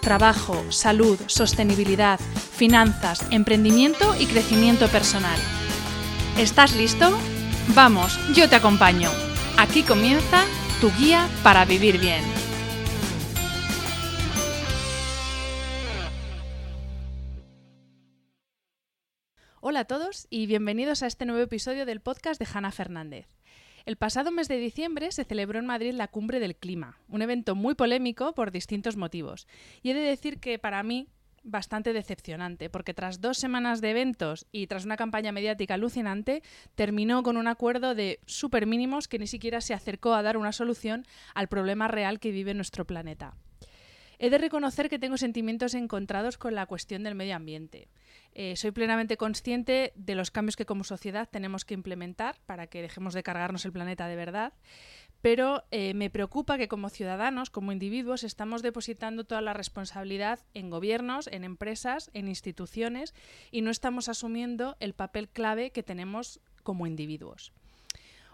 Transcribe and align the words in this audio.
trabajo, 0.00 0.72
salud, 0.72 1.18
sostenibilidad, 1.26 2.18
finanzas, 2.18 3.24
emprendimiento 3.30 4.14
y 4.18 4.26
crecimiento 4.26 4.88
personal. 4.88 5.38
¿Estás 6.38 6.74
listo? 6.74 7.16
Vamos, 7.74 8.18
yo 8.34 8.48
te 8.48 8.56
acompaño. 8.56 9.10
Aquí 9.58 9.82
comienza 9.82 10.44
tu 10.80 10.90
guía 10.98 11.28
para 11.42 11.64
vivir 11.64 11.98
bien. 11.98 12.24
Hola 19.62 19.80
a 19.80 19.84
todos 19.84 20.26
y 20.30 20.46
bienvenidos 20.46 21.02
a 21.02 21.06
este 21.06 21.26
nuevo 21.26 21.42
episodio 21.42 21.84
del 21.84 22.00
podcast 22.00 22.40
de 22.40 22.48
Hanna 22.52 22.72
Fernández. 22.72 23.28
El 23.86 23.96
pasado 23.96 24.30
mes 24.30 24.48
de 24.48 24.58
diciembre 24.58 25.10
se 25.10 25.24
celebró 25.24 25.58
en 25.58 25.66
Madrid 25.66 25.94
la 25.94 26.08
Cumbre 26.08 26.40
del 26.40 26.56
Clima, 26.56 26.98
un 27.08 27.22
evento 27.22 27.54
muy 27.54 27.74
polémico 27.74 28.34
por 28.34 28.50
distintos 28.50 28.96
motivos. 28.96 29.46
Y 29.82 29.90
he 29.90 29.94
de 29.94 30.00
decir 30.00 30.38
que 30.38 30.58
para 30.58 30.82
mí 30.82 31.08
bastante 31.42 31.94
decepcionante, 31.94 32.68
porque 32.68 32.92
tras 32.92 33.20
dos 33.22 33.38
semanas 33.38 33.80
de 33.80 33.90
eventos 33.90 34.46
y 34.52 34.66
tras 34.66 34.84
una 34.84 34.98
campaña 34.98 35.32
mediática 35.32 35.74
alucinante, 35.74 36.42
terminó 36.74 37.22
con 37.22 37.38
un 37.38 37.48
acuerdo 37.48 37.94
de 37.94 38.20
súper 38.26 38.66
mínimos 38.66 39.08
que 39.08 39.18
ni 39.18 39.26
siquiera 39.26 39.62
se 39.62 39.72
acercó 39.72 40.12
a 40.14 40.22
dar 40.22 40.36
una 40.36 40.52
solución 40.52 41.06
al 41.34 41.48
problema 41.48 41.88
real 41.88 42.20
que 42.20 42.30
vive 42.30 42.52
nuestro 42.52 42.84
planeta. 42.84 43.34
He 44.18 44.28
de 44.28 44.36
reconocer 44.36 44.90
que 44.90 44.98
tengo 44.98 45.16
sentimientos 45.16 45.72
encontrados 45.72 46.36
con 46.36 46.54
la 46.54 46.66
cuestión 46.66 47.02
del 47.04 47.14
medio 47.14 47.36
ambiente. 47.36 47.88
Eh, 48.42 48.56
soy 48.56 48.70
plenamente 48.70 49.18
consciente 49.18 49.92
de 49.96 50.14
los 50.14 50.30
cambios 50.30 50.56
que 50.56 50.64
como 50.64 50.82
sociedad 50.82 51.28
tenemos 51.30 51.66
que 51.66 51.74
implementar 51.74 52.40
para 52.46 52.68
que 52.68 52.80
dejemos 52.80 53.12
de 53.12 53.22
cargarnos 53.22 53.66
el 53.66 53.72
planeta 53.72 54.08
de 54.08 54.16
verdad, 54.16 54.54
pero 55.20 55.64
eh, 55.70 55.92
me 55.92 56.08
preocupa 56.08 56.56
que 56.56 56.66
como 56.66 56.88
ciudadanos, 56.88 57.50
como 57.50 57.70
individuos, 57.70 58.24
estamos 58.24 58.62
depositando 58.62 59.24
toda 59.24 59.42
la 59.42 59.52
responsabilidad 59.52 60.40
en 60.54 60.70
gobiernos, 60.70 61.26
en 61.26 61.44
empresas, 61.44 62.10
en 62.14 62.28
instituciones 62.28 63.12
y 63.50 63.60
no 63.60 63.70
estamos 63.70 64.08
asumiendo 64.08 64.74
el 64.80 64.94
papel 64.94 65.28
clave 65.28 65.70
que 65.70 65.82
tenemos 65.82 66.40
como 66.62 66.86
individuos. 66.86 67.52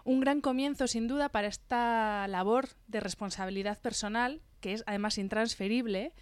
Un 0.05 0.21
gran 0.21 0.39
comienzo, 0.39 0.87
sin 0.87 1.09
duda, 1.09 1.27
para 1.27 1.49
esta 1.49 2.29
labor 2.29 2.69
de 2.87 3.01
responsabilidad 3.01 3.77
personal, 3.81 4.39
que 4.61 4.71
es 4.71 4.85
además 4.87 5.17
intransferible, 5.17 6.13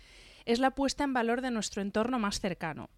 es 0.45 0.57
la 0.57 0.71
puesta 0.71 1.03
en 1.03 1.13
valor 1.13 1.41
de 1.41 1.51
nuestro 1.51 1.83
entorno 1.83 2.17
más 2.17 2.39
cercano. 2.39 2.89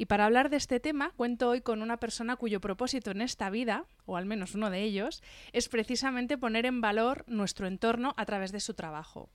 Y 0.00 0.06
para 0.06 0.24
hablar 0.24 0.48
de 0.48 0.56
este 0.56 0.80
tema, 0.80 1.12
cuento 1.14 1.50
hoy 1.50 1.60
con 1.60 1.82
una 1.82 1.98
persona 1.98 2.36
cuyo 2.36 2.58
propósito 2.58 3.10
en 3.10 3.20
esta 3.20 3.50
vida, 3.50 3.84
o 4.06 4.16
al 4.16 4.24
menos 4.24 4.54
uno 4.54 4.70
de 4.70 4.82
ellos, 4.82 5.22
es 5.52 5.68
precisamente 5.68 6.38
poner 6.38 6.64
en 6.64 6.80
valor 6.80 7.22
nuestro 7.26 7.66
entorno 7.66 8.14
a 8.16 8.24
través 8.24 8.50
de 8.50 8.60
su 8.60 8.72
trabajo. 8.72 9.28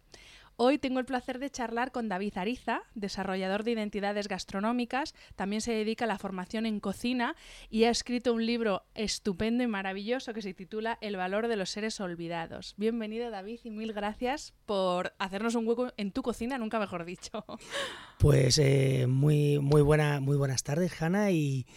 Hoy 0.57 0.77
tengo 0.77 0.99
el 0.99 1.05
placer 1.05 1.39
de 1.39 1.49
charlar 1.49 1.91
con 1.91 2.07
David 2.07 2.37
Ariza, 2.37 2.79
desarrollador 2.93 3.65
de 3.65 3.71
identidades 3.71 4.29
gastronómicas, 4.29 5.13
también 5.35 5.59
se 5.61 5.73
dedica 5.73 6.05
a 6.05 6.07
la 6.07 6.17
formación 6.17 6.65
en 6.65 6.79
cocina 6.79 7.35
y 7.69 7.83
ha 7.83 7.89
escrito 7.89 8.33
un 8.33 8.45
libro 8.45 8.85
estupendo 8.95 9.65
y 9.65 9.67
maravilloso 9.67 10.33
que 10.33 10.41
se 10.41 10.53
titula 10.53 10.97
El 11.01 11.17
valor 11.17 11.49
de 11.49 11.57
los 11.57 11.71
seres 11.71 11.99
olvidados. 11.99 12.73
Bienvenido 12.77 13.29
David 13.31 13.59
y 13.65 13.69
mil 13.69 13.91
gracias 13.91 14.53
por 14.65 15.13
hacernos 15.19 15.55
un 15.55 15.67
hueco 15.67 15.91
en 15.97 16.13
tu 16.13 16.21
cocina, 16.21 16.57
nunca 16.57 16.79
mejor 16.79 17.03
dicho. 17.03 17.43
Pues 18.17 18.57
eh, 18.57 19.07
muy, 19.07 19.59
muy, 19.59 19.81
buena, 19.81 20.21
muy 20.21 20.37
buenas 20.37 20.63
tardes, 20.63 20.99
Hanna. 21.01 21.31
Y 21.31 21.67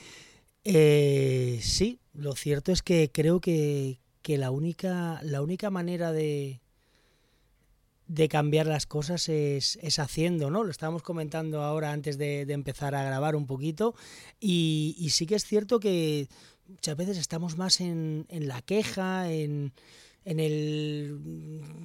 eh, 0.62 1.58
sí, 1.62 1.98
lo 2.12 2.34
cierto 2.36 2.70
es 2.70 2.82
que 2.82 3.10
creo 3.12 3.40
que, 3.40 3.98
que 4.22 4.38
la, 4.38 4.52
única, 4.52 5.18
la 5.24 5.42
única 5.42 5.68
manera 5.68 6.12
de, 6.12 6.60
de 8.08 8.28
cambiar 8.28 8.66
las 8.66 8.86
cosas 8.86 9.28
es, 9.28 9.78
es, 9.82 9.98
haciendo, 9.98 10.50
¿no? 10.50 10.64
Lo 10.64 10.70
estábamos 10.70 11.02
comentando 11.02 11.62
ahora 11.62 11.92
antes 11.92 12.16
de, 12.16 12.40
empezar 12.40 12.94
a 12.94 13.04
grabar 13.04 13.36
un 13.36 13.46
poquito 13.46 13.94
y, 14.40 14.96
y, 14.98 15.10
sí 15.10 15.26
que 15.26 15.34
es 15.34 15.44
cierto 15.44 15.78
que 15.78 16.28
muchas 16.66 16.96
veces 16.96 17.18
estamos 17.18 17.58
más 17.58 17.80
en, 17.80 18.26
en 18.30 18.48
la 18.48 18.62
queja, 18.62 19.30
en, 19.30 19.74
en, 20.24 20.40
el 20.40 21.18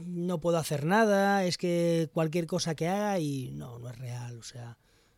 no 0.07 0.39
puedo 0.39 0.57
hacer 0.57 0.85
nada, 0.85 1.43
es 1.43 1.57
que 1.57 2.09
cualquier 2.13 2.47
cosa 2.47 2.73
que 2.73 2.87
haga 2.87 3.19
y 3.19 3.51
no, 3.51 3.77
no 3.79 3.89
es 3.89 3.97
real, 3.97 4.39
o 4.39 4.43
sea, 4.43 4.77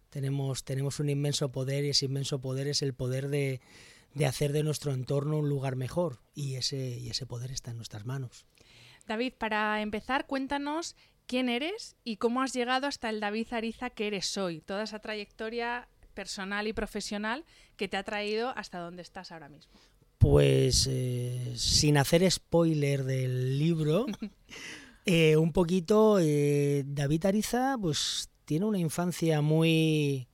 tenemos, 0.09 0.63
tenemos 0.63 0.99
un 0.99 1.09
inmenso 1.09 1.51
poder 1.51 1.85
y 1.85 1.89
ese 1.89 2.05
inmenso 2.05 2.41
poder 2.41 2.67
es 2.67 2.81
el 2.81 2.95
poder 2.95 3.29
de, 3.29 3.61
de 4.15 4.25
hacer 4.25 4.53
de 4.53 4.63
nuestro 4.63 4.91
entorno 4.91 5.37
un 5.37 5.49
lugar 5.49 5.75
mejor 5.75 6.19
y 6.33 6.55
ese, 6.55 6.97
y 6.97 7.09
ese 7.09 7.27
poder 7.27 7.51
está 7.51 7.71
en 7.71 7.77
nuestras 7.77 8.07
manos. 8.07 8.47
David, 9.07 9.33
para 9.37 9.81
empezar, 9.81 10.25
cuéntanos 10.27 10.95
quién 11.27 11.49
eres 11.49 11.95
y 12.03 12.17
cómo 12.17 12.41
has 12.41 12.53
llegado 12.53 12.87
hasta 12.87 13.09
el 13.09 13.19
David 13.19 13.47
Ariza 13.51 13.89
que 13.89 14.07
eres 14.07 14.37
hoy, 14.37 14.61
toda 14.61 14.83
esa 14.83 14.99
trayectoria 14.99 15.87
personal 16.13 16.67
y 16.67 16.73
profesional 16.73 17.45
que 17.77 17.87
te 17.87 17.97
ha 17.97 18.03
traído 18.03 18.49
hasta 18.55 18.79
donde 18.79 19.01
estás 19.01 19.31
ahora 19.31 19.49
mismo. 19.49 19.73
Pues 20.17 20.87
eh, 20.89 21.53
sin 21.55 21.97
hacer 21.97 22.29
spoiler 22.31 23.03
del 23.03 23.59
libro, 23.59 24.05
eh, 25.05 25.37
un 25.37 25.51
poquito, 25.51 26.19
eh, 26.19 26.83
David 26.87 27.25
Ariza 27.25 27.77
pues 27.79 28.29
tiene 28.45 28.65
una 28.65 28.79
infancia 28.79 29.41
muy, 29.41 30.27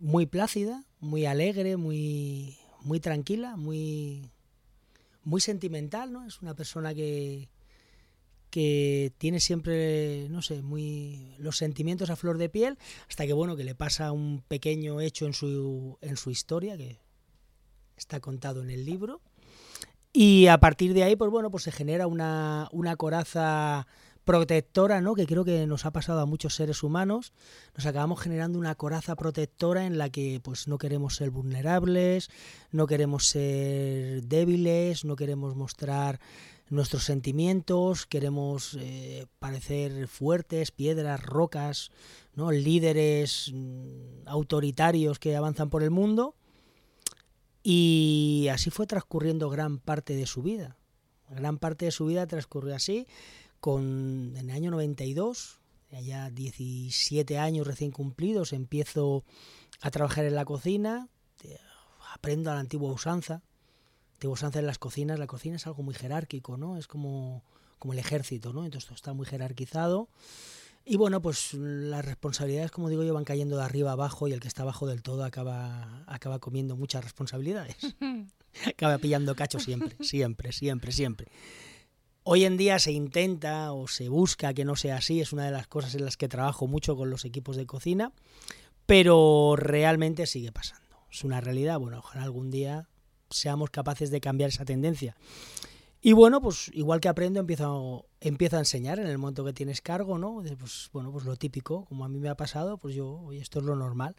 muy 0.00 0.26
plácida, 0.26 0.84
muy 1.00 1.26
alegre, 1.26 1.76
muy, 1.76 2.56
muy 2.80 2.98
tranquila, 2.98 3.56
muy, 3.56 4.32
muy 5.22 5.40
sentimental, 5.40 6.12
¿no? 6.12 6.24
Es 6.24 6.40
una 6.40 6.54
persona 6.54 6.94
que, 6.94 7.48
que 8.50 9.12
tiene 9.18 9.40
siempre, 9.40 10.28
no 10.30 10.42
sé, 10.42 10.62
muy 10.62 11.34
los 11.38 11.56
sentimientos 11.58 12.10
a 12.10 12.16
flor 12.16 12.38
de 12.38 12.48
piel, 12.48 12.78
hasta 13.08 13.26
que 13.26 13.32
bueno, 13.32 13.56
que 13.56 13.64
le 13.64 13.74
pasa 13.74 14.12
un 14.12 14.42
pequeño 14.46 15.00
hecho 15.00 15.26
en 15.26 15.34
su, 15.34 15.98
en 16.00 16.16
su 16.16 16.30
historia, 16.30 16.76
que 16.76 16.98
está 17.96 18.20
contado 18.20 18.62
en 18.62 18.70
el 18.70 18.84
libro. 18.84 19.20
Y 20.12 20.46
a 20.46 20.58
partir 20.58 20.94
de 20.94 21.04
ahí, 21.04 21.16
pues 21.16 21.30
bueno, 21.30 21.50
pues 21.50 21.64
se 21.64 21.72
genera 21.72 22.06
una, 22.06 22.68
una 22.72 22.96
coraza 22.96 23.86
protectora, 24.28 25.00
¿no? 25.00 25.14
Que 25.14 25.26
creo 25.26 25.42
que 25.42 25.66
nos 25.66 25.86
ha 25.86 25.90
pasado 25.90 26.20
a 26.20 26.26
muchos 26.26 26.54
seres 26.54 26.82
humanos. 26.82 27.32
Nos 27.74 27.86
acabamos 27.86 28.20
generando 28.20 28.58
una 28.58 28.74
coraza 28.74 29.16
protectora 29.16 29.86
en 29.86 29.96
la 29.96 30.10
que 30.10 30.38
pues 30.44 30.68
no 30.68 30.76
queremos 30.76 31.16
ser 31.16 31.30
vulnerables, 31.30 32.28
no 32.70 32.86
queremos 32.86 33.26
ser 33.26 34.22
débiles, 34.24 35.06
no 35.06 35.16
queremos 35.16 35.56
mostrar 35.56 36.20
nuestros 36.70 37.04
sentimientos, 37.04 38.06
queremos 38.06 38.76
eh, 38.80 39.26
parecer 39.38 40.08
fuertes, 40.08 40.70
piedras, 40.70 41.22
rocas, 41.22 41.90
¿no? 42.34 42.50
líderes 42.50 43.52
mm, 43.54 44.26
autoritarios 44.26 45.18
que 45.18 45.36
avanzan 45.36 45.70
por 45.70 45.82
el 45.82 45.90
mundo. 45.90 46.34
Y 47.62 48.48
así 48.52 48.70
fue 48.70 48.86
transcurriendo 48.86 49.50
gran 49.50 49.78
parte 49.78 50.14
de 50.14 50.26
su 50.26 50.42
vida. 50.42 50.76
Gran 51.28 51.58
parte 51.58 51.84
de 51.84 51.90
su 51.90 52.06
vida 52.06 52.26
transcurrió 52.26 52.74
así, 52.74 53.06
con 53.60 54.34
en 54.36 54.48
el 54.48 54.56
año 54.56 54.70
92, 54.70 55.60
ya 56.02 56.30
17 56.30 57.38
años 57.38 57.66
recién 57.66 57.90
cumplidos, 57.90 58.52
empiezo 58.52 59.24
a 59.80 59.90
trabajar 59.90 60.24
en 60.24 60.34
la 60.34 60.44
cocina, 60.44 61.08
aprendo 62.14 62.50
a 62.50 62.54
la 62.54 62.60
antigua 62.60 62.92
usanza. 62.92 63.42
Antigua 64.18 64.34
usanza 64.34 64.58
en 64.58 64.66
las 64.66 64.78
cocinas, 64.78 65.16
la 65.16 65.28
cocina 65.28 65.54
es 65.54 65.66
algo 65.68 65.84
muy 65.84 65.94
jerárquico, 65.94 66.56
¿no? 66.56 66.76
Es 66.76 66.88
como, 66.88 67.44
como 67.78 67.92
el 67.92 68.00
ejército, 68.00 68.52
¿no? 68.52 68.64
Entonces 68.64 68.90
está 68.90 69.12
muy 69.12 69.26
jerarquizado. 69.26 70.08
Y 70.84 70.96
bueno, 70.96 71.22
pues 71.22 71.54
las 71.54 72.04
responsabilidades, 72.04 72.72
como 72.72 72.88
digo 72.88 73.04
yo, 73.04 73.14
van 73.14 73.22
cayendo 73.22 73.56
de 73.56 73.62
arriba 73.62 73.92
abajo 73.92 74.26
y 74.26 74.32
el 74.32 74.40
que 74.40 74.48
está 74.48 74.62
abajo 74.62 74.88
del 74.88 75.04
todo 75.04 75.22
acaba, 75.22 76.02
acaba 76.08 76.40
comiendo 76.40 76.74
muchas 76.74 77.04
responsabilidades. 77.04 77.76
acaba 78.66 78.98
pillando 78.98 79.36
cacho 79.36 79.60
siempre, 79.60 79.94
siempre, 80.00 80.50
siempre, 80.50 80.90
siempre. 80.90 81.28
Hoy 82.24 82.44
en 82.44 82.56
día 82.56 82.80
se 82.80 82.90
intenta 82.90 83.70
o 83.70 83.86
se 83.86 84.08
busca 84.08 84.52
que 84.52 84.64
no 84.64 84.74
sea 84.74 84.96
así, 84.96 85.20
es 85.20 85.32
una 85.32 85.44
de 85.44 85.52
las 85.52 85.68
cosas 85.68 85.94
en 85.94 86.04
las 86.04 86.16
que 86.16 86.26
trabajo 86.26 86.66
mucho 86.66 86.96
con 86.96 87.08
los 87.08 87.24
equipos 87.24 87.54
de 87.54 87.66
cocina, 87.66 88.10
pero 88.84 89.54
realmente 89.54 90.26
sigue 90.26 90.50
pasando. 90.50 91.04
Es 91.08 91.22
una 91.22 91.40
realidad, 91.40 91.78
bueno, 91.78 92.00
ojalá 92.00 92.24
algún 92.24 92.50
día 92.50 92.88
seamos 93.30 93.70
capaces 93.70 94.10
de 94.10 94.20
cambiar 94.20 94.50
esa 94.50 94.64
tendencia. 94.64 95.16
Y 96.00 96.12
bueno, 96.12 96.40
pues 96.40 96.70
igual 96.74 97.00
que 97.00 97.08
aprendo, 97.08 97.40
empiezo, 97.40 98.06
empiezo 98.20 98.56
a 98.56 98.60
enseñar 98.60 99.00
en 99.00 99.08
el 99.08 99.18
momento 99.18 99.44
que 99.44 99.52
tienes 99.52 99.80
cargo, 99.80 100.16
¿no? 100.16 100.42
Pues 100.58 100.90
bueno, 100.92 101.10
pues 101.10 101.24
lo 101.24 101.34
típico, 101.34 101.86
como 101.86 102.04
a 102.04 102.08
mí 102.08 102.20
me 102.20 102.28
ha 102.28 102.36
pasado, 102.36 102.78
pues 102.78 102.94
yo, 102.94 103.20
oye, 103.22 103.40
esto 103.40 103.58
es 103.58 103.64
lo 103.64 103.74
normal. 103.74 104.14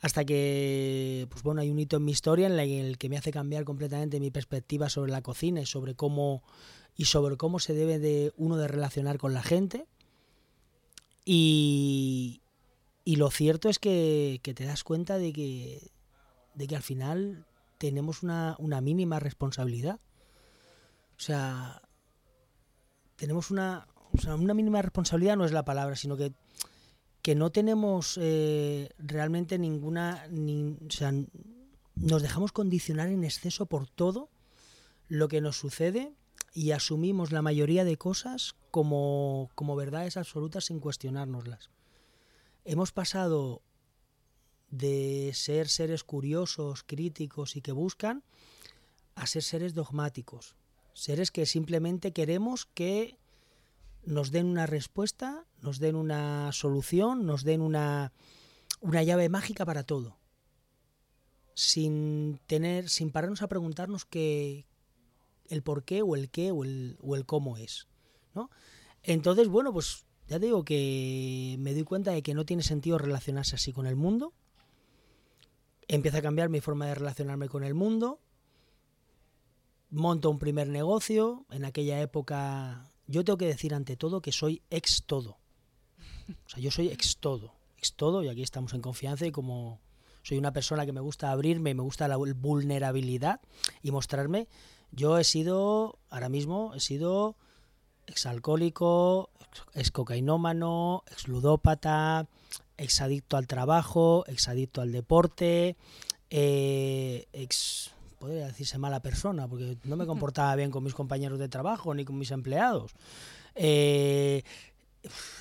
Hasta 0.00 0.24
que, 0.24 1.28
pues 1.30 1.44
bueno, 1.44 1.60
hay 1.60 1.70
un 1.70 1.78
hito 1.78 1.98
en 1.98 2.04
mi 2.04 2.10
historia 2.10 2.48
en 2.48 2.58
el 2.58 2.98
que 2.98 3.08
me 3.08 3.16
hace 3.16 3.30
cambiar 3.30 3.64
completamente 3.64 4.18
mi 4.18 4.32
perspectiva 4.32 4.88
sobre 4.88 5.12
la 5.12 5.22
cocina 5.22 5.60
y 5.60 5.66
sobre 5.66 5.94
cómo, 5.94 6.42
y 6.96 7.04
sobre 7.04 7.36
cómo 7.36 7.60
se 7.60 7.74
debe 7.74 8.00
de 8.00 8.32
uno 8.36 8.56
de 8.56 8.66
relacionar 8.66 9.18
con 9.18 9.32
la 9.32 9.44
gente. 9.44 9.86
Y, 11.24 12.42
y 13.04 13.16
lo 13.16 13.30
cierto 13.30 13.68
es 13.68 13.78
que, 13.78 14.40
que, 14.42 14.52
te 14.52 14.64
das 14.64 14.82
cuenta 14.82 15.16
de 15.16 15.32
que, 15.32 15.92
de 16.54 16.66
que 16.66 16.74
al 16.74 16.82
final 16.82 17.46
tenemos 17.80 18.22
una, 18.22 18.54
una 18.60 18.80
mínima 18.80 19.18
responsabilidad 19.18 19.98
o 21.20 21.22
sea, 21.22 21.82
tenemos 23.16 23.50
una, 23.50 23.86
o 24.14 24.18
sea, 24.18 24.34
una 24.36 24.54
mínima 24.54 24.80
responsabilidad, 24.80 25.36
no 25.36 25.44
es 25.44 25.52
la 25.52 25.66
palabra, 25.66 25.94
sino 25.94 26.16
que, 26.16 26.32
que 27.20 27.34
no 27.34 27.52
tenemos 27.52 28.18
eh, 28.18 28.88
realmente 28.96 29.58
ninguna, 29.58 30.26
o 30.30 30.90
sea, 30.90 31.12
nos 31.94 32.22
dejamos 32.22 32.52
condicionar 32.52 33.08
en 33.08 33.22
exceso 33.22 33.66
por 33.66 33.86
todo 33.86 34.30
lo 35.08 35.28
que 35.28 35.42
nos 35.42 35.58
sucede 35.58 36.14
y 36.54 36.70
asumimos 36.70 37.32
la 37.32 37.42
mayoría 37.42 37.84
de 37.84 37.98
cosas 37.98 38.54
como, 38.70 39.50
como 39.54 39.76
verdades 39.76 40.16
absolutas 40.16 40.64
sin 40.64 40.80
cuestionárnoslas. 40.80 41.68
Hemos 42.64 42.92
pasado 42.92 43.60
de 44.70 45.32
ser 45.34 45.68
seres 45.68 46.04
curiosos, 46.04 46.84
críticos 46.84 47.56
y 47.56 47.60
que 47.60 47.72
buscan, 47.72 48.22
a 49.14 49.26
ser 49.26 49.42
seres 49.42 49.74
dogmáticos, 49.74 50.56
Seres 50.92 51.30
que 51.30 51.46
simplemente 51.46 52.12
queremos 52.12 52.66
que 52.66 53.16
nos 54.04 54.30
den 54.30 54.46
una 54.46 54.66
respuesta, 54.66 55.46
nos 55.62 55.78
den 55.78 55.94
una 55.94 56.52
solución, 56.52 57.26
nos 57.26 57.44
den 57.44 57.60
una, 57.60 58.12
una 58.80 59.02
llave 59.02 59.28
mágica 59.28 59.64
para 59.64 59.84
todo. 59.84 60.18
Sin 61.54 62.40
tener, 62.46 62.88
sin 62.88 63.12
pararnos 63.12 63.42
a 63.42 63.48
preguntarnos 63.48 64.04
qué, 64.04 64.66
el 65.48 65.62
por 65.62 65.84
qué 65.84 66.02
o 66.02 66.16
el 66.16 66.28
qué 66.30 66.50
o 66.50 66.64
el, 66.64 66.98
o 67.00 67.16
el 67.16 67.24
cómo 67.24 67.56
es. 67.56 67.86
¿no? 68.34 68.50
Entonces, 69.02 69.48
bueno, 69.48 69.72
pues 69.72 70.04
ya 70.28 70.38
digo 70.38 70.64
que 70.64 71.56
me 71.58 71.72
doy 71.72 71.84
cuenta 71.84 72.10
de 72.12 72.22
que 72.22 72.34
no 72.34 72.44
tiene 72.44 72.62
sentido 72.62 72.98
relacionarse 72.98 73.56
así 73.56 73.72
con 73.72 73.86
el 73.86 73.96
mundo. 73.96 74.32
Empieza 75.92 76.18
a 76.18 76.22
cambiar 76.22 76.50
mi 76.50 76.60
forma 76.60 76.86
de 76.86 76.94
relacionarme 76.94 77.48
con 77.48 77.64
el 77.64 77.74
mundo 77.74 78.20
monto 79.90 80.30
un 80.30 80.38
primer 80.38 80.68
negocio. 80.68 81.46
En 81.50 81.64
aquella 81.64 82.00
época, 82.00 82.88
yo 83.08 83.24
tengo 83.24 83.36
que 83.36 83.46
decir 83.46 83.74
ante 83.74 83.96
todo 83.96 84.22
que 84.22 84.30
soy 84.30 84.62
ex 84.70 85.02
todo. 85.04 85.38
O 86.28 86.48
sea, 86.48 86.62
yo 86.62 86.70
soy 86.70 86.90
ex 86.90 87.16
todo. 87.16 87.54
Ex 87.76 87.94
todo, 87.94 88.22
y 88.22 88.28
aquí 88.28 88.42
estamos 88.42 88.72
en 88.72 88.82
confianza 88.82 89.26
y 89.26 89.32
como 89.32 89.80
soy 90.22 90.38
una 90.38 90.52
persona 90.52 90.86
que 90.86 90.92
me 90.92 91.00
gusta 91.00 91.32
abrirme, 91.32 91.74
me 91.74 91.82
gusta 91.82 92.06
la 92.06 92.16
vulnerabilidad 92.16 93.40
y 93.82 93.90
mostrarme, 93.90 94.46
yo 94.92 95.18
he 95.18 95.24
sido, 95.24 95.98
ahora 96.08 96.28
mismo, 96.28 96.72
he 96.76 96.80
sido 96.80 97.36
exalcohólico, 98.06 99.30
ex 99.74 99.90
ludópata, 101.26 102.28
exadicto 102.80 103.36
al 103.36 103.46
trabajo, 103.46 104.24
exadicto 104.26 104.80
al 104.80 104.90
deporte, 104.90 105.76
eh, 106.30 107.26
ex 107.32 107.92
podría 108.18 108.46
decirse 108.46 108.78
mala 108.78 109.00
persona, 109.00 109.48
porque 109.48 109.78
no 109.84 109.96
me 109.96 110.06
comportaba 110.06 110.54
bien 110.54 110.70
con 110.70 110.84
mis 110.84 110.94
compañeros 110.94 111.38
de 111.38 111.48
trabajo 111.48 111.94
ni 111.94 112.04
con 112.04 112.18
mis 112.18 112.30
empleados. 112.30 112.92
Eh, 113.54 114.42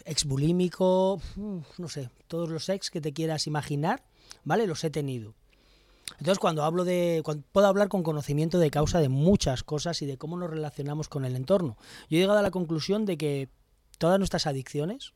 exbulímico, 0.06 1.22
no 1.36 1.90
sé, 1.90 2.10
todos 2.28 2.50
los 2.50 2.70
ex 2.70 2.90
que 2.90 3.02
te 3.02 3.12
quieras 3.12 3.48
imaginar, 3.48 4.04
¿vale? 4.46 4.66
Los 4.66 4.84
he 4.84 4.90
tenido. 4.90 5.34
Entonces, 6.20 6.40
cuando 6.40 6.64
hablo 6.64 6.86
de. 6.86 7.22
puedo 7.52 7.68
hablar 7.68 7.90
con 7.90 8.04
conocimiento 8.04 8.60
de 8.60 8.72
causa 8.72 9.00
de 9.00 9.10
muchas 9.10 9.64
cosas 9.64 10.02
y 10.02 10.06
de 10.06 10.18
cómo 10.18 10.38
nos 10.38 10.50
relacionamos 10.50 11.08
con 11.10 11.26
el 11.26 11.36
entorno. 11.36 11.78
Yo 12.10 12.18
he 12.18 12.22
llegado 12.22 12.40
a 12.40 12.44
la 12.44 12.52
conclusión 12.52 13.06
de 13.06 13.18
que 13.18 13.50
todas 13.98 14.18
nuestras 14.18 14.48
adicciones, 14.48 15.14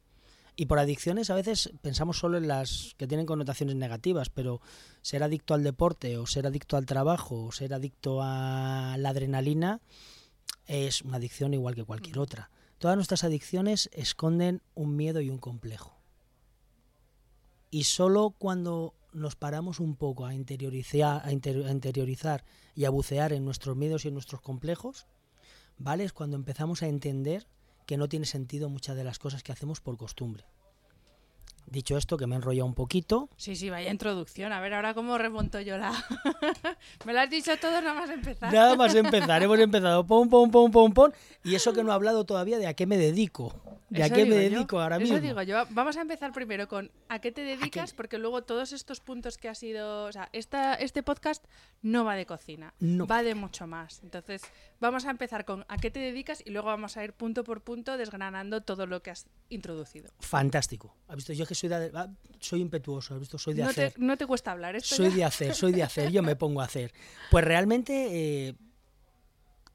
y 0.56 0.66
por 0.68 0.80
adicciones 0.80 1.30
a 1.30 1.36
veces 1.36 1.72
pensamos 1.82 2.18
solo 2.18 2.38
en 2.38 2.48
las 2.48 2.94
que 2.98 3.08
tienen 3.08 3.26
connotaciones 3.26 3.76
negativas, 3.76 4.30
pero 4.30 4.62
ser 5.02 5.24
adicto 5.24 5.54
al 5.54 5.64
deporte 5.64 6.18
o 6.18 6.28
ser 6.28 6.46
adicto 6.46 6.78
al 6.78 6.86
trabajo 6.86 7.46
o 7.46 7.52
ser 7.52 7.74
adicto 7.74 8.22
a 8.22 8.96
la 9.00 9.10
adrenalina 9.10 9.82
es 10.66 11.02
una 11.02 11.18
adicción 11.18 11.54
igual 11.54 11.76
que 11.76 11.84
cualquier 11.84 12.20
otra. 12.20 12.52
Todas 12.78 12.96
nuestras 12.96 13.24
adicciones 13.24 13.90
esconden 13.94 14.62
un 14.76 14.96
miedo 14.96 15.22
y 15.22 15.30
un 15.30 15.40
complejo. 15.40 15.98
Y 17.72 17.86
solo 17.86 18.36
cuando 18.38 18.94
nos 19.14 19.36
paramos 19.36 19.80
un 19.80 19.96
poco 19.96 20.26
a 20.26 20.34
interiorizar, 20.34 21.26
a 21.26 21.32
interiorizar 21.32 22.46
y 22.76 22.86
a 22.86 22.90
bucear 22.90 23.34
en 23.34 23.46
nuestros 23.46 23.76
miedos 23.76 24.06
y 24.06 24.10
en 24.10 24.14
nuestros 24.14 24.42
complejos, 24.42 25.08
¿vale? 25.78 26.04
Es 26.04 26.14
cuando 26.14 26.36
empezamos 26.36 26.84
a 26.84 26.88
entender 26.88 27.48
que 27.86 27.98
no 27.98 28.10
tiene 28.10 28.26
sentido 28.26 28.70
muchas 28.70 28.96
de 28.96 29.04
las 29.04 29.20
cosas 29.20 29.44
que 29.44 29.52
hacemos 29.52 29.82
por 29.82 29.98
costumbre. 29.98 30.46
Dicho 31.66 31.98
esto, 31.98 32.18
que 32.18 32.28
me 32.28 32.36
enrolla 32.36 32.64
un 32.64 32.74
poquito. 32.74 33.30
Sí, 33.38 33.56
sí, 33.56 33.70
vaya 33.70 33.90
introducción. 33.90 34.52
A 34.52 34.60
ver, 34.60 34.74
ahora 34.74 34.94
cómo 34.94 35.18
remonto 35.18 35.60
yo 35.62 35.78
la. 35.78 35.92
me 37.06 37.14
lo 37.14 37.20
has 37.20 37.30
dicho 37.30 37.58
todo 37.58 37.82
nada 37.82 37.94
más 37.94 38.10
empezar. 38.10 38.54
Nada 38.54 38.76
más 38.76 38.94
empezar. 38.96 39.42
Hemos 39.42 39.60
empezado 39.60 40.06
pom, 40.06 40.30
pom, 40.30 40.52
pom, 40.52 40.72
pom, 40.72 40.94
pom. 40.94 41.12
Y 41.44 41.56
eso 41.56 41.74
que 41.74 41.84
no 41.84 41.92
he 41.92 41.94
hablado 41.94 42.26
todavía 42.26 42.58
de 42.58 42.68
a 42.68 42.74
qué 42.74 42.86
me 42.86 42.98
dedico. 42.98 43.54
¿De 43.90 44.04
a 44.04 44.10
qué 44.10 44.26
me 44.26 44.36
dedico 44.36 44.82
ahora 44.82 44.98
mismo? 44.98 45.16
Eso 45.16 45.24
digo 45.24 45.42
yo. 45.44 45.66
Vamos 45.70 45.98
a 45.98 46.02
empezar 46.02 46.32
primero 46.32 46.68
con 46.68 46.92
a 47.10 47.20
qué 47.20 47.32
te 47.32 47.44
dedicas, 47.44 47.94
porque 47.94 48.18
luego 48.18 48.44
todos 48.44 48.74
estos 48.74 49.00
puntos 49.00 49.38
que 49.38 49.50
ha 49.50 49.56
sido. 49.56 50.06
O 50.06 50.12
sea, 50.12 50.30
esta, 50.34 50.74
este 50.76 51.04
podcast 51.04 51.46
no 51.84 52.04
va 52.04 52.16
de 52.16 52.26
cocina, 52.26 52.74
va 52.82 53.22
de 53.22 53.36
mucho 53.36 53.68
más. 53.68 54.02
Entonces, 54.04 54.42
vamos 54.80 55.06
a 55.06 55.12
empezar 55.12 55.46
con 55.46 55.66
a 55.68 55.78
qué 55.78 55.92
te 55.92 56.00
dedicas 56.00 56.42
y 56.44 56.50
luego 56.50 56.68
vamos 56.68 56.98
a 56.98 57.04
ir 57.04 57.14
punto 57.14 57.44
por 57.44 57.62
punto 57.62 57.98
desgranando 57.98 58.62
todo 58.62 58.88
lo 58.88 59.04
que 59.04 59.12
has 59.12 59.28
introducido. 59.50 60.12
Fantástico. 60.20 60.96
¿Has 61.08 61.16
visto? 61.18 61.34
Yo 61.34 61.46
que 61.54 61.68
soy, 61.68 61.70
de, 61.70 61.92
soy 62.40 62.62
impetuoso, 62.62 63.14
¿has 63.14 63.20
visto? 63.20 63.38
Soy 63.38 63.54
de 63.54 63.64
hacer. 63.64 63.94
no 63.98 64.18
te 64.18 64.26
cuesta 64.26 64.52
hablar, 64.52 64.76
esto 64.76 64.96
Soy 64.96 65.10
de 65.10 65.24
hacer, 65.24 65.56
soy 65.56 65.72
de 65.72 65.84
hacer, 65.84 66.12
yo 66.12 66.22
me 66.24 66.36
pongo 66.36 66.62
a 66.62 66.66
hacer. 66.66 66.94
Pues 67.32 67.46
realmente. 67.46 68.48
Eh, 68.50 68.56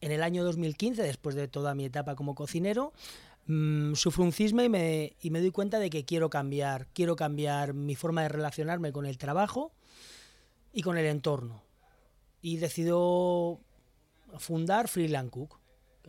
en 0.00 0.12
el 0.12 0.22
año 0.22 0.44
2015, 0.44 1.02
después 1.02 1.34
de 1.34 1.48
toda 1.48 1.74
mi 1.74 1.84
etapa 1.84 2.14
como 2.14 2.34
cocinero, 2.34 2.92
mmm, 3.46 3.94
sufro 3.94 4.24
un 4.24 4.32
cisma 4.32 4.64
y 4.64 4.68
me, 4.68 5.16
y 5.20 5.30
me 5.30 5.40
doy 5.40 5.50
cuenta 5.50 5.78
de 5.78 5.90
que 5.90 6.04
quiero 6.04 6.30
cambiar, 6.30 6.86
quiero 6.92 7.16
cambiar 7.16 7.74
mi 7.74 7.96
forma 7.96 8.22
de 8.22 8.28
relacionarme 8.28 8.92
con 8.92 9.06
el 9.06 9.18
trabajo 9.18 9.72
y 10.72 10.82
con 10.82 10.98
el 10.98 11.06
entorno. 11.06 11.62
Y 12.40 12.58
decido 12.58 13.60
fundar 14.38 14.88
Freeland 14.88 15.30
Cook. 15.30 15.58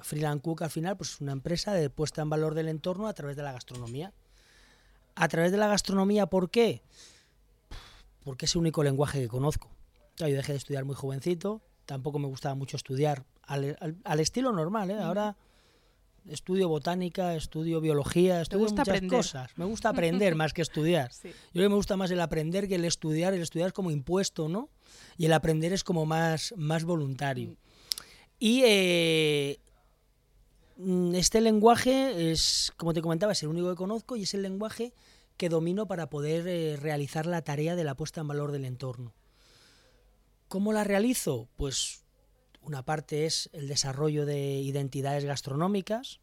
Freeland 0.02 0.42
Cook 0.42 0.62
al 0.62 0.70
final 0.70 0.96
pues, 0.96 1.14
es 1.14 1.22
una 1.22 1.32
empresa 1.32 1.74
de 1.74 1.90
puesta 1.90 2.22
en 2.22 2.30
valor 2.30 2.54
del 2.54 2.68
entorno 2.68 3.08
a 3.08 3.14
través 3.14 3.36
de 3.36 3.44
la 3.44 3.52
gastronomía. 3.52 4.14
A 5.22 5.28
través 5.28 5.52
de 5.52 5.58
la 5.58 5.68
gastronomía, 5.68 6.28
¿por 6.28 6.50
qué? 6.50 6.82
Porque 8.24 8.46
es 8.46 8.56
el 8.56 8.62
único 8.62 8.84
lenguaje 8.84 9.20
que 9.20 9.28
conozco. 9.28 9.70
Yo 10.16 10.28
dejé 10.28 10.54
de 10.54 10.58
estudiar 10.58 10.86
muy 10.86 10.96
jovencito, 10.96 11.62
tampoco 11.86 12.20
me 12.20 12.28
gustaba 12.28 12.56
mucho 12.56 12.78
estudiar 12.78 13.26
al, 13.44 13.76
al, 13.82 13.98
al 14.06 14.20
estilo 14.22 14.54
normal, 14.54 14.92
¿eh? 14.92 14.98
Ahora 14.98 15.36
estudio 16.30 16.70
botánica, 16.70 17.36
estudio 17.36 17.82
biología, 17.82 18.42
estudio 18.42 18.64
gusta 18.64 18.82
muchas 18.82 18.96
aprender. 18.96 19.18
cosas. 19.18 19.52
Me 19.58 19.66
gusta 19.66 19.90
aprender 19.94 20.36
más 20.36 20.54
que 20.54 20.62
estudiar. 20.62 21.12
Sí. 21.12 21.30
Yo 21.30 21.52
creo 21.52 21.66
que 21.66 21.70
me 21.70 21.76
gusta 21.76 21.98
más 21.98 22.12
el 22.12 22.22
aprender 22.22 22.70
que 22.70 22.76
el 22.76 22.86
estudiar. 22.86 23.34
El 23.34 23.42
estudiar 23.42 23.68
es 23.68 23.74
como 23.74 23.92
impuesto, 23.92 24.48
¿no? 24.48 24.70
Y 25.18 25.26
el 25.26 25.34
aprender 25.34 25.74
es 25.74 25.84
como 25.84 26.06
más, 26.06 26.54
más 26.56 26.86
voluntario. 26.86 27.58
Y 28.40 28.62
eh, 28.66 29.60
mm, 29.60 29.69
este 31.14 31.42
lenguaje 31.42 32.32
es, 32.32 32.72
como 32.78 32.94
te 32.94 33.02
comentaba, 33.02 33.34
es 33.34 33.44
el 33.44 33.50
único 33.50 33.70
que 33.70 33.76
conozco 33.76 34.16
y 34.16 34.24
es 34.24 34.34
el 34.34 34.42
lenguaje 34.42 34.94
que 35.36 35.50
domino 35.50 35.88
para 35.88 36.10
poder 36.10 36.48
eh, 36.48 36.78
realizar 36.78 37.26
la 37.26 37.42
tarea 37.42 37.76
de 37.76 37.84
la 37.84 37.96
puesta 37.96 38.22
en 38.22 38.28
valor 38.28 38.52
del 38.52 38.66
entorno. 38.66 39.14
¿Cómo 40.48 40.74
la 40.74 40.84
realizo? 40.84 41.48
Pues 41.58 42.04
una 42.62 42.84
parte 42.84 43.26
es 43.26 43.50
el 43.54 43.68
desarrollo 43.68 44.26
de 44.26 44.60
identidades 44.60 45.26
gastronómicas, 45.26 46.20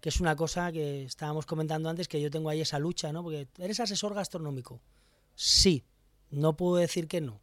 que 0.00 0.08
es 0.08 0.20
una 0.20 0.36
cosa 0.36 0.70
que 0.70 1.04
estábamos 1.04 1.46
comentando 1.46 1.88
antes, 1.88 2.08
que 2.08 2.20
yo 2.20 2.30
tengo 2.30 2.50
ahí 2.50 2.60
esa 2.60 2.78
lucha, 2.78 3.12
¿no? 3.12 3.22
Porque 3.22 3.48
eres 3.58 3.80
asesor 3.80 4.14
gastronómico. 4.14 4.80
Sí, 5.34 5.84
no 6.30 6.56
puedo 6.56 6.76
decir 6.76 7.08
que 7.08 7.20
no. 7.20 7.40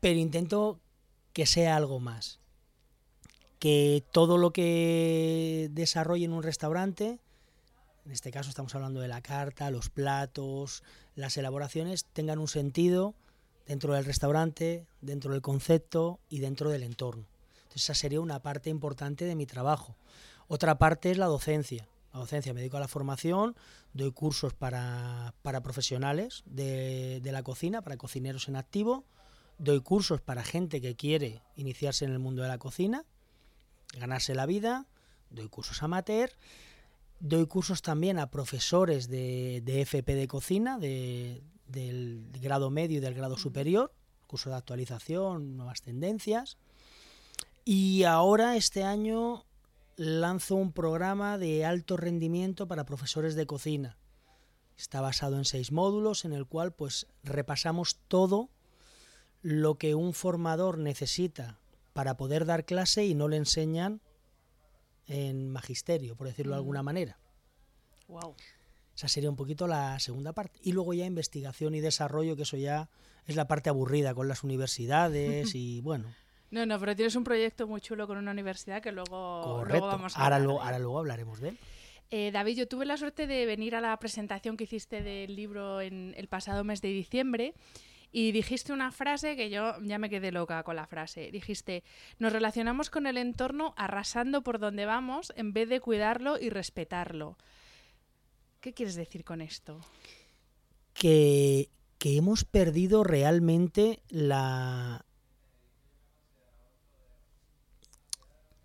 Pero 0.00 0.18
intento 0.18 0.80
que 1.32 1.46
sea 1.46 1.76
algo 1.76 1.98
más. 2.00 2.37
Que 3.58 4.04
todo 4.12 4.38
lo 4.38 4.52
que 4.52 5.68
desarrolle 5.72 6.24
en 6.24 6.32
un 6.32 6.42
restaurante, 6.42 7.18
en 8.04 8.12
este 8.12 8.30
caso 8.30 8.48
estamos 8.48 8.74
hablando 8.74 9.00
de 9.00 9.08
la 9.08 9.20
carta, 9.20 9.70
los 9.70 9.90
platos, 9.90 10.82
las 11.14 11.36
elaboraciones, 11.36 12.04
tengan 12.12 12.38
un 12.38 12.48
sentido 12.48 13.14
dentro 13.66 13.94
del 13.94 14.04
restaurante, 14.04 14.86
dentro 15.00 15.32
del 15.32 15.42
concepto 15.42 16.20
y 16.28 16.38
dentro 16.38 16.70
del 16.70 16.82
entorno. 16.82 17.26
Esa 17.74 17.94
sería 17.94 18.20
una 18.20 18.40
parte 18.40 18.70
importante 18.70 19.24
de 19.24 19.36
mi 19.36 19.46
trabajo. 19.46 19.94
Otra 20.48 20.78
parte 20.78 21.10
es 21.10 21.18
la 21.18 21.26
docencia. 21.26 21.86
La 22.12 22.20
docencia, 22.20 22.54
me 22.54 22.60
dedico 22.60 22.78
a 22.78 22.80
la 22.80 22.88
formación, 22.88 23.54
doy 23.92 24.10
cursos 24.12 24.54
para, 24.54 25.34
para 25.42 25.62
profesionales 25.62 26.42
de, 26.46 27.20
de 27.22 27.32
la 27.32 27.42
cocina, 27.42 27.82
para 27.82 27.98
cocineros 27.98 28.48
en 28.48 28.56
activo, 28.56 29.04
doy 29.58 29.80
cursos 29.82 30.20
para 30.22 30.42
gente 30.42 30.80
que 30.80 30.96
quiere 30.96 31.42
iniciarse 31.54 32.06
en 32.06 32.12
el 32.12 32.18
mundo 32.18 32.42
de 32.42 32.48
la 32.48 32.58
cocina, 32.58 33.04
ganarse 33.94 34.34
la 34.34 34.46
vida, 34.46 34.86
doy 35.30 35.48
cursos 35.48 35.82
amateur, 35.82 36.30
doy 37.20 37.46
cursos 37.46 37.82
también 37.82 38.18
a 38.18 38.30
profesores 38.30 39.08
de, 39.08 39.62
de 39.64 39.82
FP 39.82 40.14
de 40.14 40.28
cocina, 40.28 40.78
de, 40.78 41.42
del 41.66 42.30
grado 42.40 42.70
medio 42.70 42.98
y 42.98 43.00
del 43.00 43.14
grado 43.14 43.36
superior, 43.36 43.92
cursos 44.26 44.52
de 44.52 44.56
actualización, 44.56 45.56
nuevas 45.56 45.82
tendencias. 45.82 46.58
Y 47.64 48.04
ahora, 48.04 48.56
este 48.56 48.84
año, 48.84 49.44
lanzo 49.96 50.54
un 50.54 50.72
programa 50.72 51.38
de 51.38 51.64
alto 51.64 51.96
rendimiento 51.96 52.68
para 52.68 52.86
profesores 52.86 53.34
de 53.34 53.46
cocina. 53.46 53.98
Está 54.76 55.00
basado 55.00 55.36
en 55.36 55.44
seis 55.44 55.72
módulos 55.72 56.24
en 56.24 56.32
el 56.32 56.46
cual 56.46 56.72
pues 56.72 57.08
repasamos 57.24 57.98
todo 58.06 58.48
lo 59.42 59.76
que 59.76 59.96
un 59.96 60.14
formador 60.14 60.78
necesita 60.78 61.57
para 61.98 62.16
poder 62.16 62.44
dar 62.44 62.64
clase 62.64 63.06
y 63.06 63.16
no 63.16 63.26
le 63.26 63.38
enseñan 63.38 64.00
en 65.08 65.50
magisterio, 65.50 66.14
por 66.14 66.28
decirlo 66.28 66.52
de 66.52 66.58
alguna 66.58 66.80
manera. 66.80 67.18
Wow. 68.06 68.36
Esa 68.94 69.08
sería 69.08 69.28
un 69.28 69.34
poquito 69.34 69.66
la 69.66 69.98
segunda 69.98 70.32
parte. 70.32 70.60
Y 70.62 70.70
luego 70.70 70.94
ya 70.94 71.06
investigación 71.06 71.74
y 71.74 71.80
desarrollo, 71.80 72.36
que 72.36 72.42
eso 72.42 72.56
ya 72.56 72.88
es 73.26 73.34
la 73.34 73.48
parte 73.48 73.68
aburrida 73.68 74.14
con 74.14 74.28
las 74.28 74.44
universidades 74.44 75.56
y 75.56 75.80
bueno. 75.82 76.14
No, 76.52 76.66
no, 76.66 76.78
pero 76.78 76.94
tienes 76.94 77.16
un 77.16 77.24
proyecto 77.24 77.66
muy 77.66 77.80
chulo 77.80 78.06
con 78.06 78.16
una 78.16 78.30
universidad 78.30 78.80
que 78.80 78.92
luego, 78.92 79.42
luego 79.42 79.58
Correcto. 79.58 79.86
vamos 79.88 80.16
a 80.16 80.20
ahora, 80.20 80.36
hablar 80.36 80.46
luego, 80.46 80.62
ahora 80.62 80.78
luego 80.78 80.98
hablaremos 81.00 81.40
de 81.40 81.48
él. 81.48 81.58
Eh, 82.12 82.30
David, 82.30 82.58
yo 82.58 82.68
tuve 82.68 82.86
la 82.86 82.96
suerte 82.96 83.26
de 83.26 83.44
venir 83.44 83.74
a 83.74 83.80
la 83.80 83.98
presentación 83.98 84.56
que 84.56 84.64
hiciste 84.64 85.02
del 85.02 85.34
libro 85.34 85.80
en 85.80 86.14
el 86.16 86.28
pasado 86.28 86.62
mes 86.62 86.80
de 86.80 86.90
diciembre 86.90 87.54
y 88.10 88.32
dijiste 88.32 88.72
una 88.72 88.90
frase 88.90 89.36
que 89.36 89.50
yo 89.50 89.74
ya 89.82 89.98
me 89.98 90.08
quedé 90.08 90.32
loca 90.32 90.62
con 90.62 90.76
la 90.76 90.86
frase. 90.86 91.30
Dijiste, 91.30 91.84
nos 92.18 92.32
relacionamos 92.32 92.88
con 92.90 93.06
el 93.06 93.16
entorno 93.18 93.74
arrasando 93.76 94.42
por 94.42 94.58
donde 94.58 94.86
vamos 94.86 95.32
en 95.36 95.52
vez 95.52 95.68
de 95.68 95.80
cuidarlo 95.80 96.38
y 96.38 96.48
respetarlo. 96.50 97.36
¿Qué 98.60 98.72
quieres 98.72 98.94
decir 98.94 99.24
con 99.24 99.40
esto? 99.40 99.80
Que, 100.94 101.70
que 101.98 102.16
hemos 102.16 102.44
perdido 102.44 103.04
realmente 103.04 104.02
la, 104.08 105.04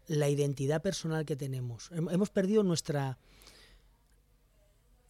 la 0.08 0.30
identidad 0.30 0.82
personal 0.82 1.26
que 1.26 1.36
tenemos. 1.36 1.92
Hem- 1.92 2.12
Hemos 2.12 2.30
perdido 2.30 2.64
nuestra... 2.64 3.18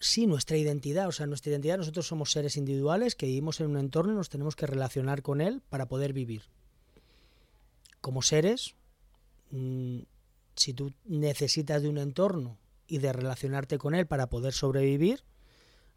Sí, 0.04 0.28
nuestra 0.28 0.58
identidad. 0.58 1.08
O 1.08 1.14
sea, 1.14 1.28
nuestra 1.28 1.52
identidad, 1.52 1.78
nosotros 1.78 2.06
somos 2.06 2.34
seres 2.34 2.58
individuales 2.58 3.16
que 3.16 3.26
vivimos 3.26 3.62
en 3.62 3.68
un 3.68 3.78
entorno 3.78 4.12
y 4.12 4.16
nos 4.18 4.28
tenemos 4.28 4.58
que 4.58 4.68
relacionar 4.68 5.22
con 5.22 5.40
él 5.40 5.62
para 5.70 5.88
poder 5.88 6.12
vivir. 6.12 6.44
Como 8.02 8.22
seres, 8.22 8.76
mm, 9.52 10.00
si 10.58 10.74
tú 10.74 10.92
necesitas 11.06 11.82
de 11.82 11.88
un 11.88 11.98
entorno 11.98 12.58
y 12.86 12.98
de 12.98 13.14
relacionarte 13.14 13.78
con 13.78 13.96
él 13.96 14.06
para 14.06 14.28
poder 14.28 14.52
sobrevivir, 14.52 15.24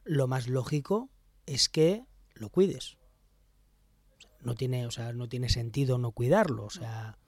lo 0.05 0.29
más 0.29 0.47
lógico 0.47 1.11
es 1.47 1.69
que 1.69 2.05
lo 2.35 2.49
cuides. 2.49 2.99
No 4.41 4.55
tiene, 4.55 4.87
o 4.87 4.93
sea, 4.93 5.15
no 5.15 5.29
tiene 5.29 5.49
sentido 5.49 5.99
no 5.99 6.13
cuidarlo. 6.13 6.65
O 6.65 6.71
sea, 6.71 7.19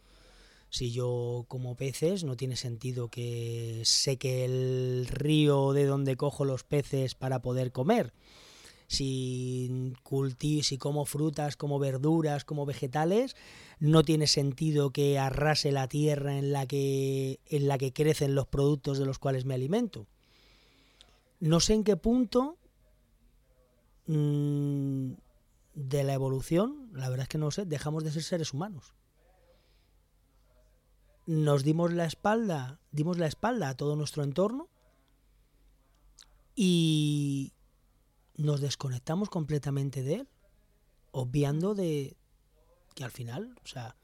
si 0.70 0.92
yo 0.92 1.46
como 1.48 1.76
peces, 1.76 2.24
no 2.24 2.36
tiene 2.36 2.56
sentido 2.56 3.08
que 3.08 3.82
seque 3.84 4.44
el 4.44 5.06
río 5.08 5.72
de 5.72 5.86
donde 5.86 6.16
cojo 6.16 6.44
los 6.44 6.64
peces 6.64 7.14
para 7.14 7.40
poder 7.40 7.72
comer. 7.72 8.12
Si 8.86 9.92
culti 10.02 10.62
si 10.62 10.78
como 10.78 11.04
frutas, 11.04 11.56
como 11.56 11.78
verduras, 11.78 12.44
como 12.44 12.66
vegetales, 12.66 13.36
no 13.80 14.02
tiene 14.02 14.26
sentido 14.26 14.92
que 14.92 15.18
arrase 15.18 15.72
la 15.72 15.88
tierra 15.88 16.38
en 16.38 16.52
la 16.52 16.66
que, 16.66 17.40
en 17.46 17.68
la 17.68 17.78
que 17.78 17.92
crecen 17.92 18.34
los 18.34 18.46
productos 18.46 18.98
de 18.98 19.06
los 19.06 19.18
cuales 19.18 19.44
me 19.44 19.54
alimento. 19.54 20.06
No 21.40 21.60
sé 21.60 21.74
en 21.74 21.84
qué 21.84 21.96
punto 21.96 22.56
mm, 24.06 25.12
de 25.74 26.04
la 26.04 26.14
evolución, 26.14 26.90
la 26.92 27.08
verdad 27.08 27.24
es 27.24 27.28
que 27.28 27.38
no 27.38 27.50
sé, 27.50 27.64
dejamos 27.64 28.04
de 28.04 28.10
ser 28.10 28.22
seres 28.22 28.52
humanos. 28.52 28.94
Nos 31.28 31.62
dimos 31.62 31.92
la 31.92 32.06
espalda, 32.06 32.80
dimos 32.90 33.18
la 33.18 33.26
espalda 33.26 33.68
a 33.68 33.76
todo 33.76 33.96
nuestro 33.96 34.22
entorno 34.22 34.70
y 36.56 37.52
nos 38.38 38.62
desconectamos 38.62 39.28
completamente 39.28 40.02
de 40.02 40.14
él, 40.14 40.28
obviando 41.10 41.74
de 41.74 42.16
que 42.94 43.04
al 43.04 43.10
final, 43.10 43.54
o 43.62 43.66
sea, 43.66 43.94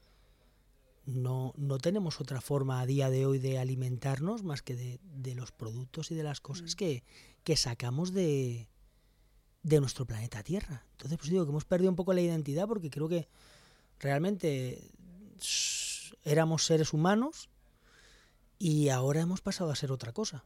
no, 1.07 1.55
no 1.57 1.79
tenemos 1.79 2.21
otra 2.21 2.41
forma 2.41 2.79
a 2.79 2.85
día 2.85 3.09
de 3.09 3.25
hoy 3.25 3.39
de 3.39 3.57
alimentarnos 3.57 4.43
más 4.43 4.61
que 4.61 4.75
de, 4.75 4.99
de 5.01 5.33
los 5.33 5.51
productos 5.51 6.11
y 6.11 6.15
de 6.15 6.21
las 6.21 6.41
cosas 6.41 6.75
que, 6.75 7.03
que 7.43 7.57
sacamos 7.57 8.13
de, 8.13 8.69
de 9.63 9.79
nuestro 9.79 10.05
planeta 10.05 10.43
Tierra. 10.43 10.85
Entonces, 10.91 11.17
pues 11.17 11.31
digo 11.31 11.43
que 11.43 11.49
hemos 11.49 11.65
perdido 11.65 11.89
un 11.89 11.95
poco 11.95 12.13
la 12.13 12.21
identidad 12.21 12.67
porque 12.67 12.91
creo 12.91 13.09
que 13.09 13.27
realmente 13.99 14.91
éramos 16.23 16.65
seres 16.65 16.93
humanos 16.93 17.49
y 18.57 18.89
ahora 18.89 19.21
hemos 19.21 19.41
pasado 19.41 19.71
a 19.71 19.75
ser 19.75 19.91
otra 19.91 20.11
cosa. 20.11 20.45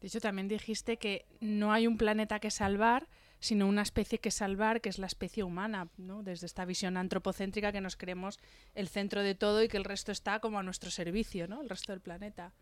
De 0.00 0.08
hecho, 0.08 0.20
también 0.20 0.48
dijiste 0.48 0.98
que 0.98 1.24
no 1.40 1.72
hay 1.72 1.86
un 1.86 1.96
planeta 1.96 2.38
que 2.38 2.50
salvar, 2.50 3.08
sino 3.40 3.66
una 3.66 3.82
especie 3.82 4.18
que 4.18 4.30
salvar, 4.30 4.80
que 4.80 4.88
es 4.88 4.98
la 4.98 5.06
especie 5.06 5.42
humana, 5.44 5.88
¿no? 5.96 6.22
Desde 6.22 6.46
esta 6.46 6.64
visión 6.64 6.96
antropocéntrica 6.96 7.72
que 7.72 7.80
nos 7.80 7.96
creemos 7.96 8.38
el 8.74 8.88
centro 8.88 9.22
de 9.22 9.34
todo 9.34 9.62
y 9.62 9.68
que 9.68 9.76
el 9.76 9.84
resto 9.84 10.12
está 10.12 10.40
como 10.40 10.58
a 10.58 10.62
nuestro 10.62 10.90
servicio, 10.90 11.48
¿no? 11.48 11.62
El 11.62 11.68
resto 11.68 11.92
del 11.92 12.00
planeta. 12.00 12.52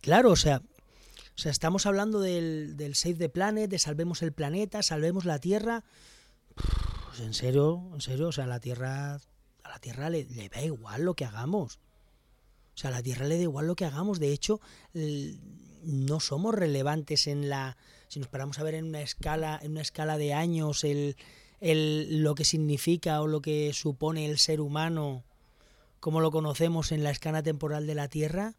Claro, 0.00 0.30
o 0.30 0.36
sea, 0.36 0.58
o 0.58 1.38
sea 1.38 1.50
estamos 1.50 1.86
hablando 1.86 2.20
del, 2.20 2.76
del 2.76 2.94
Save 2.94 3.14
the 3.14 3.28
Planet, 3.28 3.70
de 3.70 3.78
salvemos 3.78 4.22
el 4.22 4.32
planeta, 4.32 4.82
salvemos 4.82 5.24
la 5.24 5.38
Tierra. 5.38 5.84
Pues 7.08 7.20
en 7.20 7.34
serio, 7.34 7.90
en 7.92 8.00
serio, 8.00 8.28
o 8.28 8.32
sea, 8.32 8.46
la 8.46 8.60
Tierra, 8.60 9.20
a 9.70 9.74
la 9.74 9.80
Tierra 9.80 10.10
le, 10.10 10.24
le 10.24 10.48
da 10.48 10.62
igual 10.62 11.02
lo 11.02 11.14
que 11.14 11.24
hagamos. 11.24 11.78
O 12.74 12.78
sea, 12.78 12.90
a 12.90 12.92
la 12.92 13.02
Tierra 13.02 13.26
le 13.26 13.36
da 13.36 13.42
igual 13.42 13.66
lo 13.66 13.76
que 13.76 13.84
hagamos. 13.84 14.20
De 14.20 14.32
hecho, 14.32 14.60
no 15.84 16.20
somos 16.20 16.54
relevantes 16.54 17.26
en 17.26 17.48
la. 17.48 17.76
Si 18.08 18.18
nos 18.18 18.28
paramos 18.28 18.58
a 18.58 18.62
ver 18.62 18.74
en 18.74 18.86
una 18.86 19.02
escala, 19.02 19.58
en 19.62 19.72
una 19.72 19.82
escala 19.82 20.18
de 20.18 20.34
años, 20.34 20.84
el, 20.84 21.16
el, 21.60 22.22
lo 22.22 22.34
que 22.34 22.44
significa 22.44 23.20
o 23.20 23.26
lo 23.26 23.40
que 23.40 23.72
supone 23.72 24.26
el 24.26 24.38
ser 24.38 24.60
humano, 24.60 25.24
como 26.00 26.20
lo 26.20 26.30
conocemos 26.30 26.92
en 26.92 27.04
la 27.04 27.10
escala 27.10 27.42
temporal 27.42 27.86
de 27.86 27.94
la 27.94 28.08
Tierra, 28.08 28.54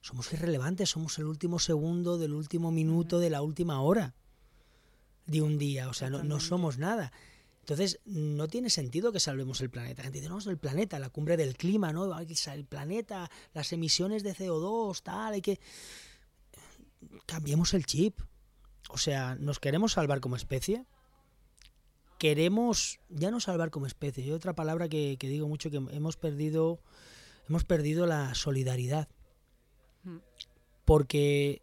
somos 0.00 0.32
irrelevantes, 0.32 0.90
somos 0.90 1.18
el 1.18 1.26
último 1.26 1.58
segundo 1.58 2.18
del 2.18 2.32
último 2.32 2.70
minuto 2.70 3.18
de 3.18 3.30
la 3.30 3.42
última 3.42 3.80
hora 3.82 4.14
de 5.26 5.42
un 5.42 5.58
día, 5.58 5.88
o 5.88 5.92
sea, 5.92 6.08
no, 6.08 6.24
no 6.24 6.40
somos 6.40 6.78
nada. 6.78 7.12
Entonces, 7.68 8.00
no 8.06 8.48
tiene 8.48 8.70
sentido 8.70 9.12
que 9.12 9.20
salvemos 9.20 9.60
el 9.60 9.68
planeta. 9.68 10.00
La 10.00 10.04
gente 10.04 10.20
dice, 10.20 10.30
no, 10.30 10.38
es 10.38 10.46
el 10.46 10.56
planeta, 10.56 10.98
la 10.98 11.10
cumbre 11.10 11.36
del 11.36 11.54
clima, 11.54 11.92
¿no? 11.92 12.18
El 12.18 12.64
planeta, 12.64 13.30
las 13.52 13.74
emisiones 13.74 14.22
de 14.22 14.34
CO2, 14.34 15.02
tal, 15.02 15.34
hay 15.34 15.42
que... 15.42 15.60
Cambiemos 17.26 17.74
el 17.74 17.84
chip. 17.84 18.20
O 18.88 18.96
sea, 18.96 19.34
¿nos 19.34 19.60
queremos 19.60 19.92
salvar 19.92 20.20
como 20.20 20.36
especie? 20.36 20.86
Queremos 22.18 23.00
ya 23.10 23.30
no 23.30 23.38
salvar 23.38 23.68
como 23.68 23.84
especie. 23.84 24.24
Y 24.24 24.32
otra 24.32 24.54
palabra 24.54 24.88
que, 24.88 25.18
que 25.18 25.28
digo 25.28 25.46
mucho, 25.46 25.70
que 25.70 25.76
hemos 25.76 26.16
perdido, 26.16 26.80
hemos 27.50 27.64
perdido 27.64 28.06
la 28.06 28.34
solidaridad. 28.34 29.08
Porque 30.86 31.60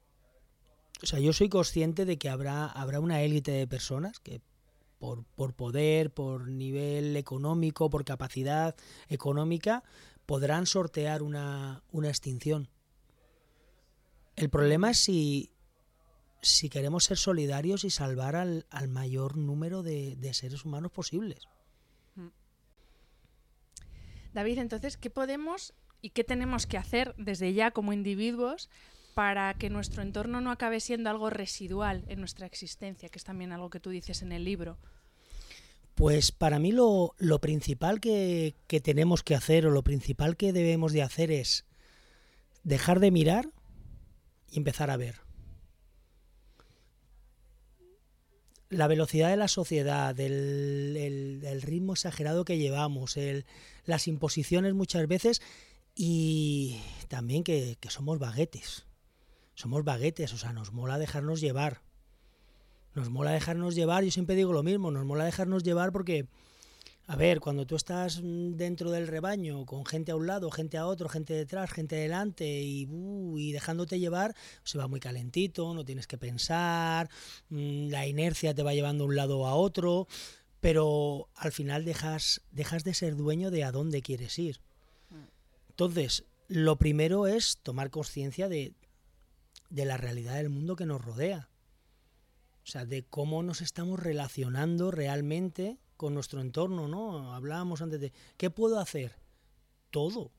o 1.01 1.07
sea, 1.07 1.19
yo 1.19 1.33
soy 1.33 1.49
consciente 1.49 2.05
de 2.05 2.17
que 2.17 2.29
habrá, 2.29 2.67
habrá 2.67 2.99
una 2.99 3.23
élite 3.23 3.51
de 3.51 3.65
personas 3.65 4.19
que 4.19 4.41
por, 5.35 5.53
poder, 5.53 6.11
por 6.11 6.47
nivel 6.47 7.15
económico, 7.15 7.89
por 7.89 8.03
capacidad 8.05 8.75
económica, 9.09 9.83
podrán 10.25 10.65
sortear 10.65 11.21
una, 11.21 11.83
una 11.91 12.09
extinción. 12.09 12.69
El 14.35 14.49
problema 14.49 14.91
es 14.91 14.97
si, 14.97 15.51
si 16.41 16.69
queremos 16.69 17.03
ser 17.05 17.17
solidarios 17.17 17.83
y 17.83 17.89
salvar 17.89 18.35
al, 18.35 18.65
al 18.69 18.87
mayor 18.87 19.37
número 19.37 19.83
de, 19.83 20.15
de, 20.15 20.33
seres 20.33 20.65
humanos 20.65 20.91
posibles. 20.91 21.47
Mm. 22.15 22.27
David, 24.33 24.57
entonces, 24.59 24.97
¿qué 24.97 25.09
podemos 25.09 25.73
y 26.01 26.09
qué 26.09 26.23
tenemos 26.23 26.65
que 26.65 26.77
hacer 26.77 27.15
desde 27.17 27.53
ya 27.53 27.71
como 27.71 27.93
individuos 27.93 28.69
para 29.13 29.53
que 29.53 29.69
nuestro 29.69 30.01
entorno 30.01 30.41
no 30.41 30.51
acabe 30.51 30.81
siendo 30.81 31.09
algo 31.09 31.29
residual 31.29 32.03
en 32.07 32.19
nuestra 32.19 32.45
existencia, 32.45 33.07
que 33.07 33.17
es 33.17 33.23
también 33.23 33.53
algo 33.53 33.69
que 33.69 33.79
tú 33.79 33.89
dices 33.89 34.21
en 34.21 34.33
el 34.33 34.43
libro? 34.43 34.77
Pues 35.95 36.31
para 36.31 36.59
mí 36.59 36.71
lo, 36.71 37.15
lo 37.17 37.39
principal 37.39 37.99
que, 37.99 38.55
que, 38.67 38.81
tenemos 38.81 39.23
que 39.23 39.35
hacer 39.35 39.65
o 39.65 39.71
lo 39.71 39.83
principal 39.83 40.35
que 40.35 40.53
debemos 40.53 40.91
de 40.91 41.01
hacer 41.01 41.31
es 41.31 41.65
dejar 42.63 42.99
de 42.99 43.11
mirar 43.11 43.49
y 44.49 44.57
empezar 44.57 44.91
a 44.91 44.97
ver. 44.97 45.21
La 48.69 48.87
velocidad 48.87 49.29
de 49.29 49.37
la 49.37 49.47
sociedad, 49.47 50.19
el, 50.19 51.41
el, 51.45 51.61
ritmo 51.61 51.93
exagerado 51.93 52.43
que 52.43 52.57
llevamos, 52.57 53.15
el, 53.15 53.45
las 53.85 54.07
imposiciones 54.07 54.73
muchas 54.73 55.07
veces 55.07 55.41
y 55.95 56.81
también 57.07 57.43
que, 57.43 57.77
que 57.79 57.89
somos 57.89 58.19
baguetes 58.19 58.85
somos 59.55 59.83
baguetes, 59.83 60.33
o 60.33 60.37
sea, 60.37 60.53
nos 60.53 60.73
mola 60.73 60.99
dejarnos 60.99 61.41
llevar. 61.41 61.81
Nos 62.95 63.09
mola 63.09 63.31
dejarnos 63.31 63.75
llevar, 63.75 64.05
yo 64.05 64.11
siempre 64.11 64.35
digo 64.35 64.53
lo 64.53 64.63
mismo, 64.63 64.89
nos 64.89 65.05
mola 65.05 65.25
dejarnos 65.25 65.63
llevar 65.63 65.91
porque, 65.91 66.27
a 67.07 67.17
ver, 67.17 67.41
cuando 67.41 67.67
tú 67.67 67.75
estás 67.75 68.21
dentro 68.23 68.89
del 68.89 69.07
rebaño 69.07 69.65
con 69.65 69.85
gente 69.85 70.13
a 70.13 70.15
un 70.15 70.27
lado, 70.27 70.49
gente 70.49 70.77
a 70.77 70.87
otro, 70.87 71.09
gente 71.09 71.33
detrás, 71.33 71.69
gente 71.71 71.97
delante 71.97 72.45
y, 72.45 72.87
uh, 72.89 73.37
y 73.37 73.51
dejándote 73.51 73.99
llevar, 73.99 74.33
se 74.63 74.77
va 74.77 74.87
muy 74.87 75.01
calentito, 75.01 75.73
no 75.73 75.83
tienes 75.83 76.07
que 76.07 76.17
pensar, 76.17 77.09
mm, 77.49 77.89
la 77.89 78.07
inercia 78.07 78.55
te 78.55 78.63
va 78.63 78.73
llevando 78.73 79.03
de 79.03 79.09
un 79.09 79.15
lado 79.17 79.45
a 79.45 79.55
otro, 79.55 80.07
pero 80.61 81.27
al 81.35 81.51
final 81.51 81.83
dejas, 81.83 82.43
dejas 82.51 82.85
de 82.85 82.93
ser 82.93 83.17
dueño 83.17 83.51
de 83.51 83.65
a 83.65 83.73
dónde 83.73 84.01
quieres 84.01 84.39
ir. 84.39 84.61
Mm. 85.09 85.27
Entonces, 85.71 86.23
lo 86.47 86.77
primero 86.77 87.27
es 87.27 87.57
tomar 87.61 87.89
conciencia 87.89 88.47
de, 88.47 88.73
de 89.69 89.83
la 89.83 89.97
realidad 89.97 90.35
del 90.35 90.49
mundo 90.49 90.77
que 90.77 90.85
nos 90.85 91.03
rodea. 91.03 91.49
O 92.65 92.67
sea, 92.67 92.85
de 92.85 93.03
cómo 93.03 93.43
nos 93.43 93.61
estamos 93.61 93.99
relacionando 93.99 94.89
realmente 94.89 95.77
con 95.97 96.15
nuestro 96.15 96.41
entorno, 96.41 96.87
¿no? 96.87 97.35
Hablábamos 97.35 97.83
antes 97.83 98.01
de, 98.01 98.11
¿qué 98.37 98.49
puedo 98.49 98.79
hacer? 98.79 99.15
Todo. 99.91 100.31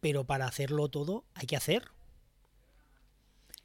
Pero 0.00 0.24
para 0.24 0.46
hacerlo 0.46 0.88
todo 0.88 1.24
hay 1.34 1.46
que 1.46 1.56
hacer. 1.56 1.92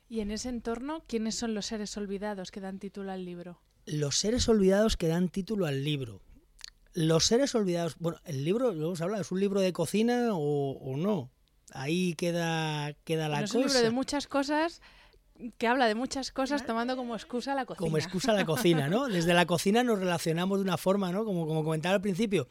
Y 0.08 0.20
en 0.20 0.30
ese 0.30 0.50
entorno, 0.50 1.04
¿quiénes 1.08 1.34
son 1.34 1.56
los 1.56 1.66
seres 1.66 1.98
olvidados 1.98 2.52
que 2.52 2.60
dan 2.60 2.78
título 2.78 3.12
al 3.12 3.26
libro? 3.26 3.60
Los 3.86 4.18
seres 4.18 4.48
olvidados 4.50 4.98
que 4.98 5.08
dan 5.08 5.30
título 5.30 5.66
al 5.66 5.84
libro. 5.84 6.22
Los 6.94 7.26
seres 7.26 7.56
olvidados, 7.56 7.96
bueno, 7.98 8.20
el 8.26 8.44
libro, 8.44 8.72
lo 8.72 8.88
hemos 8.88 9.02
hablado, 9.02 9.22
¿es 9.22 9.32
un 9.32 9.40
libro 9.40 9.62
de 9.62 9.74
cocina 9.74 10.30
o, 10.34 10.72
o 10.74 10.96
no? 10.96 11.32
Ahí 11.72 12.14
queda, 12.16 12.94
queda 13.04 13.30
la 13.30 13.42
cosa. 13.42 13.46
Es 13.46 13.56
un 13.56 13.62
libro 13.64 13.82
de 13.82 13.92
muchas 13.92 14.28
cosas 14.28 14.82
que 15.58 15.68
habla 15.68 15.88
de 15.88 15.96
muchas 15.96 16.32
cosas 16.32 16.66
tomando 16.66 16.96
como 16.96 17.16
excusa 17.16 17.56
la 17.56 17.66
cocina. 17.66 17.86
Como 17.86 17.98
excusa 17.98 18.34
la 18.34 18.46
cocina, 18.46 18.88
¿no? 18.88 19.08
Desde 19.10 19.34
la 19.34 19.46
cocina 19.46 19.84
nos 19.84 20.00
relacionamos 20.00 20.60
de 20.60 20.64
una 20.64 20.78
forma, 20.78 21.12
¿no? 21.12 21.26
Como, 21.26 21.48
como 21.48 21.64
comentaba 21.64 21.96
al 21.96 22.02
principio, 22.02 22.48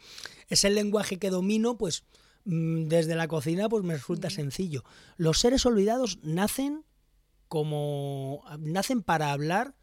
es 0.48 0.64
el 0.64 0.74
lenguaje 0.74 1.18
que 1.18 1.31
domino, 1.31 1.77
pues 1.77 2.05
mm, 2.44 2.85
desde 2.85 3.14
la 3.14 3.29
cocina 3.29 3.68
pues 3.68 3.85
me 3.85 3.94
resulta 3.94 4.31
sencillo. 4.31 4.85
Los 5.16 5.38
seres 5.38 5.66
olvidados 5.66 6.18
nacen 6.22 6.85
como 7.48 8.44
nacen 8.59 9.03
para 9.03 9.33
hablar 9.33 9.74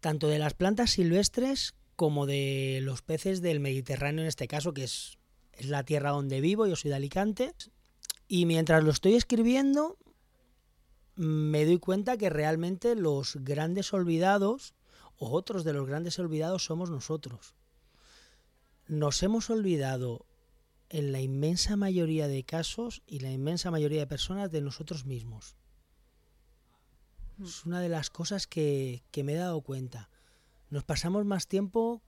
tanto 0.00 0.28
de 0.28 0.38
las 0.38 0.54
plantas 0.54 0.90
silvestres 0.90 1.74
como 1.96 2.26
de 2.26 2.80
los 2.82 3.02
peces 3.02 3.42
del 3.42 3.60
Mediterráneo 3.60 4.22
en 4.22 4.28
este 4.28 4.46
caso, 4.46 4.72
que 4.72 4.84
es, 4.84 5.18
es 5.52 5.66
la 5.66 5.82
tierra 5.82 6.10
donde 6.10 6.40
vivo, 6.40 6.66
yo 6.66 6.76
soy 6.76 6.90
de 6.90 6.96
Alicante. 6.96 7.52
Y 8.28 8.46
mientras 8.46 8.84
lo 8.84 8.90
estoy 8.90 9.14
escribiendo, 9.14 9.98
me 11.18 11.64
doy 11.64 11.78
cuenta 11.78 12.16
que 12.16 12.30
realmente 12.30 12.94
los 12.94 13.38
grandes 13.40 13.92
olvidados, 13.92 14.74
o 15.18 15.32
otros 15.32 15.64
de 15.64 15.72
los 15.72 15.84
grandes 15.84 16.16
olvidados, 16.20 16.64
somos 16.64 16.90
nosotros. 16.90 17.54
Nos 18.86 19.20
hemos 19.24 19.50
olvidado 19.50 20.26
en 20.90 21.10
la 21.10 21.20
inmensa 21.20 21.76
mayoría 21.76 22.28
de 22.28 22.44
casos 22.44 23.02
y 23.04 23.18
la 23.18 23.32
inmensa 23.32 23.72
mayoría 23.72 23.98
de 23.98 24.06
personas 24.06 24.52
de 24.52 24.60
nosotros 24.60 25.06
mismos. 25.06 25.56
Es 27.42 27.66
una 27.66 27.80
de 27.80 27.88
las 27.88 28.10
cosas 28.10 28.46
que, 28.46 29.02
que 29.10 29.24
me 29.24 29.32
he 29.32 29.36
dado 29.36 29.60
cuenta. 29.60 30.10
Nos 30.70 30.84
pasamos 30.84 31.24
más 31.24 31.48
tiempo 31.48 32.00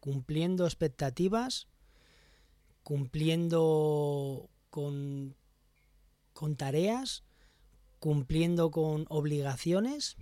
cumpliendo 0.00 0.64
expectativas, 0.64 1.68
cumpliendo 2.82 4.50
con, 4.70 5.36
con 6.32 6.56
tareas, 6.56 7.22
cumpliendo 8.04 8.70
con 8.70 9.06
obligaciones, 9.08 10.18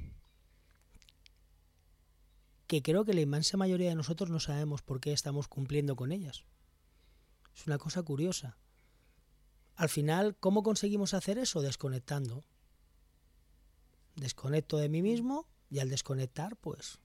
que 2.68 2.80
creo 2.80 3.04
que 3.04 3.12
la 3.12 3.22
inmensa 3.22 3.56
mayoría 3.56 3.88
de 3.88 3.96
nosotros 3.96 4.30
no 4.30 4.38
sabemos 4.38 4.82
por 4.82 5.00
qué 5.00 5.12
estamos 5.12 5.48
cumpliendo 5.48 5.96
con 5.96 6.12
ellas. 6.12 6.44
Es 7.56 7.66
una 7.66 7.78
cosa 7.78 8.04
curiosa. 8.04 8.56
Al 9.74 9.88
final, 9.88 10.36
¿cómo 10.38 10.62
conseguimos 10.62 11.12
hacer 11.12 11.38
eso? 11.38 11.60
Desconectando. 11.60 12.44
Desconecto 14.14 14.76
de 14.76 14.88
mí 14.88 15.02
mismo 15.02 15.48
y 15.68 15.80
al 15.80 15.90
desconectar, 15.90 16.54
pues 16.54 17.00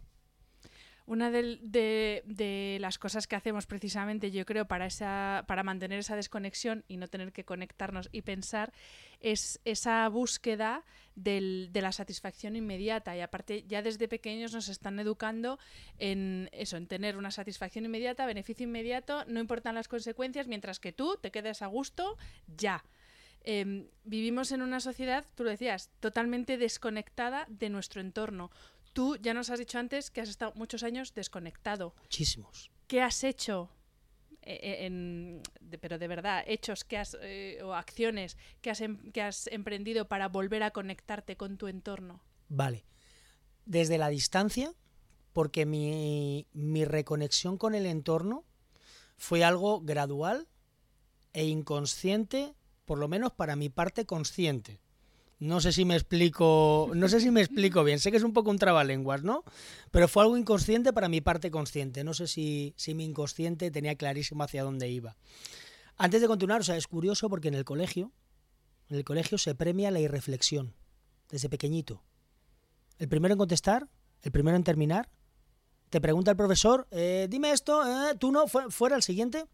una 1.08 1.32
de, 1.32 2.78
las 2.82 3.00
cosas 3.00 3.28
que 3.28 3.38
hacemos 3.38 3.66
precisamente, 3.66 4.30
yo 4.30 4.46
creo, 4.46 4.66
para, 4.66 4.86
esa, 4.86 5.46
para 5.48 5.64
mantener 5.64 6.00
esa 6.00 6.18
desconexión 6.18 6.84
y 6.90 6.98
no 6.98 7.08
tener 7.08 7.32
que 7.32 7.46
conectarnos 7.46 8.10
y 8.12 8.22
pensar, 8.22 8.74
es 9.22 9.60
esa 9.64 10.08
búsqueda 10.10 10.84
de 11.16 11.70
la 11.74 11.94
satisfacción 11.94 12.58
inmediata. 12.58 13.16
Y 13.16 13.22
aparte, 13.22 13.64
ya 13.68 13.82
desde 13.82 14.10
pequeños 14.10 14.54
nos 14.54 14.68
están 14.68 15.00
educando 15.00 15.60
en 15.98 16.50
eso, 16.52 16.76
en 16.76 16.88
tener 16.88 17.16
una 17.16 17.32
satisfacción 17.32 17.86
inmediata, 17.86 18.26
beneficio 18.26 18.66
inmediato, 18.66 19.24
no 19.26 19.40
importan 19.40 19.76
las 19.76 19.88
consecuencias, 19.88 20.48
mientras 20.48 20.80
que 20.80 20.92
tú 20.92 21.18
te 21.22 21.32
quedes 21.32 21.62
a 21.62 21.68
gusto 21.68 22.18
ya. 22.58 22.84
Em, 23.50 23.88
vivimos 24.04 24.52
en 24.52 24.62
una 24.62 24.82
sociedad, 24.82 25.26
tú 25.36 25.46
lo 25.46 25.52
decías, 25.52 25.90
totalmente 26.02 26.58
desconectada 26.58 27.46
de 27.48 27.70
nuestro 27.70 28.02
entorno. 28.02 28.52
Tú 28.98 29.16
ya 29.18 29.36
nos 29.36 29.52
has 29.52 29.60
dicho 29.60 29.78
antes 29.78 30.10
que 30.10 30.22
has 30.22 30.30
estado 30.30 30.54
muchos 30.56 30.82
años 30.82 31.14
desconectado. 31.14 31.94
Muchísimos. 32.02 32.72
¿Qué 32.88 33.00
has 33.00 33.24
hecho? 33.24 33.70
Eh, 34.42 34.60
eh, 34.60 34.86
en, 34.88 35.44
pero 35.80 36.00
de 36.00 36.08
verdad, 36.08 36.44
hechos 36.48 36.84
que 36.84 36.98
has, 36.98 37.16
eh, 37.22 37.60
o 37.62 37.76
acciones 37.76 38.38
que 38.60 38.72
has, 38.72 38.82
em, 38.82 39.12
que 39.12 39.22
has 39.22 39.46
emprendido 39.54 40.08
para 40.08 40.30
volver 40.30 40.64
a 40.64 40.72
conectarte 40.72 41.38
con 41.38 41.58
tu 41.58 41.68
entorno. 41.68 42.24
Vale. 42.50 42.86
Desde 43.68 44.00
la 44.00 44.10
distancia, 44.10 44.74
porque 45.32 45.68
mi, 45.68 46.48
mi 46.54 46.84
reconexión 46.84 47.60
con 47.60 47.76
el 47.76 47.86
entorno 47.86 48.46
fue 49.16 49.44
algo 49.44 49.80
gradual 49.80 50.48
e 51.34 51.46
inconsciente, 51.46 52.56
por 52.86 52.98
lo 52.98 53.08
menos 53.08 53.32
para 53.32 53.56
mi 53.56 53.70
parte 53.70 54.08
consciente. 54.08 54.82
No 55.40 55.62
sé 55.62 55.72
si 55.72 55.86
me 55.86 55.96
explico, 55.96 56.90
no 56.96 57.08
sé 57.08 57.20
si 57.22 57.30
me 57.30 57.42
explico 57.42 57.84
bien. 57.84 58.00
Sé 58.00 58.10
que 58.10 58.18
es 58.18 58.24
un 58.24 58.34
poco 58.34 58.50
un 58.50 58.58
trabalenguas, 58.58 59.24
¿no? 59.24 59.44
Pero 59.92 60.08
fue 60.08 60.24
algo 60.24 60.38
inconsciente 60.38 60.94
para 60.94 61.10
mi 61.10 61.22
parte 61.22 61.52
consciente. 61.52 62.04
No 62.04 62.14
sé 62.14 62.28
si, 62.28 62.74
si 62.76 62.96
mi 62.96 63.06
inconsciente 63.06 63.70
tenía 63.70 63.96
clarísimo 63.96 64.44
hacia 64.44 64.64
dónde 64.64 64.90
iba. 64.90 65.16
Antes 65.96 66.22
de 66.22 66.28
continuar, 66.28 66.62
o 66.62 66.64
sea, 66.64 66.76
es 66.76 66.88
curioso 66.88 67.30
porque 67.30 67.50
en 67.50 67.54
el 67.54 67.66
colegio, 67.66 68.12
en 68.90 68.98
el 68.98 69.04
colegio 69.04 69.38
se 69.38 69.54
premia 69.54 69.92
la 69.92 70.00
irreflexión 70.00 70.74
desde 71.30 71.50
pequeñito. 71.50 72.04
El 72.98 73.08
primero 73.08 73.34
en 73.34 73.40
contestar, 73.40 73.88
el 74.24 74.32
primero 74.32 74.58
en 74.58 74.64
terminar 74.64 75.10
te 75.90 76.02
pregunta 76.02 76.32
el 76.32 76.38
profesor, 76.38 76.88
eh, 76.92 77.28
dime 77.30 77.52
esto, 77.52 77.82
eh, 77.86 78.16
tú 78.16 78.32
no, 78.32 78.48
fuera 78.48 78.96
el 78.96 79.04
siguiente. 79.04 79.46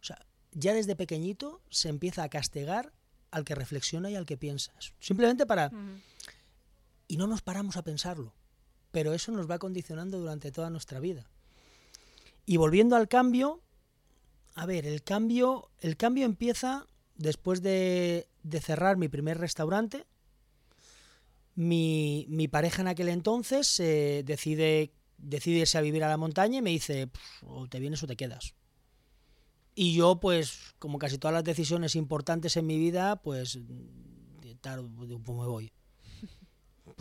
O 0.00 0.04
sea, 0.04 0.18
ya 0.52 0.72
desde 0.72 0.96
pequeñito 0.96 1.60
se 1.68 1.88
empieza 1.88 2.22
a 2.22 2.28
castigar 2.28 2.92
al 3.30 3.44
que 3.44 3.54
reflexiona 3.54 4.10
y 4.10 4.16
al 4.16 4.26
que 4.26 4.36
piensa. 4.36 4.72
Simplemente 5.00 5.46
para... 5.46 5.70
Y 7.06 7.16
no 7.16 7.26
nos 7.26 7.40
paramos 7.40 7.76
a 7.76 7.82
pensarlo, 7.82 8.34
pero 8.90 9.14
eso 9.14 9.32
nos 9.32 9.50
va 9.50 9.58
condicionando 9.58 10.18
durante 10.18 10.52
toda 10.52 10.68
nuestra 10.68 11.00
vida. 11.00 11.30
Y 12.44 12.58
volviendo 12.58 12.96
al 12.96 13.08
cambio, 13.08 13.62
a 14.54 14.66
ver, 14.66 14.86
el 14.86 15.02
cambio, 15.02 15.70
el 15.80 15.96
cambio 15.96 16.26
empieza 16.26 16.86
después 17.16 17.62
de, 17.62 18.28
de 18.42 18.60
cerrar 18.60 18.96
mi 18.96 19.08
primer 19.08 19.38
restaurante. 19.38 20.06
Mi, 21.54 22.26
mi, 22.28 22.46
pareja 22.46 22.82
en 22.82 22.88
aquel 22.88 23.08
entonces 23.08 23.80
eh, 23.80 24.22
decide, 24.24 24.92
decide 25.16 25.60
irse 25.60 25.76
a 25.76 25.80
vivir 25.80 26.04
a 26.04 26.08
la 26.08 26.16
montaña 26.16 26.58
y 26.58 26.62
me 26.62 26.70
dice, 26.70 27.10
o 27.42 27.68
te 27.68 27.80
vienes 27.80 28.02
o 28.02 28.06
te 28.06 28.16
quedas. 28.16 28.54
Y 29.80 29.94
yo, 29.94 30.18
pues, 30.18 30.74
como 30.80 30.98
casi 30.98 31.18
todas 31.18 31.34
las 31.34 31.44
decisiones 31.44 31.94
importantes 31.94 32.56
en 32.56 32.66
mi 32.66 32.76
vida, 32.78 33.14
pues, 33.22 33.60
tal, 34.60 34.90
pues 34.96 35.08
me 35.08 35.46
voy. 35.46 35.70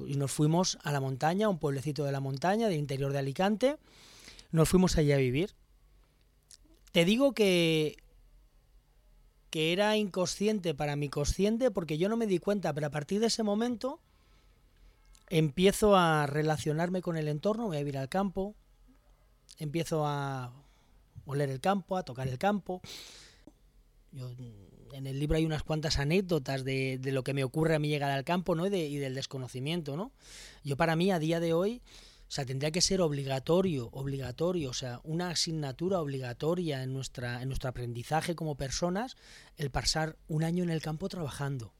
Y 0.05 0.15
nos 0.15 0.31
fuimos 0.31 0.77
a 0.83 0.91
la 0.91 0.99
montaña, 0.99 1.47
a 1.47 1.49
un 1.49 1.57
pueblecito 1.57 2.03
de 2.03 2.11
la 2.11 2.19
montaña, 2.19 2.67
del 2.67 2.77
interior 2.77 3.11
de 3.13 3.17
Alicante. 3.17 3.77
Nos 4.51 4.69
fuimos 4.69 4.95
allí 4.95 5.11
a 5.11 5.17
vivir. 5.17 5.55
Te 6.91 7.03
digo 7.03 7.33
que, 7.33 7.97
que 9.49 9.73
era 9.73 9.97
inconsciente 9.97 10.75
para 10.75 10.95
mi 10.95 11.09
consciente 11.09 11.71
porque 11.71 11.97
yo 11.97 12.09
no 12.09 12.15
me 12.15 12.27
di 12.27 12.37
cuenta, 12.37 12.75
pero 12.75 12.85
a 12.85 12.91
partir 12.91 13.19
de 13.19 13.25
ese 13.25 13.41
momento 13.41 13.99
empiezo 15.29 15.95
a 15.95 16.27
relacionarme 16.27 17.01
con 17.01 17.17
el 17.17 17.27
entorno, 17.27 17.65
voy 17.65 17.77
a 17.77 17.79
vivir 17.79 17.97
al 17.97 18.07
campo, 18.07 18.53
empiezo 19.57 20.05
a 20.05 20.53
oler 21.27 21.49
el 21.49 21.59
campo, 21.59 21.97
a 21.97 22.03
tocar 22.03 22.27
el 22.27 22.37
campo. 22.37 22.81
en 24.13 25.05
el 25.05 25.19
libro 25.19 25.37
hay 25.37 25.45
unas 25.45 25.63
cuantas 25.63 25.99
anécdotas 25.99 26.63
de, 26.63 26.99
lo 27.03 27.23
que 27.23 27.33
me 27.33 27.43
ocurre 27.43 27.75
a 27.75 27.79
mí 27.79 27.89
llegar 27.89 28.09
al 28.09 28.23
campo 28.23 28.55
¿no? 28.55 28.65
y, 28.65 28.75
y 28.75 28.97
del 28.97 29.13
desconocimiento. 29.13 29.95
¿no? 29.95 30.11
Yo 30.63 30.77
para 30.77 30.95
mí 30.95 31.11
a 31.11 31.19
día 31.19 31.39
de 31.39 31.53
hoy, 31.53 31.81
o 32.27 32.31
sea, 32.31 32.45
tendría 32.45 32.71
que 32.71 32.81
ser 32.81 32.99
obligatorio, 32.99 33.89
obligatorio, 33.93 34.69
o 34.71 34.73
sea, 34.73 34.99
una 35.03 35.29
asignatura 35.29 36.01
obligatoria 36.01 36.83
en, 36.83 36.93
nuestra, 36.93 37.41
en 37.41 37.47
nuestro 37.47 37.69
aprendizaje 37.69 38.35
como 38.35 38.55
personas, 38.55 39.15
el 39.55 39.71
pasar 39.71 40.17
un 40.27 40.43
año 40.43 40.63
en 40.63 40.69
el 40.69 40.81
campo 40.81 41.07
trabajando, 41.07 41.73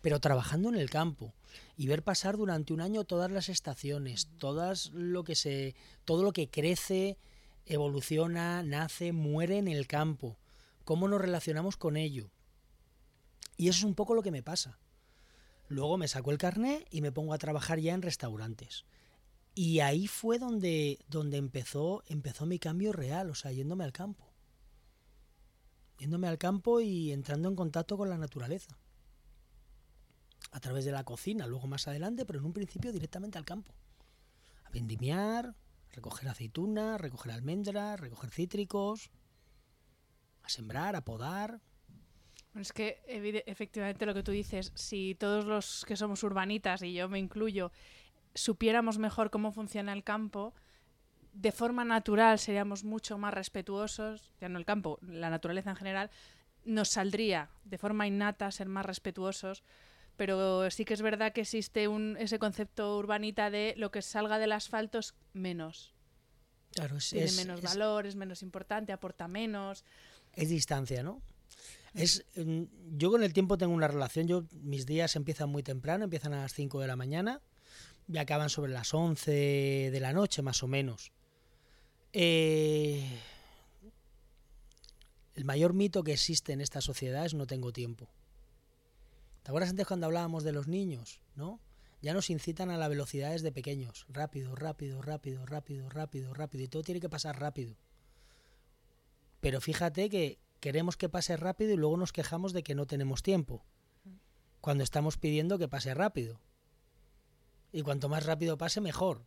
pero 0.00 0.18
trabajando 0.18 0.70
en 0.70 0.76
el 0.76 0.88
campo 0.88 1.34
y 1.76 1.86
ver 1.86 2.02
pasar 2.02 2.38
durante 2.38 2.72
un 2.72 2.80
año 2.80 3.04
todas 3.04 3.30
las 3.30 3.50
estaciones, 3.50 4.28
todas 4.38 4.90
lo 4.94 5.22
que 5.22 5.34
se, 5.34 5.74
todo 6.06 6.22
lo 6.22 6.32
que 6.32 6.48
crece, 6.48 7.18
evoluciona, 7.70 8.62
nace, 8.62 9.12
muere 9.12 9.58
en 9.58 9.68
el 9.68 9.86
campo. 9.86 10.36
¿Cómo 10.84 11.06
nos 11.08 11.20
relacionamos 11.20 11.76
con 11.76 11.96
ello? 11.96 12.30
Y 13.56 13.68
eso 13.68 13.78
es 13.78 13.84
un 13.84 13.94
poco 13.94 14.14
lo 14.14 14.22
que 14.22 14.32
me 14.32 14.42
pasa. 14.42 14.78
Luego 15.68 15.96
me 15.96 16.08
saco 16.08 16.32
el 16.32 16.38
carné 16.38 16.84
y 16.90 17.00
me 17.00 17.12
pongo 17.12 17.32
a 17.32 17.38
trabajar 17.38 17.78
ya 17.78 17.94
en 17.94 18.02
restaurantes. 18.02 18.84
Y 19.54 19.80
ahí 19.80 20.08
fue 20.08 20.38
donde, 20.38 20.98
donde 21.08 21.36
empezó, 21.36 22.02
empezó 22.08 22.44
mi 22.44 22.58
cambio 22.58 22.92
real, 22.92 23.30
o 23.30 23.34
sea, 23.34 23.52
yéndome 23.52 23.84
al 23.84 23.92
campo. 23.92 24.26
Yéndome 25.98 26.26
al 26.26 26.38
campo 26.38 26.80
y 26.80 27.12
entrando 27.12 27.48
en 27.48 27.56
contacto 27.56 27.96
con 27.96 28.10
la 28.10 28.18
naturaleza. 28.18 28.76
A 30.50 30.58
través 30.58 30.84
de 30.84 30.92
la 30.92 31.04
cocina, 31.04 31.46
luego 31.46 31.68
más 31.68 31.86
adelante, 31.86 32.24
pero 32.26 32.40
en 32.40 32.46
un 32.46 32.52
principio 32.52 32.92
directamente 32.92 33.38
al 33.38 33.44
campo. 33.44 33.72
A 34.64 34.70
vendimiar, 34.70 35.54
recoger 35.92 36.28
aceitunas, 36.28 37.00
recoger 37.00 37.32
almendras, 37.32 38.00
recoger 38.00 38.30
cítricos, 38.30 39.10
a 40.42 40.48
sembrar, 40.48 40.96
a 40.96 41.04
podar. 41.04 41.60
es 42.54 42.72
que 42.72 43.02
efectivamente 43.46 44.06
lo 44.06 44.14
que 44.14 44.22
tú 44.22 44.32
dices, 44.32 44.72
si 44.74 45.14
todos 45.14 45.44
los 45.44 45.84
que 45.86 45.96
somos 45.96 46.22
urbanitas, 46.22 46.82
y 46.82 46.92
yo 46.92 47.08
me 47.08 47.18
incluyo, 47.18 47.72
supiéramos 48.34 48.98
mejor 48.98 49.30
cómo 49.30 49.52
funciona 49.52 49.92
el 49.92 50.04
campo, 50.04 50.54
de 51.32 51.52
forma 51.52 51.84
natural 51.84 52.38
seríamos 52.38 52.84
mucho 52.84 53.18
más 53.18 53.34
respetuosos, 53.34 54.32
ya 54.40 54.48
no 54.48 54.58
el 54.58 54.64
campo, 54.64 54.98
la 55.02 55.30
naturaleza 55.30 55.70
en 55.70 55.76
general, 55.76 56.10
nos 56.64 56.88
saldría 56.88 57.50
de 57.64 57.78
forma 57.78 58.06
innata 58.06 58.50
ser 58.50 58.68
más 58.68 58.84
respetuosos 58.84 59.62
pero 60.16 60.70
sí 60.70 60.84
que 60.84 60.94
es 60.94 61.02
verdad 61.02 61.32
que 61.32 61.42
existe 61.42 61.88
un, 61.88 62.16
ese 62.18 62.38
concepto 62.38 62.96
urbanita 62.96 63.50
de 63.50 63.74
lo 63.76 63.90
que 63.90 64.02
salga 64.02 64.38
del 64.38 64.52
asfalto 64.52 64.98
es 64.98 65.14
menos. 65.32 65.94
Claro, 66.72 66.98
Tiene 66.98 67.32
menos 67.32 67.62
valor, 67.62 68.06
es 68.06 68.16
menos 68.16 68.42
importante, 68.42 68.92
aporta 68.92 69.26
menos. 69.26 69.84
Es 70.34 70.48
distancia, 70.48 71.02
¿no? 71.02 71.20
Es, 71.94 72.24
mm, 72.36 72.62
yo 72.96 73.10
con 73.10 73.24
el 73.24 73.32
tiempo 73.32 73.58
tengo 73.58 73.74
una 73.74 73.88
relación, 73.88 74.28
yo 74.28 74.44
mis 74.62 74.86
días 74.86 75.16
empiezan 75.16 75.48
muy 75.48 75.62
temprano, 75.62 76.04
empiezan 76.04 76.32
a 76.34 76.42
las 76.42 76.54
5 76.54 76.80
de 76.80 76.86
la 76.86 76.94
mañana 76.94 77.40
y 78.06 78.18
acaban 78.18 78.48
sobre 78.48 78.72
las 78.72 78.94
11 78.94 79.90
de 79.90 80.00
la 80.00 80.12
noche 80.12 80.42
más 80.42 80.62
o 80.62 80.68
menos. 80.68 81.12
Eh, 82.12 83.04
el 85.34 85.44
mayor 85.44 85.74
mito 85.74 86.02
que 86.02 86.12
existe 86.12 86.52
en 86.52 86.60
esta 86.60 86.80
sociedad 86.80 87.24
es 87.24 87.34
no 87.34 87.46
tengo 87.46 87.72
tiempo. 87.72 88.08
¿Te 89.42 89.50
acuerdas 89.50 89.70
antes 89.70 89.86
cuando 89.86 90.06
hablábamos 90.06 90.44
de 90.44 90.52
los 90.52 90.68
niños? 90.68 91.20
¿No? 91.34 91.60
Ya 92.02 92.14
nos 92.14 92.30
incitan 92.30 92.70
a 92.70 92.78
la 92.78 92.88
velocidad 92.88 93.32
desde 93.32 93.52
pequeños. 93.52 94.06
Rápido, 94.08 94.54
rápido, 94.54 95.02
rápido, 95.02 95.44
rápido, 95.44 95.88
rápido, 95.88 96.34
rápido. 96.34 96.64
Y 96.64 96.68
todo 96.68 96.82
tiene 96.82 97.00
que 97.00 97.10
pasar 97.10 97.38
rápido. 97.38 97.76
Pero 99.40 99.60
fíjate 99.60 100.08
que 100.08 100.38
queremos 100.60 100.96
que 100.96 101.08
pase 101.08 101.36
rápido 101.36 101.72
y 101.72 101.76
luego 101.76 101.96
nos 101.96 102.12
quejamos 102.12 102.52
de 102.52 102.62
que 102.62 102.74
no 102.74 102.86
tenemos 102.86 103.22
tiempo. 103.22 103.64
Cuando 104.60 104.84
estamos 104.84 105.18
pidiendo 105.18 105.58
que 105.58 105.68
pase 105.68 105.94
rápido. 105.94 106.40
Y 107.72 107.82
cuanto 107.82 108.08
más 108.08 108.26
rápido 108.26 108.58
pase, 108.58 108.80
mejor. 108.80 109.24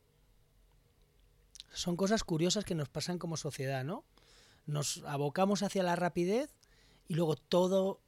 Son 1.71 1.95
cosas 1.95 2.23
curiosas 2.23 2.65
que 2.65 2.75
nos 2.75 2.89
pasan 2.89 3.17
como 3.17 3.37
sociedad, 3.37 3.83
¿no? 3.83 4.03
Nos 4.65 5.03
abocamos 5.05 5.63
hacia 5.63 5.83
la 5.83 5.95
rapidez 5.95 6.53
y 7.07 7.15
luego 7.15 7.35
todo 7.35 7.99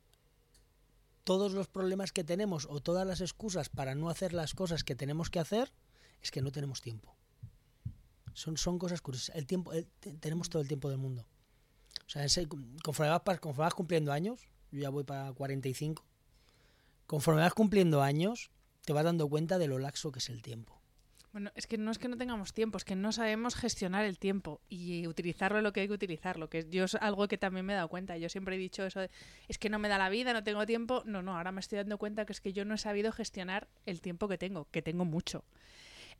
todos 1.26 1.54
los 1.54 1.68
problemas 1.68 2.14
que 2.14 2.24
tenemos 2.24 2.68
o 2.70 2.80
todas 2.80 3.06
las 3.06 3.20
excusas 3.20 3.68
para 3.68 3.96
no 3.96 4.10
hacer 4.10 4.32
las 4.32 4.54
cosas 4.54 4.84
que 4.84 4.96
tenemos 4.96 5.30
que 5.30 5.40
hacer 5.40 5.74
es 6.22 6.32
que 6.32 6.42
no 6.42 6.52
tenemos 6.52 6.82
tiempo. 6.82 7.14
Son, 8.34 8.58
son 8.58 8.80
cosas 8.80 9.02
curiosas. 9.02 9.36
El 9.36 9.48
tiempo, 9.48 9.72
tenemos 10.20 10.50
todo 10.50 10.62
el 10.62 10.68
tiempo 10.68 10.90
del 10.90 11.00
mundo. 11.00 11.26
O 12.06 12.10
sea, 12.10 12.26
conforme, 12.84 13.10
vas, 13.10 13.40
conforme 13.40 13.66
vas 13.66 13.74
cumpliendo 13.74 14.12
años, 14.12 14.48
yo 14.72 14.82
ya 14.82 14.90
voy 14.90 15.04
para 15.04 15.34
45, 15.34 16.06
conforme 17.08 17.42
vas 17.42 17.54
cumpliendo 17.54 18.04
años, 18.04 18.52
te 18.86 18.94
vas 18.94 19.04
dando 19.04 19.28
cuenta 19.28 19.58
de 19.58 19.68
lo 19.68 19.80
laxo 19.80 20.12
que 20.12 20.20
es 20.20 20.30
el 20.30 20.44
tiempo. 20.44 20.75
Bueno, 21.36 21.52
es 21.54 21.68
que 21.68 21.78
no 21.78 21.92
es 21.92 22.00
que 22.00 22.08
no 22.08 22.16
tengamos 22.16 22.54
tiempo, 22.54 22.78
es 22.78 22.86
que 22.86 22.96
no 22.96 23.12
sabemos 23.12 23.56
gestionar 23.56 24.06
el 24.06 24.18
tiempo 24.18 24.62
y 24.70 25.06
utilizarlo 25.06 25.62
lo 25.62 25.74
que 25.74 25.82
hay 25.82 25.88
que 25.90 25.94
utilizarlo, 25.94 26.50
que 26.50 26.66
yo 26.70 26.86
es 26.86 26.96
algo 26.96 27.28
que 27.28 27.38
también 27.38 27.66
me 27.66 27.74
he 27.74 27.76
dado 27.76 27.90
cuenta. 27.90 28.18
Yo 28.18 28.30
siempre 28.30 28.56
he 28.56 28.58
dicho 28.58 28.86
eso, 28.86 29.02
es 29.50 29.58
que 29.58 29.70
no 29.70 29.78
me 29.78 29.90
da 29.90 29.98
la 29.98 30.08
vida, 30.08 30.32
no 30.32 30.46
tengo 30.46 30.66
tiempo. 30.66 31.04
No, 31.06 31.22
no, 31.22 31.36
ahora 31.36 31.52
me 31.52 31.60
estoy 31.60 31.76
dando 31.76 31.98
cuenta 31.98 32.26
que 32.26 32.32
es 32.32 32.40
que 32.40 32.54
yo 32.54 32.64
no 32.64 32.76
he 32.76 32.78
sabido 32.78 33.12
gestionar 33.12 33.68
el 33.86 34.00
tiempo 34.00 34.30
que 34.30 34.38
tengo, 34.38 34.70
que 34.72 34.82
tengo 34.82 35.04
mucho. 35.04 35.44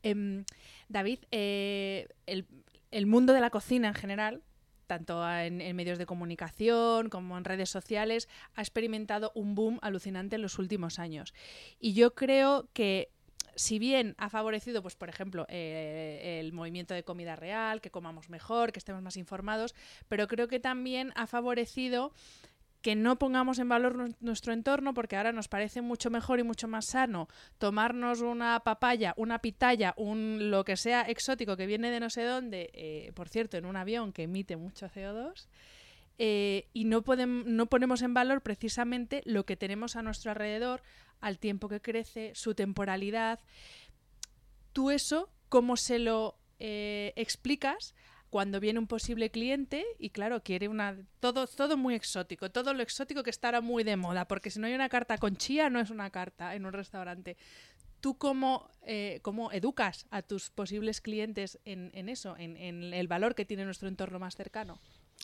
Em, 0.02 0.44
David, 0.90 1.20
eh, 1.30 2.08
el, 2.26 3.06
mundo 3.06 3.32
de 3.32 3.40
la 3.40 3.48
cocina 3.48 3.88
en 3.88 3.94
general, 3.94 4.42
tanto 4.86 5.26
en, 5.30 5.74
medios 5.74 5.96
de 5.96 6.04
comunicación 6.04 7.08
como 7.08 7.38
en 7.38 7.44
redes 7.44 7.70
sociales, 7.70 8.28
ha 8.54 8.60
experimentado 8.60 9.32
un 9.34 9.54
boom 9.54 9.78
alucinante 9.80 10.36
en 10.36 10.42
los 10.42 10.58
últimos 10.58 10.98
años. 10.98 11.32
Y 11.80 11.94
yo 11.94 12.14
creo 12.14 12.68
que 12.74 13.15
si 13.56 13.78
bien 13.78 14.14
ha 14.18 14.28
favorecido, 14.28 14.82
pues 14.82 14.94
por 14.94 15.08
ejemplo, 15.08 15.46
eh, 15.48 16.38
el 16.40 16.52
movimiento 16.52 16.94
de 16.94 17.02
comida 17.02 17.36
real, 17.36 17.80
que 17.80 17.90
comamos 17.90 18.30
mejor, 18.30 18.72
que 18.72 18.78
estemos 18.78 19.02
más 19.02 19.16
informados, 19.16 19.74
pero 20.08 20.28
creo 20.28 20.46
que 20.46 20.60
también 20.60 21.12
ha 21.16 21.26
favorecido 21.26 22.12
que 22.82 22.94
no 22.94 23.18
pongamos 23.18 23.58
en 23.58 23.68
valor 23.68 24.14
nuestro 24.20 24.52
entorno 24.52 24.94
porque 24.94 25.16
ahora 25.16 25.32
nos 25.32 25.48
parece 25.48 25.82
mucho 25.82 26.08
mejor 26.08 26.38
y 26.38 26.44
mucho 26.44 26.68
más 26.68 26.86
sano 26.86 27.26
tomarnos 27.58 28.20
una 28.20 28.60
papaya, 28.60 29.12
una 29.16 29.40
pitaya, 29.40 29.92
un 29.96 30.52
lo 30.52 30.64
que 30.64 30.76
sea 30.76 31.02
exótico 31.02 31.56
que 31.56 31.66
viene 31.66 31.90
de 31.90 31.98
no 31.98 32.10
sé 32.10 32.22
dónde, 32.22 32.70
eh, 32.74 33.10
por 33.14 33.28
cierto, 33.28 33.56
en 33.56 33.66
un 33.66 33.74
avión 33.74 34.12
que 34.12 34.24
emite 34.24 34.56
mucho 34.56 34.86
CO2, 34.86 35.48
eh, 36.18 36.68
y 36.72 36.84
no, 36.84 37.02
podemos, 37.02 37.46
no 37.46 37.66
ponemos 37.66 38.02
en 38.02 38.14
valor 38.14 38.42
precisamente 38.42 39.22
lo 39.24 39.44
que 39.44 39.56
tenemos 39.56 39.96
a 39.96 40.02
nuestro 40.02 40.30
alrededor, 40.30 40.82
al 41.20 41.38
tiempo 41.38 41.68
que 41.68 41.80
crece, 41.80 42.32
su 42.34 42.54
temporalidad. 42.54 43.40
Tú 44.72 44.90
eso, 44.90 45.30
¿cómo 45.48 45.76
se 45.76 45.98
lo 45.98 46.38
eh, 46.58 47.12
explicas 47.16 47.94
cuando 48.30 48.60
viene 48.60 48.78
un 48.78 48.86
posible 48.86 49.30
cliente 49.30 49.84
y 49.98 50.10
claro, 50.10 50.42
quiere 50.42 50.68
una 50.68 50.96
todo 51.20 51.46
todo 51.46 51.76
muy 51.76 51.94
exótico, 51.94 52.50
todo 52.50 52.74
lo 52.74 52.82
exótico 52.82 53.22
que 53.22 53.30
estará 53.30 53.60
muy 53.60 53.84
de 53.84 53.96
moda, 53.96 54.26
porque 54.26 54.50
si 54.50 54.58
no 54.58 54.66
hay 54.66 54.74
una 54.74 54.88
carta 54.88 55.16
con 55.16 55.36
chía 55.36 55.70
no 55.70 55.80
es 55.80 55.90
una 55.90 56.10
carta 56.10 56.54
en 56.54 56.66
un 56.66 56.72
restaurante. 56.72 57.36
¿Tú 58.00 58.18
cómo, 58.18 58.70
eh, 58.82 59.20
cómo 59.22 59.50
educas 59.52 60.06
a 60.10 60.20
tus 60.22 60.50
posibles 60.50 61.00
clientes 61.00 61.58
en, 61.64 62.08
eso, 62.10 62.36
en 62.36 62.56
el 62.92 63.08
valor 63.08 63.34
que 63.34 63.46
tiene 63.46 63.64
nuestro 63.64 63.88
entorno 63.88 64.18
más 64.18 64.36
cercano? 64.36 64.78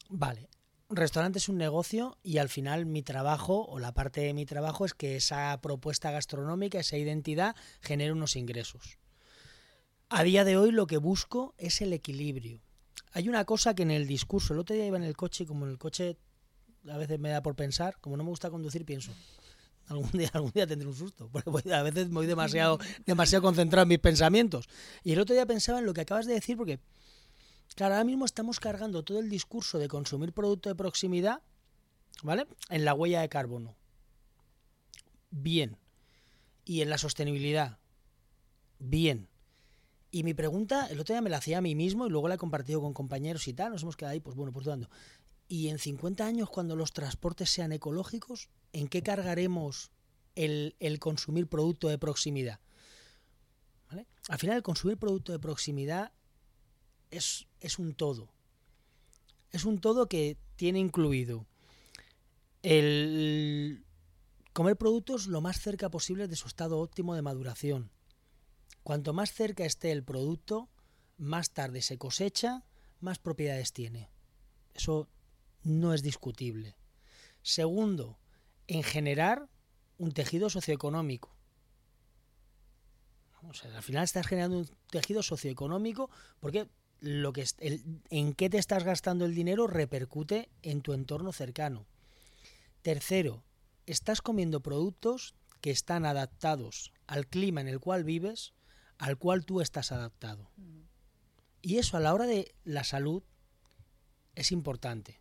Vale. 0.09 0.49
Restaurante 0.97 1.39
es 1.39 1.49
un 1.49 1.59
negocio 1.59 2.19
y 2.23 2.39
al 2.39 2.49
final 2.49 2.87
mi 2.87 3.03
trabajo 3.03 3.65
o 3.67 3.79
la 3.79 3.93
parte 3.93 4.21
de 4.21 4.35
mi 4.35 4.47
trabajo 4.47 4.85
es 4.85 4.95
que 4.95 5.17
esa 5.17 5.59
propuesta 5.63 6.11
gastronómica, 6.11 6.81
esa 6.81 6.97
identidad 6.97 7.57
genere 7.81 8.13
unos 8.13 8.37
ingresos. 8.37 8.99
A 10.09 10.23
día 10.25 10.45
de 10.45 10.57
hoy 10.57 10.73
lo 10.73 10.87
que 10.87 10.99
busco 10.99 11.55
es 11.57 11.81
el 11.81 11.93
equilibrio. 11.93 12.61
Hay 13.13 13.29
una 13.29 13.45
cosa 13.45 13.75
que 13.75 13.83
en 13.83 13.91
el 13.91 14.07
discurso, 14.07 14.53
el 14.53 14.61
otro 14.61 14.75
día 14.75 14.87
iba 14.87 14.97
en 14.99 15.05
el 15.05 15.17
coche 15.17 15.45
y 15.45 15.47
como 15.47 15.65
en 15.65 15.73
el 15.73 15.79
coche 15.79 16.17
a 16.91 16.97
veces 16.97 17.19
me 17.19 17.31
da 17.31 17.43
por 17.43 17.55
pensar, 17.55 17.97
como 18.01 18.17
no 18.17 18.25
me 18.25 18.31
gusta 18.31 18.51
conducir, 18.51 18.85
pienso. 18.85 19.13
Algún 19.89 20.11
día, 20.13 20.31
algún 20.33 20.53
día 20.53 20.67
tendré 20.67 20.89
un 20.89 20.95
susto, 20.95 21.29
porque 21.33 21.75
a 21.75 21.83
veces 21.83 22.09
me 22.09 22.15
voy 22.15 22.27
demasiado, 22.27 22.79
demasiado 23.05 23.43
concentrado 23.43 23.83
en 23.83 23.89
mis 23.89 23.99
pensamientos. 23.99 24.69
Y 25.03 25.13
el 25.13 25.21
otro 25.21 25.35
día 25.35 25.47
pensaba 25.47 25.81
en 25.81 25.87
lo 25.87 25.93
que 25.93 26.03
acabas 26.03 26.27
de 26.27 26.35
decir, 26.35 26.57
porque, 26.57 26.79
claro, 27.75 27.95
ahora 27.95 28.05
mismo 28.05 28.25
estamos 28.25 28.61
cargando 28.61 29.03
todo 29.03 29.19
el 29.19 29.29
discurso 29.29 29.79
de 29.79 29.89
consumir 29.89 30.33
producto 30.33 30.69
de 30.69 30.75
proximidad, 30.75 31.43
¿vale? 32.23 32.47
En 32.71 32.85
la 32.85 32.95
huella 32.95 33.21
de 33.21 33.29
carbono. 33.29 33.75
Bien. 35.31 35.77
Y 36.65 36.83
en 36.83 36.91
la 36.91 36.99
sostenibilidad. 36.99 37.79
Bien. 38.79 39.29
Y 40.11 40.25
mi 40.25 40.35
pregunta, 40.35 40.87
el 40.87 41.01
otro 41.01 41.15
día 41.15 41.23
me 41.23 41.31
la 41.31 41.39
hacía 41.39 41.59
a 41.59 41.63
mí 41.63 41.75
mismo 41.75 42.07
y 42.07 42.11
luego 42.11 42.29
la 42.29 42.35
he 42.35 42.39
compartido 42.39 42.81
con 42.81 42.93
compañeros 42.93 43.49
y 43.49 43.55
tal, 43.55 43.73
nos 43.73 43.83
hemos 43.83 43.97
quedado 43.97 44.13
ahí, 44.13 44.21
pues 44.21 44.37
bueno, 44.37 44.53
pues 44.53 44.67
dudando. 44.67 44.91
Y 45.49 45.69
en 45.69 45.79
50 45.79 46.25
años, 46.27 46.51
cuando 46.51 46.77
los 46.77 46.93
transportes 46.93 47.51
sean 47.51 47.73
ecológicos, 47.73 48.51
¿en 48.73 48.89
qué 48.89 49.03
cargaremos 49.03 49.91
el, 50.35 50.77
el 50.81 50.99
consumir 50.99 51.47
producto 51.47 51.89
de 51.89 51.99
proximidad? 51.99 52.61
¿Vale? 53.89 54.07
Al 54.29 54.39
final, 54.39 54.57
el 54.57 54.63
consumir 54.63 54.99
producto 54.99 55.33
de 55.33 55.39
proximidad 55.39 56.13
es, 57.13 57.47
es 57.61 57.79
un 57.79 57.95
todo. 57.95 58.29
Es 59.53 59.65
un 59.65 59.81
todo 59.81 60.09
que 60.09 60.37
tiene 60.57 60.81
incluido 60.81 61.47
el 62.63 63.85
comer 64.53 64.77
productos 64.77 65.27
lo 65.27 65.41
más 65.41 65.61
cerca 65.61 65.91
posible 65.91 66.29
de 66.29 66.37
su 66.37 66.49
estado 66.49 66.79
óptimo 66.79 67.15
de 67.15 67.23
maduración. 67.23 67.91
Cuanto 68.83 69.13
más 69.13 69.33
cerca 69.33 69.65
esté 69.65 69.93
el 69.93 70.03
producto, 70.03 70.69
más 71.19 71.51
tarde 71.51 71.83
se 71.83 71.99
cosecha, 71.99 72.65
más 73.01 73.19
propiedades 73.19 73.73
tiene. 73.73 74.11
Eso 74.75 75.09
no 75.63 75.93
es 75.93 76.03
discutible. 76.03 76.77
Segundo, 77.43 78.19
en 78.67 78.83
generar 78.83 79.49
un 79.99 80.13
tejido 80.13 80.51
socioeconómico. 80.51 81.37
Al 83.43 83.83
final 83.83 84.05
estás 84.05 84.27
generando 84.27 84.59
un 84.59 84.71
tejido 84.89 85.23
socioeconómico 85.23 86.11
porque 86.39 86.69
lo 87.03 87.33
que 87.33 87.43
es- 87.43 87.57
el- 87.59 87.83
en 88.11 88.33
qué 88.33 88.49
te 88.49 88.59
estás 88.59 88.85
gastando 88.85 89.25
el 89.25 89.35
dinero 89.35 89.67
repercute 89.67 90.49
en 90.63 90.83
tu 90.83 90.93
entorno 90.93 91.33
cercano. 91.33 91.85
Tercero, 92.83 93.43
estás 93.87 94.23
comiendo 94.23 94.61
productos 94.61 95.35
que 95.61 95.73
están 95.73 96.07
adaptados 96.07 96.93
al 97.09 97.27
clima 97.27 97.61
en 97.61 97.69
el 97.69 97.81
cual 97.81 98.05
vives, 98.05 98.55
al 98.99 99.19
cual 99.19 99.45
tú 99.45 99.61
estás 99.61 99.91
adaptado. 99.91 100.51
Y 101.61 101.79
eso 101.79 101.97
a 101.97 102.01
la 102.01 102.15
hora 102.15 102.27
de 102.27 102.55
la 102.65 102.85
salud 102.85 103.25
es 104.37 104.53
importante. 104.53 105.21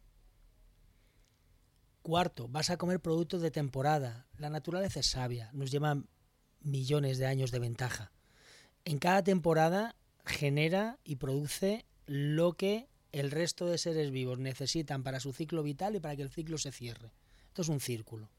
Cuarto, 2.03 2.47
vas 2.47 2.69
a 2.69 2.77
comer 2.77 2.99
productos 2.99 3.41
de 3.41 3.51
temporada. 3.51 4.27
La 4.37 4.49
naturaleza 4.51 4.99
es 4.99 5.07
sabia, 5.07 5.49
nos 5.53 5.71
lleva 5.71 6.03
millones 6.59 7.17
de 7.17 7.25
años 7.25 7.49
de 7.49 7.59
ventaja. 7.59 8.11
En 8.85 8.99
cada 8.99 9.23
temporada 9.23 9.95
genera 10.25 10.97
y 11.03 11.17
produce 11.17 11.85
lo 12.05 12.53
que 12.53 12.87
el 13.11 13.31
resto 13.31 13.65
de 13.65 13.77
seres 13.77 14.11
vivos 14.11 14.39
necesitan 14.39 15.03
para 15.03 15.19
su 15.19 15.33
ciclo 15.33 15.63
vital 15.63 15.95
y 15.95 15.99
para 15.99 16.15
que 16.15 16.21
el 16.23 16.29
ciclo 16.29 16.57
se 16.57 16.71
cierre. 16.71 17.11
Esto 17.47 17.61
es 17.63 17.69
un 17.69 17.79
círculo. 17.79 18.29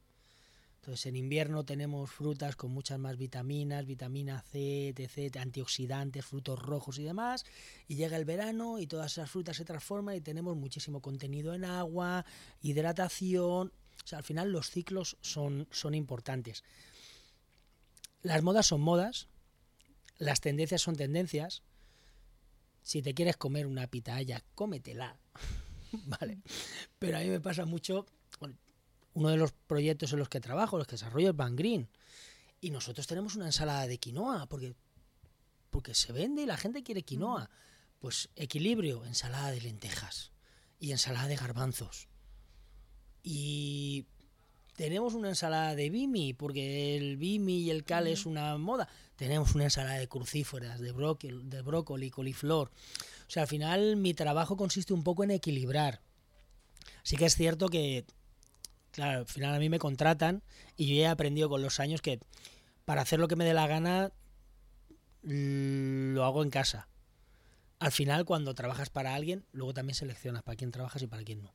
Entonces, 0.82 1.06
en 1.06 1.14
invierno 1.14 1.64
tenemos 1.64 2.10
frutas 2.10 2.56
con 2.56 2.72
muchas 2.72 2.98
más 2.98 3.16
vitaminas, 3.16 3.86
vitamina 3.86 4.42
C, 4.42 4.88
etc., 4.88 5.36
antioxidantes, 5.36 6.26
frutos 6.26 6.58
rojos 6.58 6.98
y 6.98 7.04
demás. 7.04 7.44
Y 7.86 7.94
llega 7.94 8.16
el 8.16 8.24
verano 8.24 8.80
y 8.80 8.88
todas 8.88 9.12
esas 9.12 9.30
frutas 9.30 9.56
se 9.56 9.64
transforman 9.64 10.16
y 10.16 10.20
tenemos 10.20 10.56
muchísimo 10.56 11.00
contenido 11.00 11.54
en 11.54 11.64
agua, 11.64 12.24
hidratación. 12.62 13.72
O 14.04 14.06
sea, 14.06 14.18
al 14.18 14.24
final 14.24 14.50
los 14.50 14.70
ciclos 14.70 15.18
son, 15.20 15.68
son 15.70 15.94
importantes. 15.94 16.64
Las 18.22 18.42
modas 18.42 18.66
son 18.66 18.80
modas, 18.80 19.28
las 20.18 20.40
tendencias 20.40 20.82
son 20.82 20.96
tendencias. 20.96 21.62
Si 22.82 23.02
te 23.02 23.14
quieres 23.14 23.36
comer 23.36 23.66
una 23.66 23.86
pitaya, 23.86 24.44
cómetela. 24.54 25.18
vale. 26.06 26.42
Pero 26.98 27.16
a 27.16 27.20
mí 27.20 27.28
me 27.28 27.40
pasa 27.40 27.64
mucho. 27.64 28.06
bueno, 28.40 28.56
uno 29.14 29.28
de 29.28 29.36
los 29.36 29.52
proyectos 29.52 30.12
en 30.12 30.18
los 30.18 30.28
que 30.28 30.40
trabajo, 30.40 30.78
los 30.78 30.86
que 30.86 30.96
desarrollo 30.96 31.30
es 31.30 31.36
Van 31.36 31.56
Green. 31.56 31.88
Y 32.60 32.70
nosotros 32.70 33.06
tenemos 33.06 33.34
una 33.34 33.46
ensalada 33.46 33.86
de 33.86 33.98
quinoa, 33.98 34.46
porque, 34.46 34.74
porque 35.70 35.94
se 35.94 36.12
vende 36.12 36.42
y 36.42 36.46
la 36.46 36.56
gente 36.56 36.82
quiere 36.82 37.02
quinoa. 37.02 37.50
Pues 37.98 38.30
equilibrio, 38.36 39.04
ensalada 39.04 39.50
de 39.50 39.60
lentejas 39.60 40.32
y 40.78 40.90
ensalada 40.90 41.28
de 41.28 41.36
garbanzos. 41.36 42.08
Y 43.22 44.06
tenemos 44.82 45.14
una 45.14 45.28
ensalada 45.28 45.76
de 45.76 45.90
bimi, 45.90 46.34
porque 46.34 46.96
el 46.96 47.16
bimi 47.16 47.58
y 47.58 47.70
el 47.70 47.84
cal 47.84 48.08
es 48.08 48.26
una 48.26 48.58
moda. 48.58 48.88
Tenemos 49.14 49.54
una 49.54 49.62
ensalada 49.62 49.94
de 49.94 50.08
crucíferas, 50.08 50.80
de 50.80 50.90
brócoli, 50.90 51.40
de 51.44 51.62
brócoli, 51.62 52.10
coliflor. 52.10 52.72
O 53.28 53.30
sea, 53.30 53.42
al 53.42 53.48
final 53.48 53.94
mi 53.94 54.12
trabajo 54.12 54.56
consiste 54.56 54.92
un 54.92 55.04
poco 55.04 55.22
en 55.22 55.30
equilibrar. 55.30 56.00
Sí 57.04 57.16
que 57.16 57.26
es 57.26 57.36
cierto 57.36 57.68
que, 57.68 58.04
claro, 58.90 59.20
al 59.20 59.26
final 59.26 59.54
a 59.54 59.60
mí 59.60 59.68
me 59.68 59.78
contratan 59.78 60.42
y 60.76 60.88
yo 60.88 60.96
ya 60.96 61.02
he 61.02 61.12
aprendido 61.12 61.48
con 61.48 61.62
los 61.62 61.78
años 61.78 62.02
que 62.02 62.18
para 62.84 63.02
hacer 63.02 63.20
lo 63.20 63.28
que 63.28 63.36
me 63.36 63.44
dé 63.44 63.54
la 63.54 63.68
gana 63.68 64.10
lo 65.22 66.24
hago 66.24 66.42
en 66.42 66.50
casa. 66.50 66.88
Al 67.78 67.92
final, 67.92 68.24
cuando 68.24 68.52
trabajas 68.56 68.90
para 68.90 69.14
alguien, 69.14 69.44
luego 69.52 69.74
también 69.74 69.94
seleccionas 69.94 70.42
para 70.42 70.56
quién 70.56 70.72
trabajas 70.72 71.02
y 71.02 71.06
para 71.06 71.22
quién 71.22 71.44
no. 71.44 71.54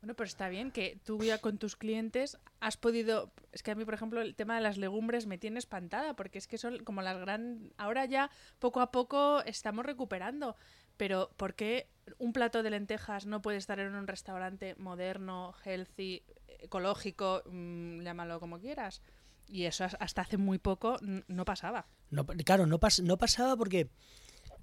Bueno, 0.00 0.14
pero 0.14 0.26
está 0.26 0.48
bien 0.48 0.70
que 0.70 0.98
tú 1.04 1.22
ya 1.22 1.38
con 1.38 1.58
tus 1.58 1.76
clientes 1.76 2.38
has 2.60 2.76
podido... 2.78 3.32
Es 3.52 3.62
que 3.62 3.70
a 3.70 3.74
mí, 3.74 3.84
por 3.84 3.92
ejemplo, 3.94 4.22
el 4.22 4.34
tema 4.34 4.54
de 4.54 4.62
las 4.62 4.78
legumbres 4.78 5.26
me 5.26 5.36
tiene 5.36 5.58
espantada, 5.58 6.14
porque 6.16 6.38
es 6.38 6.46
que 6.46 6.56
son 6.56 6.78
como 6.84 7.02
las 7.02 7.18
gran... 7.18 7.72
Ahora 7.76 8.06
ya 8.06 8.30
poco 8.58 8.80
a 8.80 8.90
poco 8.92 9.42
estamos 9.44 9.84
recuperando, 9.84 10.56
pero 10.96 11.30
¿por 11.36 11.54
qué 11.54 11.88
un 12.18 12.32
plato 12.32 12.62
de 12.62 12.70
lentejas 12.70 13.26
no 13.26 13.42
puede 13.42 13.58
estar 13.58 13.78
en 13.78 13.94
un 13.94 14.06
restaurante 14.06 14.74
moderno, 14.76 15.54
healthy, 15.64 16.22
ecológico, 16.60 17.42
mm, 17.46 18.00
llámalo 18.00 18.40
como 18.40 18.58
quieras? 18.58 19.02
Y 19.48 19.64
eso 19.64 19.84
has- 19.84 19.96
hasta 20.00 20.22
hace 20.22 20.38
muy 20.38 20.58
poco 20.58 20.96
no 21.28 21.44
pasaba. 21.44 21.86
No, 22.10 22.24
claro, 22.24 22.66
no, 22.66 22.78
pas- 22.80 23.02
no 23.02 23.18
pasaba 23.18 23.54
porque 23.56 23.90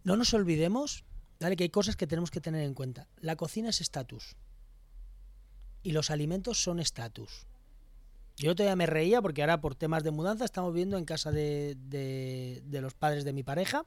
no 0.03 0.15
nos 0.17 0.33
olvidemos 0.33 1.03
¿vale? 1.39 1.55
que 1.55 1.63
hay 1.65 1.69
cosas 1.69 1.95
que 1.95 2.07
tenemos 2.07 2.31
que 2.31 2.41
tener 2.41 2.63
en 2.63 2.73
cuenta. 2.73 3.07
La 3.19 3.35
cocina 3.35 3.69
es 3.69 3.81
estatus 3.81 4.35
y 5.83 5.91
los 5.91 6.09
alimentos 6.11 6.61
son 6.61 6.79
estatus. 6.79 7.45
Yo 8.37 8.55
todavía 8.55 8.75
me 8.75 8.85
reía 8.85 9.21
porque 9.21 9.41
ahora 9.41 9.61
por 9.61 9.73
temas 9.75 10.03
de 10.03 10.11
mudanza 10.11 10.45
estamos 10.45 10.71
viviendo 10.71 10.97
en 10.97 11.05
casa 11.05 11.31
de, 11.31 11.75
de- 11.79 12.81
los 12.81 12.93
padres 12.93 13.23
de 13.23 13.33
mi 13.33 13.41
pareja 13.43 13.85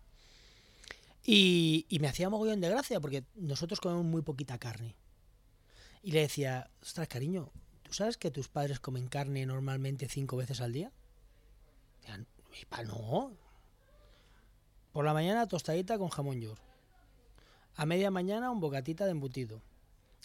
y, 1.25 1.87
me 2.01 2.09
hacía 2.09 2.29
mogollón 2.31 2.61
de 2.61 2.69
gracia 2.69 3.01
porque 3.01 3.25
nosotros 3.37 3.81
comemos 3.81 4.05
muy 4.05 4.23
poquita 4.23 4.59
carne. 4.59 4.97
Y 6.03 6.13
le 6.13 6.21
decía, 6.21 6.71
ostras, 6.83 7.07
cariño, 7.09 7.51
¿tú 7.83 7.93
sabes 7.93 8.17
que 8.17 8.31
tus 8.31 8.49
padres 8.49 8.81
comen 8.81 9.07
carne 9.07 9.47
normalmente 9.47 10.09
cinco 10.09 10.37
veces 10.37 10.61
al 10.61 10.73
día? 10.73 10.91
Decían, 12.01 12.27
"Mi 12.51 12.65
pa, 12.69 12.83
no. 12.83 13.33
Por 14.93 15.05
la 15.05 15.13
mañana 15.13 15.47
tostadita 15.47 15.99
con 15.99 16.09
jamón 16.09 16.41
york. 16.41 16.61
A 17.77 17.87
media 17.87 18.11
mañana 18.11 18.51
un 18.51 18.59
bocatita 18.61 19.05
de 19.05 19.13
embutido. 19.13 19.63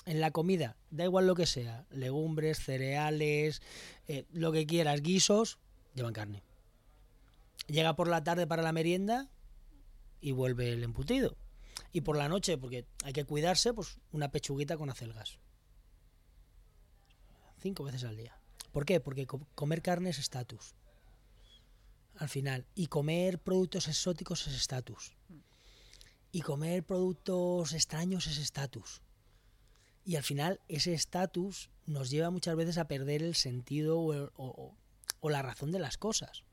En 0.05 0.21
la 0.21 0.31
comida, 0.31 0.77
da 0.91 1.03
igual 1.03 1.25
lo 1.25 1.33
que 1.35 1.47
sea, 1.47 1.85
legumbres, 1.89 2.59
cereales, 2.63 3.61
eh, 4.07 4.25
lo 4.31 4.51
que 4.51 4.67
quieras, 4.67 5.01
guisos, 5.01 5.57
llevan 5.95 6.13
carne. 6.13 6.43
Llega 7.67 7.95
por 7.95 8.07
la 8.07 8.23
tarde 8.23 8.45
para 8.45 8.61
la 8.61 8.71
merienda 8.71 9.27
y 10.21 10.31
vuelve 10.31 10.71
el 10.73 10.83
embutido. 10.83 11.35
Y 11.91 12.01
por 12.01 12.17
la 12.17 12.29
noche, 12.29 12.57
porque 12.57 12.85
hay 13.03 13.13
que 13.13 13.25
cuidarse, 13.25 13.73
pues 13.73 13.97
una 14.11 14.29
pechuguita 14.31 14.77
con 14.77 14.89
acelgas. 14.91 15.39
Cinco 17.61 17.83
veces 17.83 18.03
al 18.03 18.17
día. 18.17 18.37
¿Por 18.71 18.85
qué? 18.85 18.99
Porque 18.99 19.25
co- 19.25 19.47
comer 19.55 19.81
carne 19.81 20.09
es 20.11 20.19
estatus 20.19 20.75
al 22.17 22.29
final. 22.29 22.65
Y 22.75 22.87
comer 22.87 23.39
productos 23.39 23.87
exóticos 23.87 24.47
es 24.47 24.55
estatus. 24.55 25.13
Y 26.31 26.41
comer 26.41 26.83
productos 26.85 27.73
extraños 27.73 28.27
es 28.27 28.37
estatus. 28.37 29.01
Y 30.05 30.15
al 30.17 30.23
final 30.23 30.59
ese 30.67 30.93
estatus 30.93 31.69
nos 31.87 32.09
lleva 32.11 32.29
muchas 32.29 32.55
veces 32.55 32.77
a 32.77 32.87
perder 32.87 33.23
el 33.23 33.35
sentido 33.35 33.99
o, 33.99 34.13
o- 34.13 34.31
o- 34.37 34.75
o 35.19 35.29
la 35.29 35.41
razón 35.41 35.71
de 35.71 35.79
las 35.79 35.97
cosas. 35.97 36.43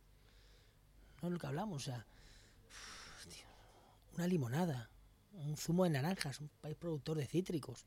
no 1.20 1.28
es 1.28 1.34
lo 1.34 1.38
que 1.38 1.46
hablamos, 1.46 1.82
o 1.82 1.84
sea, 1.84 2.04
una 4.16 4.26
limonada, 4.26 4.90
un 5.34 5.56
zumo 5.56 5.84
de 5.84 5.90
naranjas, 5.90 6.40
un 6.40 6.48
país 6.60 6.76
productor 6.76 7.16
de 7.16 7.26
cítricos. 7.26 7.86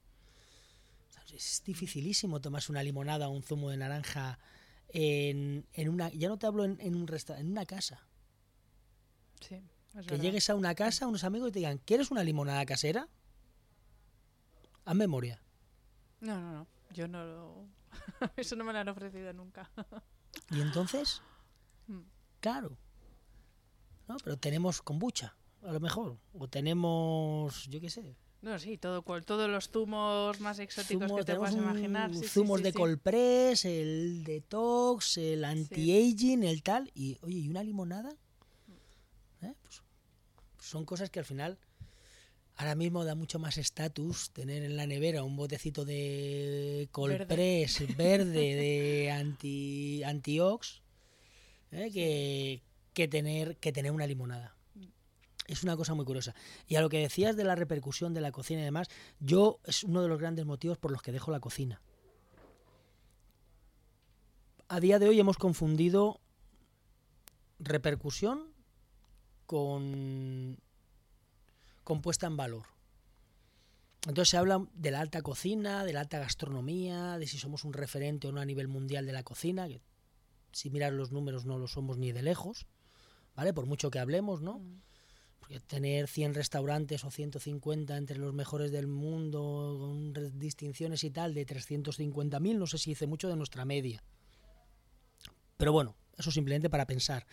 O 1.10 1.12
sea, 1.14 1.24
es 1.36 1.62
dificilísimo 1.66 2.40
tomarse 2.40 2.72
una 2.72 2.82
limonada 2.82 3.28
o 3.28 3.32
un 3.32 3.44
zumo 3.44 3.70
de 3.72 3.78
naranja 3.78 4.40
en, 4.90 5.66
en 5.74 5.90
una, 5.90 6.10
ya 6.12 6.30
no 6.30 6.38
te 6.38 6.48
hablo 6.48 6.64
en, 6.64 6.78
en 6.80 6.96
un 6.96 7.08
restaurante, 7.08 7.46
en 7.46 7.52
una 7.52 7.66
casa. 7.66 8.08
Sí, 9.42 9.62
Que 9.92 9.98
verdad. 10.02 10.18
llegues 10.20 10.50
a 10.50 10.56
una 10.56 10.74
casa, 10.74 11.06
unos 11.08 11.24
amigos 11.26 11.50
y 11.50 11.52
te 11.52 11.60
digan, 11.60 11.78
¿quieres 11.80 12.12
una 12.12 12.24
limonada 12.24 12.66
casera? 12.66 13.10
Haz 14.86 14.96
memoria. 14.96 15.42
No, 16.22 16.40
no, 16.40 16.52
no. 16.54 16.68
Yo 16.94 17.08
no 17.08 17.26
lo... 17.26 17.68
Eso 18.38 18.56
no 18.56 18.64
me 18.64 18.74
lo 18.74 18.80
han 18.80 18.90
ofrecido 18.90 19.32
nunca. 19.34 19.70
Y 20.52 20.62
entonces, 20.62 21.22
Mm. 21.88 22.00
claro, 22.40 22.78
¿no? 24.08 24.18
Pero 24.24 24.38
tenemos 24.38 24.82
kombucha, 24.82 25.36
a 25.64 25.72
lo 25.72 25.80
mejor. 25.80 26.18
O 26.34 26.48
tenemos, 26.48 27.68
yo 27.68 27.80
qué 27.80 27.90
sé, 27.90 28.16
No, 28.42 28.58
sí, 28.60 28.78
todo, 28.78 29.02
cual- 29.04 29.24
todos 29.26 29.50
los 29.50 29.70
zumos 29.70 30.40
más 30.40 30.60
exóticos 30.60 31.12
que 31.14 31.24
te 31.24 31.36
puedas 31.36 31.56
imaginar. 31.56 32.14
Sí, 32.14 32.28
zumos 32.28 32.60
sí, 32.60 32.64
de 32.66 32.74
colpress, 32.74 33.66
el 33.66 34.24
detox, 34.24 35.18
el 35.18 35.44
anti-aging, 35.46 36.44
el 36.44 36.62
tal. 36.64 36.92
Y, 36.96 37.18
oye, 37.22 37.38
¿y 37.40 37.50
una 37.50 37.64
limonada? 37.64 38.16
¿Eh? 39.42 39.54
Pues, 39.64 39.82
son 40.60 40.86
cosas 40.86 41.10
que 41.10 41.20
al 41.20 41.26
final 41.26 41.58
ahora 42.58 42.76
mismo 42.76 43.04
da 43.04 43.16
mucho 43.16 43.40
más 43.40 43.58
estatus 43.58 44.32
tener 44.32 44.64
en 44.64 44.78
la 44.78 44.88
nevera 44.88 45.24
un 45.24 45.36
botecito 45.36 45.86
de 45.86 46.88
colpress 46.92 47.96
verde, 47.98 48.56
de 48.56 49.12
anti 49.20 50.04
antiox 50.04 50.82
¿eh? 51.72 51.90
que, 51.92 52.64
que 52.94 53.08
tener 53.08 53.58
que 53.58 53.72
tener 53.72 53.92
una 53.92 54.08
limonada. 54.08 54.56
Es 55.48 55.62
una 55.64 55.78
cosa 55.78 55.94
muy 55.94 56.06
curiosa. 56.06 56.34
Y 56.68 56.76
a 56.76 56.82
lo 56.82 56.90
que 56.90 56.98
decías 56.98 57.36
de 57.36 57.44
la 57.44 57.54
repercusión 57.56 58.16
de 58.16 58.22
la 58.22 58.32
cocina 58.32 58.62
y 58.62 58.66
demás, 58.66 58.88
yo 59.20 59.60
es 59.66 59.84
uno 59.84 60.02
de 60.02 60.08
los 60.08 60.20
grandes 60.20 60.46
motivos 60.46 60.80
por 60.80 60.92
los 60.92 61.04
que 61.04 61.12
dejo 61.12 61.30
la 61.32 61.40
cocina. 61.40 61.82
A 64.68 64.80
día 64.80 64.98
de 64.98 65.08
hoy 65.08 65.20
hemos 65.20 65.38
confundido 65.38 66.20
repercusión 67.60 68.56
con, 69.46 70.58
con 71.86 72.02
puesta 72.02 72.28
en 72.28 72.36
valor. 72.36 72.66
Entonces 74.08 74.30
se 74.30 74.38
habla 74.38 74.68
de 74.74 74.92
la 74.92 75.00
alta 75.00 75.22
cocina, 75.22 75.86
de 75.86 75.94
la 75.94 76.02
alta 76.02 76.20
gastronomía, 76.20 77.18
de 77.18 77.28
si 77.28 77.38
somos 77.38 77.64
un 77.64 77.74
referente 77.74 78.28
o 78.28 78.32
no 78.32 78.42
a 78.42 78.46
nivel 78.46 78.68
mundial 78.68 79.06
de 79.06 79.14
la 79.14 79.24
cocina, 79.24 79.68
que 79.68 79.82
si 80.52 80.70
miras 80.70 80.92
los 80.92 81.12
números 81.12 81.46
no 81.46 81.58
lo 81.58 81.68
somos 81.68 81.98
ni 81.98 82.12
de 82.12 82.22
lejos, 82.22 82.68
¿vale? 83.36 83.54
Por 83.54 83.66
mucho 83.66 83.90
que 83.90 84.00
hablemos, 84.00 84.42
¿no? 84.42 84.62
Porque 85.40 85.60
tener 85.60 86.08
100 86.08 86.34
restaurantes 86.34 87.04
o 87.04 87.12
150 87.12 87.98
entre 87.98 88.18
los 88.18 88.34
mejores 88.34 88.72
del 88.72 88.88
mundo, 88.88 89.78
con 89.80 90.40
distinciones 90.40 91.04
y 91.04 91.12
tal, 91.12 91.34
de 91.34 91.46
350.000, 91.46 92.58
no 92.58 92.68
sé 92.68 92.78
si 92.78 92.92
dice 92.92 93.08
mucho 93.08 93.30
de 93.30 93.36
nuestra 93.36 93.64
media. 93.64 94.04
Pero 95.58 95.72
bueno, 95.72 95.96
eso 96.18 96.32
simplemente 96.32 96.70
para 96.70 96.86
pensar. 96.86 97.26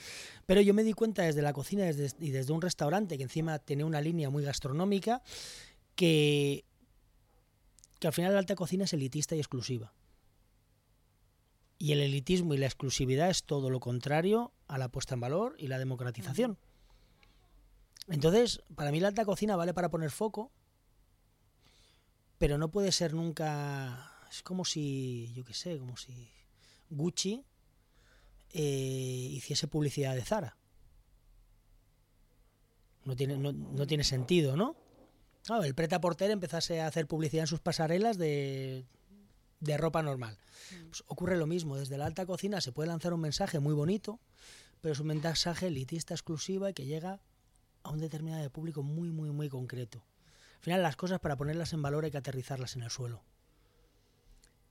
Pero 0.47 0.61
yo 0.61 0.75
me 0.75 0.83
di 0.85 0.93
cuenta 0.93 1.23
desde 1.23 1.43
la 1.43 1.53
cocina 1.53 1.85
desde- 1.85 2.17
y 2.25 2.31
desde 2.31 2.53
un 2.53 2.61
restaurante 2.63 3.17
que 3.17 3.23
encima 3.25 3.59
tenía 3.59 3.87
una 3.87 4.01
línea 4.01 4.31
muy 4.31 4.45
gastronómica, 4.45 5.23
que, 5.95 6.65
que 7.99 8.07
al 8.07 8.13
final 8.13 8.33
la 8.33 8.39
alta 8.39 8.55
cocina 8.55 8.85
es 8.85 8.93
elitista 8.93 9.37
y 9.37 9.39
exclusiva. 9.39 9.93
Y 11.79 11.93
el 11.93 12.01
elitismo 12.01 12.55
y 12.55 12.59
la 12.59 12.67
exclusividad 12.67 13.29
es 13.31 13.43
todo 13.45 13.69
lo 13.69 13.81
contrario 13.81 14.53
a 14.69 14.79
la 14.79 14.89
puesta 14.89 15.15
en 15.15 15.21
valor 15.21 15.55
y 15.59 15.67
la 15.67 15.79
democratización. 15.79 16.57
Entonces, 18.09 18.63
para 18.75 18.91
mí 18.91 19.01
la 19.01 19.09
alta 19.09 19.25
cocina 19.25 19.57
vale 19.57 19.75
para 19.75 19.91
poner 19.91 20.11
foco, 20.11 20.51
pero 22.39 22.59
no 22.59 22.71
puede 22.71 22.93
ser 22.93 23.15
nunca. 23.15 24.13
Es 24.31 24.43
como 24.43 24.65
si, 24.65 25.33
yo 25.35 25.45
qué 25.45 25.55
sé, 25.55 25.79
como 25.79 25.97
si 25.97 26.29
Gucci 26.91 27.45
eh, 28.53 29.29
hiciese 29.31 29.69
publicidad 29.69 30.15
de 30.15 30.23
Zara. 30.23 30.57
No 33.05 33.17
tiene, 33.17 33.37
no, 33.37 33.53
no 33.53 33.87
tiene 33.87 34.05
sentido, 34.05 34.57
¿no? 34.57 34.77
Claro, 35.45 35.65
el 35.65 35.75
preta 35.75 36.01
porter 36.01 36.31
empezase 36.31 36.81
a 36.81 36.87
hacer 36.87 37.07
publicidad 37.07 37.43
en 37.43 37.49
sus 37.49 37.61
pasarelas 37.61 38.17
de, 38.17 38.85
de 39.61 39.77
ropa 39.77 40.03
normal. 40.03 40.39
Pues 40.89 41.03
ocurre 41.07 41.37
lo 41.37 41.47
mismo, 41.47 41.77
desde 41.77 41.99
la 41.99 42.07
alta 42.07 42.27
cocina 42.27 42.61
se 42.61 42.73
puede 42.73 42.89
lanzar 42.89 43.13
un 43.13 43.21
mensaje 43.21 43.59
muy 43.59 43.75
bonito, 43.75 44.21
pero 44.81 44.93
es 44.93 45.01
un 45.01 45.09
mensaje 45.09 45.67
elitista 45.69 46.15
exclusiva 46.15 46.71
y 46.71 46.75
que 46.75 46.87
llega 46.87 47.21
a 47.83 47.91
un 47.91 47.99
determinado 47.99 48.49
público 48.51 48.83
muy, 48.83 49.11
muy, 49.11 49.31
muy 49.31 49.49
concreto. 49.49 50.05
Al 50.57 50.65
final 50.65 50.83
las 50.83 50.97
cosas 50.97 51.19
para 51.19 51.37
ponerlas 51.37 51.73
en 51.73 51.83
valor 51.83 52.05
hay 52.05 52.11
que 52.11 52.19
aterrizarlas 52.19 52.77
en 52.77 52.83
el 52.83 52.91
suelo. 52.91 53.23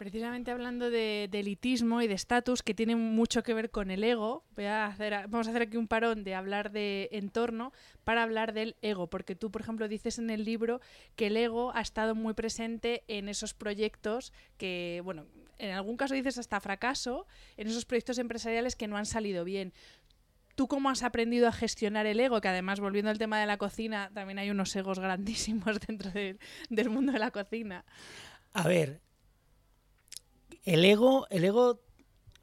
Precisamente 0.01 0.49
hablando 0.49 0.89
de, 0.89 1.25
elitismo 1.31 2.01
y 2.01 2.07
de 2.07 2.15
estatus, 2.15 2.63
que 2.63 2.73
tiene 2.73 2.95
mucho 2.95 3.43
que 3.43 3.53
ver 3.53 3.69
con 3.69 3.91
el 3.91 4.03
ego, 4.03 4.43
voy 4.55 4.65
a 4.65 4.87
hacer, 4.87 5.13
vamos 5.27 5.45
a 5.45 5.51
hacer 5.51 5.61
aquí 5.61 5.77
un 5.77 5.87
parón 5.87 6.23
de 6.23 6.33
hablar 6.33 6.71
de 6.71 7.07
entorno 7.11 7.71
para 8.03 8.23
hablar 8.23 8.51
del 8.51 8.77
ego, 8.81 9.11
porque 9.11 9.35
tú, 9.35 9.51
por 9.51 9.61
ejemplo, 9.61 9.87
dices 9.87 10.17
en 10.17 10.31
el 10.31 10.43
libro 10.43 10.81
que 11.15 11.27
el 11.27 11.37
ego 11.37 11.71
ha 11.75 11.81
estado 11.81 12.15
muy 12.15 12.33
presente 12.33 13.03
en 13.07 13.29
esos 13.29 13.53
proyectos 13.53 14.33
que, 14.57 15.01
bueno, 15.03 15.27
en 15.59 15.69
algún 15.69 15.97
caso 15.97 16.15
dices 16.15 16.39
hasta 16.39 16.59
fracaso, 16.59 17.27
en 17.55 17.67
esos 17.67 17.85
proyectos 17.85 18.17
empresariales 18.17 18.75
que 18.75 18.87
no 18.87 18.97
han 18.97 19.05
salido 19.05 19.43
bien. 19.45 19.71
¿Tú 20.55 20.67
cómo 20.67 20.89
has 20.89 21.03
aprendido 21.03 21.47
a 21.47 21.51
gestionar 21.51 22.07
el 22.07 22.19
ego? 22.19 22.41
Que 22.41 22.47
además, 22.47 22.79
volviendo 22.79 23.11
al 23.11 23.19
tema 23.19 23.39
de 23.39 23.45
la 23.45 23.57
cocina, 23.57 24.09
también 24.15 24.39
hay 24.39 24.49
unos 24.49 24.75
egos 24.75 24.97
grandísimos 24.97 25.79
dentro 25.87 26.09
del 26.09 26.89
mundo 26.89 27.11
de 27.11 27.19
la 27.19 27.29
cocina. 27.29 27.85
A 28.53 28.67
ver, 28.67 28.99
el 30.63 30.85
ego, 30.85 31.27
el 31.29 31.45
ego, 31.45 31.81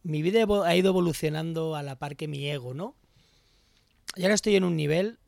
mi 0.03 0.23
vida 0.23 0.45
ha 0.65 0.77
ido 0.77 0.91
evolucionando 0.91 1.77
a 1.77 1.83
la 1.83 1.99
par 1.99 2.17
que 2.17 2.29
mi 2.29 2.49
ego, 2.49 2.75
¿no? 2.75 2.95
Y 4.17 4.23
ahora 4.23 4.35
estoy 4.35 4.57
en 4.57 4.65
un 4.65 4.77
nivel, 4.77 5.19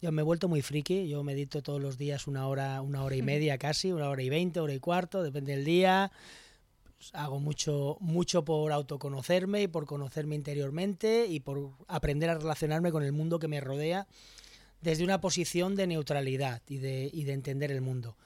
yo 0.00 0.12
me 0.12 0.22
he 0.22 0.24
vuelto 0.24 0.48
muy 0.48 0.62
friki, 0.62 1.08
yo 1.08 1.22
medito 1.22 1.62
todos 1.62 1.80
los 1.80 1.98
días 1.98 2.26
una 2.26 2.46
hora, 2.48 2.80
una 2.80 3.02
hora 3.04 3.16
y 3.16 3.22
media 3.22 3.58
casi, 3.58 3.92
una 3.92 4.08
hora 4.08 4.22
y 4.22 4.30
veinte, 4.30 4.60
hora 4.60 4.72
y 4.72 4.80
cuarto, 4.80 5.22
depende 5.22 5.52
del 5.54 5.64
día. 5.64 6.10
Pues 6.96 7.10
hago 7.14 7.40
mucho, 7.40 7.96
mucho 8.00 8.44
por 8.44 8.72
autoconocerme 8.72 9.62
y 9.62 9.68
por 9.68 9.86
conocerme 9.86 10.36
interiormente 10.36 11.26
y 11.26 11.40
por 11.40 11.72
aprender 11.88 12.30
a 12.30 12.34
relacionarme 12.34 12.92
con 12.92 13.02
el 13.02 13.12
mundo 13.12 13.38
que 13.38 13.48
me 13.48 13.60
rodea 13.60 14.06
desde 14.80 15.04
una 15.04 15.20
posición 15.20 15.76
de 15.76 15.86
neutralidad 15.86 16.62
y 16.68 16.78
de, 16.78 17.10
y 17.12 17.24
de 17.24 17.32
entender 17.32 17.70
el 17.70 17.80
mundo. 17.80 18.16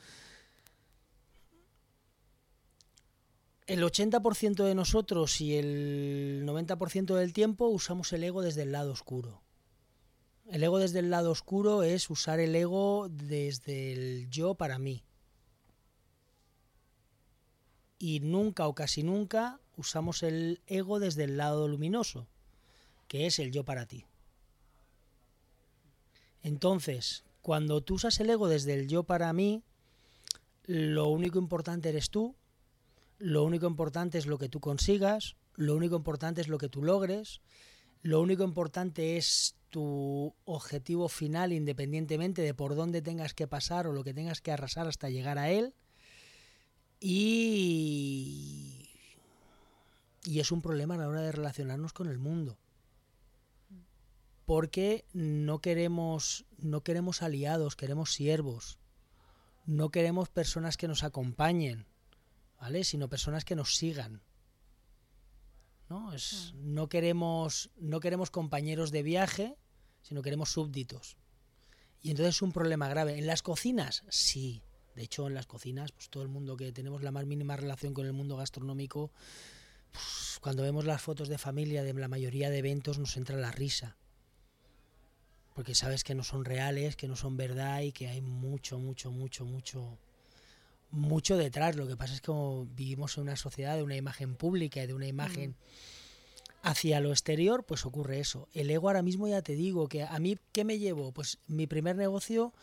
El 3.67 3.83
80% 3.83 4.65
de 4.65 4.75
nosotros 4.75 5.41
y 5.41 5.57
el 5.57 6.43
90% 6.45 7.15
del 7.15 7.33
tiempo 7.33 7.67
usamos 7.69 8.13
el 8.13 8.23
ego 8.23 8.43
desde 8.43 8.63
el 8.63 8.73
lado 8.73 8.93
oscuro. 8.93 9.41
El 10.51 10.63
ego 10.63 10.79
desde 10.79 10.99
el 10.99 11.09
lado 11.09 11.31
oscuro 11.31 11.83
es 11.83 12.11
usar 12.11 12.41
el 12.41 12.55
ego 12.55 13.09
desde 13.09 13.93
el 13.93 14.29
yo 14.29 14.55
para 14.55 14.79
mí. 14.79 15.03
Y 17.99 18.21
nunca 18.21 18.67
o 18.67 18.75
casi 18.75 19.03
nunca 19.03 19.59
usamos 19.79 20.23
el 20.23 20.61
ego 20.67 21.01
desde 21.01 21.25
el 21.25 21.39
lado 21.39 21.67
luminoso, 21.67 22.27
que 23.09 23.25
es 23.25 23.39
el 23.39 23.51
yo 23.51 23.65
para 23.65 23.87
ti. 23.87 24.05
Entonces, 26.43 27.25
cuando 27.41 27.81
tú 27.81 27.95
usas 27.95 28.21
el 28.21 28.29
ego 28.29 28.49
desde 28.49 28.75
el 28.75 28.89
yo 28.89 29.05
para 29.05 29.33
mí, 29.33 29.63
lo 30.67 31.09
único 31.09 31.39
importante 31.39 31.89
eres 31.89 32.11
tú, 32.11 32.35
lo 33.19 33.45
único 33.45 33.67
importante 33.67 34.19
es 34.19 34.27
lo 34.27 34.39
que 34.39 34.49
tú 34.49 34.61
consigas, 34.61 35.37
lo 35.55 35.77
único 35.77 35.97
importante 35.97 36.41
es 36.41 36.49
lo 36.49 36.59
que 36.59 36.69
tú 36.69 36.83
logres, 36.83 37.41
lo 38.03 38.21
único 38.21 38.45
importante 38.45 39.17
es 39.17 39.57
tu 39.71 40.35
objetivo 40.45 41.09
final 41.09 41.53
independientemente 41.53 42.43
de 42.43 42.55
por 42.55 42.77
dónde 42.77 43.03
tengas 43.03 43.35
que 43.35 43.47
pasar 43.47 43.87
o 43.87 43.93
lo 43.93 44.05
que 44.05 44.15
tengas 44.15 44.41
que 44.41 44.53
arrasar 44.53 44.87
hasta 44.87 45.11
llegar 45.11 45.39
a 45.39 45.51
él. 45.51 45.75
Y, 47.01 48.91
y 50.25 50.41
es 50.41 50.53
un 50.53 50.63
problema 50.63 50.95
a 50.95 50.99
la 50.99 51.09
hora 51.09 51.23
de 51.23 51.33
relacionarnos 51.33 51.93
con 51.93 52.09
el 52.09 52.19
mundo. 52.19 52.59
Porque 54.47 55.05
no 55.13 55.61
queremos, 55.61 56.45
no 56.59 56.83
queremos 56.83 57.23
aliados, 57.23 57.77
queremos 57.77 58.13
siervos. 58.13 58.79
No 59.67 59.91
queremos 59.91 60.29
personas 60.29 60.77
que 60.77 60.89
nos 60.89 61.03
acompañen. 61.05 61.87
¿Vale? 62.65 62.83
Sino 62.83 63.11
personas 63.11 63.45
que 63.45 63.55
nos 63.55 63.77
sigan. 63.77 64.23
¿no? 65.91 66.15
Es, 66.15 66.55
no, 66.57 66.89
queremos, 66.89 67.69
no 67.77 68.01
queremos 68.01 68.31
compañeros 68.31 68.91
de 68.91 69.03
viaje, 69.03 69.55
sino 70.01 70.23
queremos 70.23 70.51
súbditos. 70.51 71.19
Y 72.01 72.09
entonces 72.09 72.37
es 72.37 72.41
un 72.43 72.53
problema 72.53 72.89
grave. 72.89 73.19
¿En 73.19 73.27
las 73.27 73.43
cocinas? 73.43 74.03
Sí. 74.09 74.63
De 74.95 75.03
hecho, 75.03 75.27
en 75.27 75.35
las 75.35 75.45
cocinas, 75.45 75.93
pues 75.93 76.09
todo 76.09 76.23
el 76.23 76.31
mundo 76.31 76.57
que 76.57 76.73
tenemos 76.73 77.03
la 77.03 77.11
más 77.11 77.27
mínima 77.27 77.55
relación 77.55 77.93
con 77.93 78.07
el 78.07 78.15
mundo 78.15 78.39
gastronómico, 78.39 79.13
pues, 79.93 80.39
cuando 80.41 80.63
vemos 80.63 80.87
las 80.87 81.03
fotos 81.03 81.29
de 81.29 81.37
familia 81.37 81.83
de 81.83 81.93
la 81.93 82.09
mayoría 82.09 82.49
de 82.49 82.59
eventos 82.61 82.99
nos 82.99 83.19
entra 83.19 83.37
la 83.37 83.53
risa. 83.53 83.99
porque 85.55 85.75
sabes 85.75 86.03
que 86.03 86.15
no 86.15 86.25
son 86.25 86.47
reales, 86.47 86.97
que 86.97 87.09
no 87.09 87.15
son 87.15 87.37
verdad 87.37 87.83
y 87.83 87.93
que 87.93 88.09
hay 88.09 88.23
mucho, 88.23 88.79
mucho, 88.79 89.13
mucho, 89.13 89.45
mucho, 89.45 89.99
mucho 90.95 91.37
detrás. 91.37 91.77
Lo 91.77 91.87
que 91.87 91.97
pasa 91.97 92.15
es 92.15 92.21
que 92.21 92.27
como 92.27 92.67
vivimos 92.67 93.17
en 93.17 93.25
una 93.25 93.37
sociedad 93.37 93.77
de 93.77 93.83
una 93.83 93.97
imagen 93.97 94.37
pública 94.37 94.83
y 94.83 94.87
de 94.87 94.95
una 94.95 95.07
imagen 95.07 95.57
hacia 96.63 97.01
lo 97.01 97.11
exterior, 97.11 97.65
pues 97.65 97.85
ocurre 97.85 98.21
eso. 98.21 98.49
El 98.55 98.71
ego 98.71 98.89
ahora 98.89 99.03
mismo 99.03 99.29
ya 99.29 99.43
te 99.43 99.55
digo 99.55 99.89
que 99.89 100.03
a 100.03 100.19
mí, 100.19 100.39
¿qué 100.53 100.65
me 100.65 100.79
llevo? 100.79 101.13
Pues 101.13 101.39
mi 101.47 101.67
primer 101.67 101.97
negocio, 101.97 102.55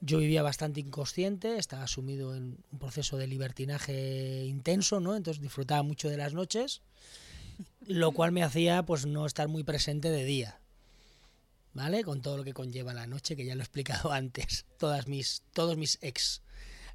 yo 0.00 0.18
vivía 0.18 0.42
bastante 0.42 0.80
inconsciente, 0.80 1.56
estaba 1.56 1.86
sumido 1.86 2.34
en 2.34 2.58
un 2.72 2.78
proceso 2.78 3.16
de 3.16 3.28
libertinaje 3.28 4.44
intenso, 4.46 4.98
¿no? 4.98 5.14
Entonces 5.14 5.40
disfrutaba 5.40 5.82
mucho 5.82 6.08
de 6.08 6.16
las 6.16 6.34
noches, 6.34 6.82
lo 7.86 8.10
cual 8.12 8.32
me 8.32 8.42
hacía 8.42 8.84
pues 8.84 9.06
no 9.06 9.26
estar 9.26 9.48
muy 9.48 9.62
presente 9.62 10.10
de 10.10 10.24
día. 10.24 10.58
¿Vale? 11.72 12.04
Con 12.04 12.22
todo 12.22 12.38
lo 12.38 12.44
que 12.44 12.54
conlleva 12.54 12.94
la 12.94 13.06
noche, 13.06 13.36
que 13.36 13.44
ya 13.44 13.54
lo 13.54 13.60
he 13.60 13.64
explicado 13.64 14.10
antes, 14.12 14.64
todas 14.78 15.06
mis, 15.08 15.42
todos 15.52 15.76
mis 15.76 15.98
ex. 16.00 16.40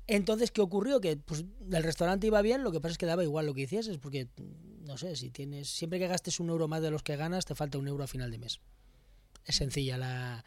Entonces, 0.07 0.51
¿qué 0.51 0.61
ocurrió? 0.61 0.99
Que 0.99 1.17
pues, 1.17 1.45
el 1.71 1.83
restaurante 1.83 2.27
iba 2.27 2.41
bien, 2.41 2.63
lo 2.63 2.71
que 2.71 2.81
pasa 2.81 2.93
es 2.93 2.97
que 2.97 3.05
daba 3.05 3.23
igual 3.23 3.45
lo 3.45 3.53
que 3.53 3.61
hicieses, 3.61 3.97
porque, 3.97 4.27
no 4.81 4.97
sé, 4.97 5.15
si 5.15 5.29
tienes, 5.29 5.69
siempre 5.69 5.99
que 5.99 6.07
gastes 6.07 6.39
un 6.39 6.49
euro 6.49 6.67
más 6.67 6.81
de 6.81 6.91
los 6.91 7.03
que 7.03 7.15
ganas, 7.15 7.45
te 7.45 7.55
falta 7.55 7.77
un 7.77 7.87
euro 7.87 8.03
a 8.03 8.07
final 8.07 8.31
de 8.31 8.37
mes. 8.37 8.59
Es 9.45 9.55
sencilla 9.55 9.97
la... 9.97 10.45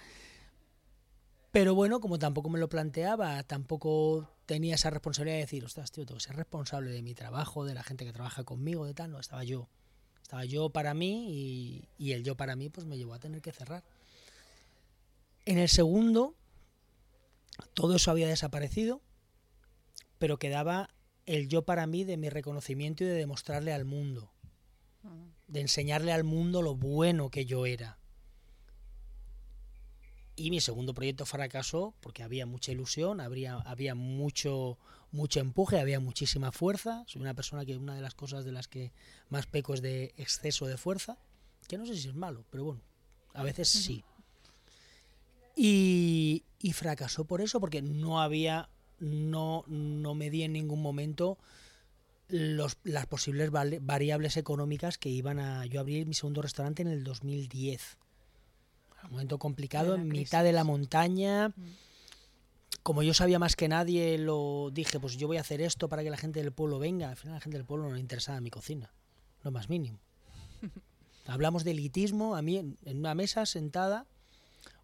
Pero 1.50 1.74
bueno, 1.74 2.00
como 2.00 2.18
tampoco 2.18 2.50
me 2.50 2.58
lo 2.58 2.68
planteaba, 2.68 3.42
tampoco 3.44 4.28
tenía 4.44 4.74
esa 4.74 4.90
responsabilidad 4.90 5.36
de 5.36 5.42
decir, 5.42 5.64
ostras, 5.64 5.92
tío, 5.92 6.04
tengo 6.04 6.18
que 6.18 6.24
ser 6.24 6.36
responsable 6.36 6.90
de 6.90 7.02
mi 7.02 7.14
trabajo, 7.14 7.64
de 7.64 7.74
la 7.74 7.84
gente 7.84 8.04
que 8.04 8.12
trabaja 8.12 8.42
conmigo, 8.42 8.86
de 8.86 8.94
tal, 8.94 9.12
no, 9.12 9.20
estaba 9.20 9.44
yo. 9.44 9.68
Estaba 10.20 10.44
yo 10.44 10.70
para 10.70 10.94
mí 10.94 11.28
y, 11.30 11.88
y 11.96 12.12
el 12.12 12.24
yo 12.24 12.34
para 12.34 12.56
mí 12.56 12.70
pues 12.70 12.86
me 12.86 12.96
llevó 12.96 13.14
a 13.14 13.20
tener 13.20 13.40
que 13.40 13.52
cerrar. 13.52 13.84
En 15.44 15.58
el 15.58 15.68
segundo, 15.68 16.34
todo 17.74 17.96
eso 17.96 18.10
había 18.10 18.26
desaparecido, 18.26 19.00
pero 20.18 20.38
quedaba 20.38 20.90
el 21.26 21.48
yo 21.48 21.62
para 21.62 21.86
mí 21.86 22.04
de 22.04 22.16
mi 22.16 22.28
reconocimiento 22.28 23.04
y 23.04 23.06
de 23.06 23.14
demostrarle 23.14 23.72
al 23.72 23.84
mundo, 23.84 24.32
de 25.48 25.60
enseñarle 25.60 26.12
al 26.12 26.24
mundo 26.24 26.62
lo 26.62 26.74
bueno 26.74 27.30
que 27.30 27.44
yo 27.46 27.66
era. 27.66 27.98
Y 30.36 30.50
mi 30.50 30.60
segundo 30.60 30.94
proyecto 30.94 31.26
fracasó 31.26 31.94
porque 32.00 32.22
había 32.22 32.44
mucha 32.44 32.72
ilusión, 32.72 33.20
habría, 33.20 33.54
había 33.54 33.94
mucho, 33.94 34.78
mucho 35.12 35.38
empuje, 35.38 35.78
había 35.78 36.00
muchísima 36.00 36.50
fuerza. 36.50 37.04
Soy 37.06 37.22
una 37.22 37.34
persona 37.34 37.64
que 37.64 37.76
una 37.76 37.94
de 37.94 38.02
las 38.02 38.14
cosas 38.14 38.44
de 38.44 38.50
las 38.50 38.66
que 38.66 38.92
más 39.28 39.46
peco 39.46 39.74
es 39.74 39.82
de 39.82 40.12
exceso 40.16 40.66
de 40.66 40.76
fuerza, 40.76 41.18
que 41.68 41.78
no 41.78 41.86
sé 41.86 41.96
si 41.96 42.08
es 42.08 42.14
malo, 42.14 42.44
pero 42.50 42.64
bueno, 42.64 42.80
a 43.32 43.44
veces 43.44 43.68
sí. 43.68 44.04
Y, 45.56 46.42
y 46.58 46.72
fracasó 46.72 47.24
por 47.26 47.40
eso, 47.40 47.60
porque 47.60 47.80
no 47.80 48.20
había, 48.20 48.68
no, 48.98 49.64
no 49.66 50.14
me 50.14 50.30
di 50.30 50.42
en 50.42 50.52
ningún 50.52 50.82
momento 50.82 51.38
los, 52.28 52.78
las 52.84 53.06
posibles 53.06 53.50
variables 53.50 54.36
económicas 54.36 54.98
que 54.98 55.08
iban 55.08 55.38
a 55.38 55.66
yo 55.66 55.80
abrir 55.80 56.06
mi 56.06 56.14
segundo 56.14 56.42
restaurante 56.42 56.82
en 56.82 56.88
el 56.88 57.04
2010. 57.04 57.98
Un 59.04 59.10
momento 59.10 59.38
complicado, 59.38 59.94
en 59.94 60.08
crisis. 60.08 60.18
mitad 60.18 60.44
de 60.44 60.52
la 60.52 60.64
montaña. 60.64 61.52
Como 62.82 63.02
yo 63.02 63.14
sabía 63.14 63.38
más 63.38 63.56
que 63.56 63.68
nadie, 63.68 64.18
lo 64.18 64.70
dije, 64.72 64.98
pues 64.98 65.16
yo 65.16 65.26
voy 65.26 65.36
a 65.36 65.42
hacer 65.42 65.60
esto 65.60 65.88
para 65.88 66.02
que 66.02 66.10
la 66.10 66.16
gente 66.16 66.42
del 66.42 66.52
pueblo 66.52 66.78
venga. 66.78 67.10
Al 67.10 67.16
final 67.16 67.34
la 67.34 67.40
gente 67.40 67.58
del 67.58 67.66
pueblo 67.66 67.88
no 67.88 67.94
le 67.94 68.00
interesaba 68.00 68.40
mi 68.40 68.50
cocina, 68.50 68.92
lo 69.42 69.50
más 69.50 69.68
mínimo. 69.68 70.00
Hablamos 71.26 71.64
de 71.64 71.70
elitismo, 71.72 72.36
a 72.36 72.42
mí 72.42 72.58
en, 72.58 72.78
en 72.84 72.98
una 72.98 73.14
mesa 73.14 73.46
sentada, 73.46 74.06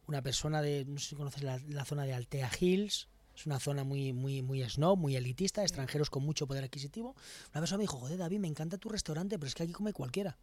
una 0.06 0.22
persona 0.22 0.62
de, 0.62 0.84
no 0.86 0.98
sé 0.98 1.10
si 1.10 1.16
conoces 1.16 1.42
la, 1.42 1.58
la 1.68 1.84
zona 1.84 2.04
de 2.04 2.14
Altea 2.14 2.50
Hills, 2.58 3.08
es 3.40 3.46
una 3.46 3.58
zona 3.58 3.84
muy, 3.84 4.12
muy, 4.12 4.42
muy 4.42 4.62
snob, 4.68 4.98
muy 4.98 5.16
elitista, 5.16 5.62
extranjeros 5.62 6.10
con 6.10 6.22
mucho 6.22 6.46
poder 6.46 6.64
adquisitivo. 6.64 7.16
Una 7.52 7.60
persona 7.62 7.78
me 7.78 7.84
dijo, 7.84 7.98
joder 7.98 8.18
David, 8.18 8.38
me 8.38 8.48
encanta 8.48 8.76
tu 8.76 8.88
restaurante, 8.90 9.38
pero 9.38 9.48
es 9.48 9.54
que 9.54 9.62
aquí 9.62 9.72
come 9.72 9.92
cualquiera. 9.94 10.36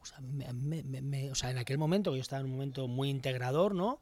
O 0.00 0.06
sea, 0.06 0.20
me- 0.20 0.52
me- 0.52 1.02
me- 1.02 1.30
o 1.30 1.34
sea, 1.34 1.50
en 1.50 1.58
aquel 1.58 1.78
momento, 1.78 2.14
yo 2.14 2.22
estaba 2.22 2.40
en 2.40 2.46
un 2.46 2.52
momento 2.52 2.88
muy 2.88 3.10
integrador, 3.10 3.74
¿no? 3.74 4.00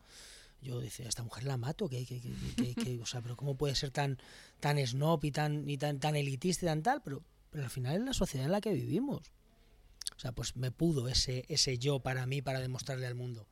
Yo 0.61 0.81
decía, 0.81 1.09
esta 1.09 1.23
mujer 1.23 1.45
la 1.45 1.57
mato, 1.57 1.89
que- 1.89 2.99
o 3.03 3.07
sea, 3.07 3.21
pero 3.23 3.37
cómo 3.37 3.55
puede 3.57 3.75
ser 3.75 3.91
tan, 3.91 4.19
tan 4.61 4.79
snob 4.87 5.25
y 5.25 5.31
tan, 5.31 5.69
y 5.69 5.79
tan, 5.79 5.99
tan 5.99 6.15
elitista 6.15 6.67
y 6.67 6.69
tan 6.69 6.83
tal, 6.83 7.03
pero, 7.03 7.23
pero 7.51 7.65
al 7.65 7.71
final 7.71 7.97
es 7.97 8.03
la 8.03 8.13
sociedad 8.13 8.45
en 8.47 8.53
la 8.53 8.61
que 8.61 8.73
vivimos. 8.73 9.23
O 10.17 10.21
sea, 10.21 10.33
pues 10.33 10.57
me 10.57 10.71
pudo 10.71 11.09
ese, 11.09 11.45
ese 11.49 11.79
yo 11.79 12.01
para 12.01 12.27
mí, 12.27 12.43
para 12.43 12.61
demostrarle 12.61 13.07
al 13.07 13.15
mundo. 13.15 13.47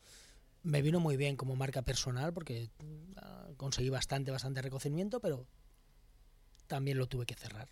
Me 0.66 0.82
vino 0.82 0.98
muy 0.98 1.16
bien 1.16 1.36
como 1.36 1.54
marca 1.54 1.82
personal 1.82 2.32
porque 2.32 2.70
ah, 3.18 3.46
conseguí 3.56 3.88
bastante, 3.88 4.32
bastante 4.32 4.62
reconocimiento, 4.62 5.20
pero 5.20 5.46
también 6.66 6.98
lo 6.98 7.06
tuve 7.06 7.24
que 7.24 7.36
cerrar. 7.36 7.68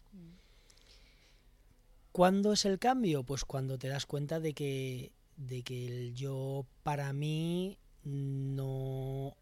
¿Cuándo 2.13 2.53
es 2.53 2.65
el 2.65 2.79
cambio? 2.79 3.25
Pues 3.25 3.45
cuando 3.45 3.79
te 3.79 3.89
das 3.89 4.07
cuenta 4.07 4.39
de 4.39 4.55
que, 4.55 5.11
de 5.37 5.65
que 5.65 5.87
el 5.87 6.15
yo 6.15 6.67
para 6.85 7.13
mí 7.13 7.81
no, 8.05 9.37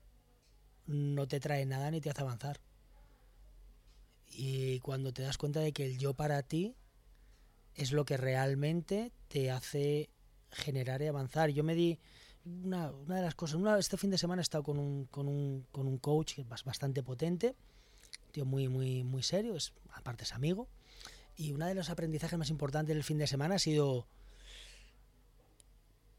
no 0.87 1.29
te 1.29 1.39
trae 1.39 1.67
nada 1.67 1.91
ni 1.91 2.01
te 2.01 2.09
hace 2.09 2.23
avanzar. 2.23 2.59
Y 4.31 4.81
cuando 4.81 5.13
te 5.13 5.21
das 5.21 5.37
cuenta 5.37 5.61
de 5.61 5.75
que 5.75 5.85
el 5.85 5.99
yo 5.99 6.15
para 6.15 6.43
ti 6.43 6.75
es 7.75 7.93
lo 7.93 8.07
que 8.07 8.17
realmente 8.17 9.13
te 9.29 9.51
hace 9.51 10.09
generar 10.53 11.03
y 11.03 11.09
avanzar. 11.09 11.51
Yo 11.51 11.65
me 11.65 11.75
di 11.75 11.99
una, 12.45 12.91
una 12.91 13.17
de 13.17 13.23
las 13.23 13.35
cosas, 13.35 13.57
una, 13.57 13.79
este 13.79 13.97
fin 13.97 14.11
de 14.11 14.19
semana 14.19 14.41
he 14.41 14.43
estado 14.43 14.65
con 14.65 14.79
un, 14.79 15.07
con 15.07 15.29
un, 15.29 15.67
con 15.73 15.87
un 15.87 15.99
coach 15.99 16.35
que 16.35 16.43
es 16.43 16.49
bas- 16.49 16.65
bastante 16.65 17.03
potente, 17.03 17.55
tío 18.33 18.45
muy, 18.45 18.69
muy, 18.69 19.05
muy 19.05 19.23
serio, 19.23 19.57
es, 19.57 19.73
aparte 19.93 20.25
es 20.25 20.33
amigo, 20.33 20.69
y 21.37 21.53
uno 21.53 21.67
de 21.67 21.75
los 21.75 21.91
aprendizajes 21.91 22.39
más 22.39 22.51
importantes 22.51 22.95
del 22.95 23.05
fin 23.05 23.19
de 23.19 23.27
semana 23.27 23.57
ha 23.57 23.59
sido 23.59 24.07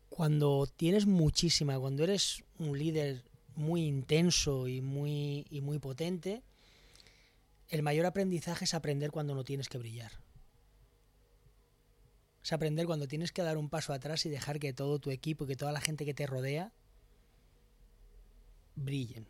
cuando 0.09 0.67
tienes 0.75 1.05
muchísima, 1.07 1.79
cuando 1.79 2.03
eres 2.03 2.43
un 2.59 2.77
líder 2.77 3.23
muy 3.55 3.85
intenso 3.85 4.67
y 4.67 4.81
muy, 4.81 5.45
y 5.49 5.61
muy 5.61 5.79
potente, 5.79 6.43
el 7.69 7.81
mayor 7.81 8.05
aprendizaje 8.05 8.65
es 8.65 8.73
aprender 8.73 9.11
cuando 9.11 9.33
no 9.33 9.43
tienes 9.43 9.69
que 9.69 9.79
brillar. 9.79 10.11
Es 12.43 12.51
aprender 12.51 12.85
cuando 12.85 13.07
tienes 13.07 13.31
que 13.31 13.41
dar 13.41 13.57
un 13.57 13.69
paso 13.69 13.93
atrás 13.93 14.25
y 14.25 14.29
dejar 14.29 14.59
que 14.59 14.73
todo 14.73 14.99
tu 14.99 15.11
equipo 15.11 15.45
y 15.45 15.47
que 15.47 15.55
toda 15.55 15.71
la 15.71 15.79
gente 15.79 16.03
que 16.05 16.13
te 16.13 16.27
rodea 16.27 16.73
brillen. 18.75 19.27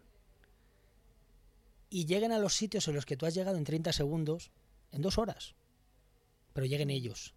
Y 1.92 2.06
lleguen 2.06 2.32
a 2.32 2.40
los 2.40 2.56
sitios 2.56 2.88
en 2.88 2.96
los 2.96 3.06
que 3.06 3.16
tú 3.16 3.28
has 3.28 3.36
llegado 3.36 3.58
en 3.58 3.66
30 3.66 3.94
segundos, 3.94 4.50
en 4.92 5.04
dos 5.04 5.20
horas. 5.20 5.54
Pero 6.54 6.66
lleguen 6.66 6.90
ellos. 6.90 7.36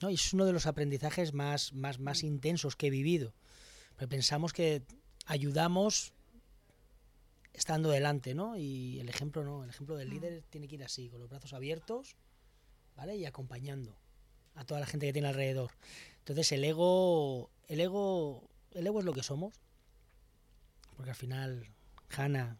¿No? 0.00 0.08
Y 0.08 0.14
es 0.14 0.32
uno 0.32 0.44
de 0.44 0.52
los 0.52 0.66
aprendizajes 0.66 1.34
más, 1.34 1.72
más, 1.72 1.98
más 1.98 2.22
intensos 2.22 2.76
que 2.76 2.86
he 2.86 2.90
vivido. 2.90 3.34
Pero 3.96 4.08
pensamos 4.08 4.52
que 4.52 4.84
ayudamos 5.26 6.12
estando 7.52 7.90
delante, 7.90 8.34
¿no? 8.34 8.56
Y 8.56 9.00
el 9.00 9.08
ejemplo 9.08 9.42
no, 9.42 9.64
el 9.64 9.70
ejemplo 9.70 9.96
del 9.96 10.10
líder 10.10 10.44
tiene 10.50 10.68
que 10.68 10.76
ir 10.76 10.84
así, 10.84 11.08
con 11.08 11.20
los 11.20 11.28
brazos 11.28 11.52
abiertos, 11.54 12.16
¿vale? 12.96 13.16
Y 13.16 13.24
acompañando 13.24 13.96
a 14.54 14.64
toda 14.64 14.80
la 14.80 14.86
gente 14.86 15.06
que 15.06 15.12
tiene 15.12 15.28
alrededor. 15.28 15.72
Entonces 16.18 16.52
el 16.52 16.64
ego, 16.64 17.50
el 17.68 17.80
ego, 17.80 18.48
el 18.72 18.86
ego 18.86 19.00
es 19.00 19.04
lo 19.04 19.12
que 19.12 19.22
somos, 19.22 19.54
porque 20.96 21.10
al 21.10 21.16
final 21.16 21.68
Hannah 22.16 22.58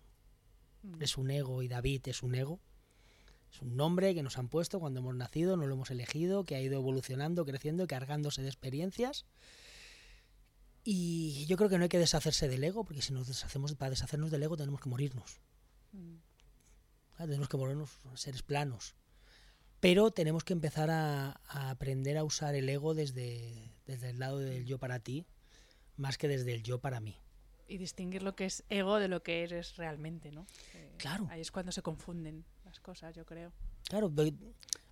es 1.00 1.16
un 1.16 1.30
ego 1.30 1.62
y 1.62 1.68
David 1.68 2.08
es 2.08 2.22
un 2.22 2.34
ego. 2.34 2.60
Es 3.52 3.62
un 3.62 3.76
nombre 3.76 4.14
que 4.14 4.22
nos 4.24 4.36
han 4.36 4.48
puesto 4.48 4.80
cuando 4.80 4.98
hemos 4.98 5.14
nacido, 5.14 5.56
no 5.56 5.66
lo 5.66 5.74
hemos 5.74 5.90
elegido, 5.90 6.44
que 6.44 6.56
ha 6.56 6.60
ido 6.60 6.74
evolucionando, 6.74 7.44
creciendo, 7.44 7.86
cargándose 7.86 8.42
de 8.42 8.48
experiencias. 8.48 9.26
Y 10.82 11.46
yo 11.46 11.56
creo 11.56 11.70
que 11.70 11.78
no 11.78 11.84
hay 11.84 11.88
que 11.88 11.98
deshacerse 11.98 12.48
del 12.48 12.64
ego, 12.64 12.84
porque 12.84 13.00
si 13.00 13.12
nos 13.12 13.28
deshacemos, 13.28 13.74
para 13.76 13.90
deshacernos 13.90 14.32
del 14.32 14.42
ego 14.42 14.56
tenemos 14.56 14.80
que 14.80 14.88
morirnos. 14.88 15.38
Ah, 17.16 17.26
Tenemos 17.26 17.48
que 17.48 17.56
morirnos 17.56 17.90
seres 18.16 18.42
planos. 18.42 18.96
Pero 19.84 20.10
tenemos 20.10 20.44
que 20.44 20.54
empezar 20.54 20.88
a, 20.90 21.38
a 21.46 21.68
aprender 21.68 22.16
a 22.16 22.24
usar 22.24 22.54
el 22.54 22.66
ego 22.70 22.94
desde, 22.94 23.70
desde 23.86 24.08
el 24.08 24.18
lado 24.18 24.38
del 24.38 24.64
yo 24.64 24.78
para 24.78 24.98
ti, 24.98 25.26
más 25.98 26.16
que 26.16 26.26
desde 26.26 26.54
el 26.54 26.62
yo 26.62 26.78
para 26.78 27.00
mí. 27.00 27.18
Y 27.68 27.76
distinguir 27.76 28.22
lo 28.22 28.34
que 28.34 28.46
es 28.46 28.64
ego 28.70 28.98
de 28.98 29.08
lo 29.08 29.22
que 29.22 29.42
eres 29.42 29.76
realmente, 29.76 30.32
¿no? 30.32 30.46
Eh, 30.72 30.94
Claro. 30.96 31.26
Ahí 31.30 31.42
es 31.42 31.50
cuando 31.50 31.70
se 31.70 31.82
confunden 31.82 32.46
las 32.64 32.80
cosas, 32.80 33.14
yo 33.14 33.26
creo. 33.26 33.52
Claro, 33.86 34.10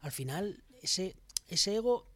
al 0.02 0.12
final 0.12 0.62
ese, 0.82 1.16
ese 1.48 1.76
ego 1.76 2.06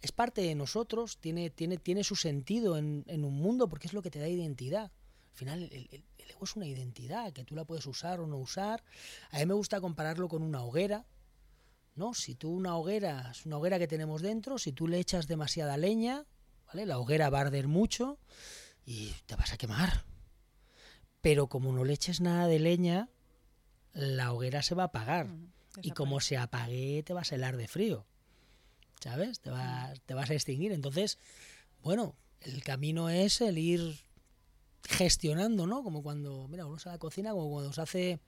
es 0.00 0.10
parte 0.10 0.40
de 0.40 0.54
nosotros, 0.54 1.18
tiene, 1.18 1.50
tiene, 1.50 1.76
tiene 1.76 2.02
su 2.02 2.16
sentido 2.16 2.78
en, 2.78 3.04
en 3.08 3.26
un 3.26 3.34
mundo 3.34 3.68
porque 3.68 3.88
es 3.88 3.92
lo 3.92 4.00
que 4.00 4.10
te 4.10 4.20
da 4.20 4.28
identidad. 4.28 4.84
Al 5.32 5.36
final 5.36 5.62
el, 5.64 5.86
el- 5.92 6.04
el 6.16 6.30
ego 6.30 6.44
es 6.44 6.56
una 6.56 6.66
identidad 6.66 7.30
que 7.34 7.44
tú 7.44 7.54
la 7.54 7.66
puedes 7.66 7.84
usar 7.86 8.20
o 8.20 8.26
no 8.26 8.38
usar. 8.38 8.82
A 9.32 9.38
mí 9.38 9.44
me 9.44 9.52
gusta 9.52 9.82
compararlo 9.82 10.28
con 10.28 10.42
una 10.42 10.62
hoguera. 10.64 11.04
¿No? 11.96 12.14
Si 12.14 12.34
tú 12.34 12.50
una 12.50 12.76
hoguera, 12.76 13.30
es 13.32 13.46
una 13.46 13.58
hoguera 13.58 13.78
que 13.78 13.88
tenemos 13.88 14.22
dentro, 14.22 14.58
si 14.58 14.72
tú 14.72 14.86
le 14.86 14.98
echas 14.98 15.26
demasiada 15.26 15.76
leña, 15.76 16.26
¿vale? 16.66 16.86
La 16.86 16.98
hoguera 16.98 17.30
va 17.30 17.38
a 17.38 17.42
arder 17.42 17.68
mucho 17.68 18.18
y 18.84 19.12
te 19.26 19.34
vas 19.34 19.52
a 19.52 19.56
quemar. 19.56 20.04
Pero 21.20 21.48
como 21.48 21.72
no 21.72 21.84
le 21.84 21.94
eches 21.94 22.20
nada 22.20 22.46
de 22.46 22.60
leña, 22.60 23.08
la 23.92 24.32
hoguera 24.32 24.62
se 24.62 24.74
va 24.74 24.84
a 24.84 24.86
apagar. 24.86 25.28
Y 25.82 25.90
como 25.90 26.20
se 26.20 26.36
apague, 26.36 27.02
te 27.02 27.12
vas 27.12 27.32
a 27.32 27.34
helar 27.34 27.56
de 27.56 27.68
frío. 27.68 28.06
¿Sabes? 29.00 29.40
Te 29.40 29.50
vas, 29.50 30.00
te 30.02 30.14
vas 30.14 30.30
a 30.30 30.34
extinguir. 30.34 30.72
Entonces, 30.72 31.18
bueno, 31.82 32.14
el 32.40 32.62
camino 32.62 33.08
es 33.10 33.40
el 33.40 33.58
ir 33.58 33.98
gestionando, 34.84 35.66
¿no? 35.66 35.82
Como 35.82 36.02
cuando, 36.02 36.46
mira, 36.48 36.66
uno 36.66 36.78
se 36.78 36.88
a 36.88 36.92
la 36.92 36.98
cocina, 36.98 37.32
como 37.32 37.50
cuando 37.50 37.72
se 37.72 37.80
hace 37.80 38.20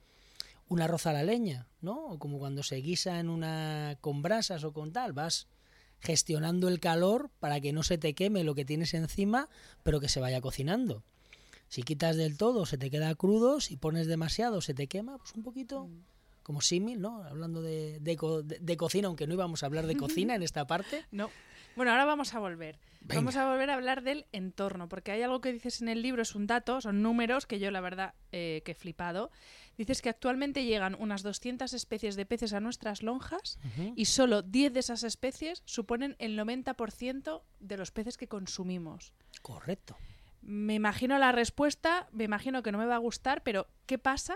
un 0.69 0.81
arroz 0.81 1.07
a 1.07 1.13
la 1.13 1.23
leña, 1.23 1.67
¿no? 1.81 2.05
O 2.05 2.19
como 2.19 2.39
cuando 2.39 2.63
se 2.63 2.77
guisa 2.77 3.19
en 3.19 3.29
una 3.29 3.97
con 4.01 4.21
brasas 4.21 4.63
o 4.63 4.71
con 4.71 4.93
tal, 4.93 5.13
vas 5.13 5.47
gestionando 5.99 6.67
el 6.67 6.79
calor 6.79 7.29
para 7.39 7.59
que 7.59 7.73
no 7.73 7.83
se 7.83 7.97
te 7.97 8.13
queme 8.13 8.43
lo 8.43 8.55
que 8.55 8.65
tienes 8.65 8.93
encima, 8.93 9.49
pero 9.83 9.99
que 9.99 10.07
se 10.07 10.19
vaya 10.19 10.41
cocinando. 10.41 11.03
Si 11.67 11.83
quitas 11.83 12.15
del 12.15 12.37
todo, 12.37 12.65
se 12.65 12.77
te 12.77 12.89
queda 12.89 13.13
crudo, 13.15 13.59
si 13.59 13.77
pones 13.77 14.07
demasiado, 14.07 14.61
se 14.61 14.73
te 14.73 14.87
quema, 14.87 15.17
pues 15.17 15.33
un 15.35 15.43
poquito 15.43 15.87
mm. 15.87 16.03
como 16.43 16.61
símil, 16.61 17.01
¿no? 17.01 17.23
Hablando 17.23 17.61
de, 17.61 17.99
de, 17.99 18.77
cocina, 18.77 19.07
aunque 19.07 19.27
no 19.27 19.33
íbamos 19.33 19.61
a 19.61 19.65
hablar 19.65 19.85
de 19.85 19.97
cocina 19.97 20.35
en 20.35 20.43
esta 20.43 20.65
parte. 20.65 21.05
No. 21.11 21.29
Bueno, 21.75 21.91
ahora 21.91 22.05
vamos 22.05 22.33
a 22.33 22.39
volver. 22.39 22.79
Vamos 23.01 23.35
a 23.35 23.49
volver 23.49 23.69
a 23.69 23.75
hablar 23.75 24.03
del 24.03 24.25
entorno, 24.31 24.89
porque 24.89 25.11
hay 25.11 25.21
algo 25.21 25.41
que 25.41 25.53
dices 25.53 25.81
en 25.81 25.89
el 25.89 26.01
libro, 26.01 26.21
es 26.21 26.35
un 26.35 26.47
dato, 26.47 26.81
son 26.81 27.01
números 27.01 27.45
que 27.45 27.59
yo 27.59 27.71
la 27.71 27.81
verdad 27.81 28.13
eh, 28.31 28.61
que 28.65 28.71
he 28.71 28.75
flipado. 28.75 29.31
Dices 29.79 30.01
que 30.01 30.09
actualmente 30.09 30.65
llegan 30.65 30.93
unas 30.99 31.23
200 31.23 31.73
especies 31.73 32.17
de 32.17 32.25
peces 32.25 32.51
a 32.51 32.59
nuestras 32.59 33.01
lonjas 33.01 33.57
y 33.95 34.05
solo 34.05 34.41
10 34.41 34.73
de 34.73 34.81
esas 34.81 35.05
especies 35.05 35.61
suponen 35.63 36.17
el 36.19 36.37
90% 36.37 37.43
de 37.61 37.77
los 37.77 37.89
peces 37.91 38.17
que 38.17 38.27
consumimos. 38.27 39.13
Correcto. 39.41 39.95
Me 40.41 40.73
imagino 40.73 41.17
la 41.17 41.31
respuesta, 41.31 42.09
me 42.11 42.25
imagino 42.25 42.61
que 42.61 42.73
no 42.73 42.77
me 42.77 42.87
va 42.87 42.95
a 42.95 42.97
gustar, 42.97 43.41
pero 43.41 43.69
¿qué 43.85 43.97
pasa 43.97 44.35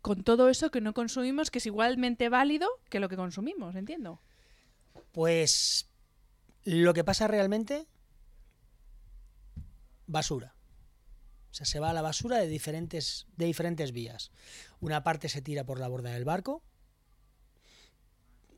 con 0.00 0.22
todo 0.22 0.48
eso 0.48 0.70
que 0.70 0.80
no 0.80 0.94
consumimos 0.94 1.50
que 1.50 1.58
es 1.58 1.66
igualmente 1.66 2.28
válido 2.28 2.68
que 2.88 3.00
lo 3.00 3.08
que 3.08 3.16
consumimos? 3.16 3.74
Entiendo. 3.74 4.22
Pues 5.10 5.90
lo 6.62 6.94
que 6.94 7.02
pasa 7.02 7.26
realmente, 7.26 7.88
basura. 10.06 10.54
O 11.50 11.54
sea, 11.54 11.66
se 11.66 11.80
va 11.80 11.90
a 11.90 11.94
la 11.94 12.02
basura 12.02 12.38
de 12.38 12.46
diferentes, 12.46 13.26
de 13.36 13.46
diferentes 13.46 13.92
vías. 13.92 14.30
Una 14.80 15.02
parte 15.02 15.28
se 15.28 15.42
tira 15.42 15.64
por 15.64 15.80
la 15.80 15.88
borda 15.88 16.10
del 16.10 16.24
barco, 16.24 16.62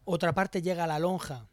otra 0.05 0.35
parte 0.35 0.63
llega 0.63 0.85
a 0.85 0.89
la 0.89 0.99
lonja 0.99 1.49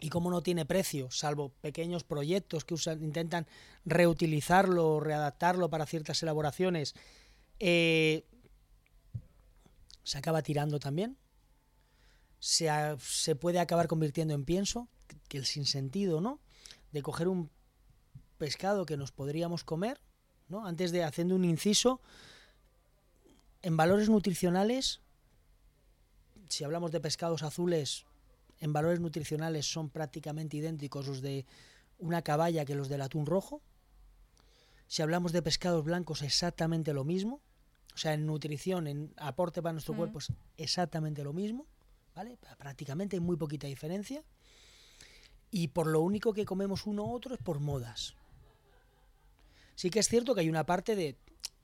y 0.00 0.08
como 0.08 0.30
no 0.30 0.42
tiene 0.42 0.64
precio, 0.64 1.10
salvo 1.10 1.50
pequeños 1.60 2.02
proyectos 2.02 2.64
que 2.64 2.74
usan, 2.74 3.02
intentan 3.02 3.46
reutilizarlo 3.84 4.94
o 4.94 5.00
readaptarlo 5.00 5.70
para 5.70 5.86
ciertas 5.86 6.22
elaboraciones, 6.22 6.94
eh, 7.60 8.24
se 10.02 10.18
acaba 10.18 10.42
tirando 10.42 10.80
también. 10.80 11.16
Se, 12.40 12.68
se, 12.98 13.36
puede 13.36 13.60
acabar 13.60 13.86
convirtiendo 13.86 14.34
en 14.34 14.44
pienso, 14.44 14.88
que 15.28 15.38
el 15.38 15.46
sinsentido, 15.46 16.20
¿no? 16.20 16.40
De 16.90 17.02
coger 17.02 17.28
un 17.28 17.50
pescado 18.38 18.84
que 18.86 18.96
nos 18.96 19.12
podríamos 19.12 19.62
comer, 19.62 20.00
¿no? 20.48 20.66
Antes 20.66 20.90
de 20.90 21.04
haciendo 21.04 21.36
un 21.36 21.44
inciso, 21.44 22.00
en 23.62 23.76
valores 23.76 24.08
nutricionales, 24.08 25.00
si 26.48 26.64
hablamos 26.64 26.92
de 26.92 27.00
pescados 27.00 27.42
azules, 27.42 28.04
en 28.60 28.72
valores 28.72 29.00
nutricionales 29.00 29.66
son 29.66 29.88
prácticamente 29.88 30.56
idénticos 30.56 31.06
los 31.06 31.22
de 31.22 31.46
una 31.98 32.22
caballa 32.22 32.64
que 32.64 32.74
los 32.74 32.88
del 32.88 33.02
atún 33.02 33.26
rojo. 33.26 33.62
Si 34.86 35.02
hablamos 35.02 35.32
de 35.32 35.42
pescados 35.42 35.84
blancos, 35.84 36.22
exactamente 36.22 36.92
lo 36.92 37.04
mismo. 37.04 37.40
O 37.94 37.98
sea, 37.98 38.14
en 38.14 38.26
nutrición, 38.26 38.86
en 38.86 39.12
aporte 39.16 39.62
para 39.62 39.72
nuestro 39.72 39.94
cuerpo, 39.94 40.18
es 40.18 40.32
exactamente 40.56 41.24
lo 41.24 41.32
mismo. 41.32 41.66
¿Vale? 42.14 42.38
Prácticamente 42.58 43.16
hay 43.16 43.20
muy 43.20 43.36
poquita 43.36 43.66
diferencia. 43.66 44.22
Y 45.50 45.68
por 45.68 45.86
lo 45.86 46.00
único 46.00 46.32
que 46.32 46.44
comemos 46.44 46.86
uno 46.86 47.04
u 47.04 47.12
otro 47.12 47.34
es 47.34 47.40
por 47.40 47.60
modas. 47.60 48.14
Sí 49.74 49.90
que 49.90 50.00
es 50.00 50.08
cierto 50.08 50.34
que 50.34 50.42
hay 50.42 50.48
una 50.48 50.66
parte 50.66 50.94
de 50.94 51.16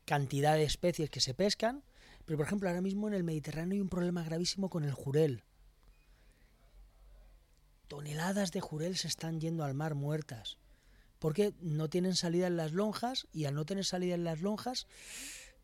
cantidad 0.08 0.54
de 0.54 0.64
especies 0.64 1.10
que 1.10 1.20
se 1.20 1.34
pescan, 1.34 1.84
pero 2.24 2.38
por 2.38 2.46
ejemplo 2.46 2.68
ahora 2.68 2.80
mismo 2.80 3.06
en 3.06 3.14
el 3.14 3.22
Mediterráneo 3.22 3.74
hay 3.74 3.80
un 3.80 3.88
problema 3.88 4.24
gravísimo 4.24 4.70
con 4.70 4.82
el 4.82 4.92
jurel 4.92 5.44
toneladas 7.88 8.52
de 8.52 8.60
jurel 8.60 8.96
se 8.96 9.08
están 9.08 9.40
yendo 9.40 9.64
al 9.64 9.74
mar 9.74 9.94
muertas. 9.94 10.58
Porque 11.18 11.52
no 11.60 11.88
tienen 11.88 12.14
salida 12.14 12.46
en 12.46 12.56
las 12.56 12.72
lonjas 12.72 13.26
y 13.32 13.46
al 13.46 13.54
no 13.54 13.64
tener 13.64 13.84
salida 13.84 14.14
en 14.14 14.22
las 14.22 14.40
lonjas 14.40 14.86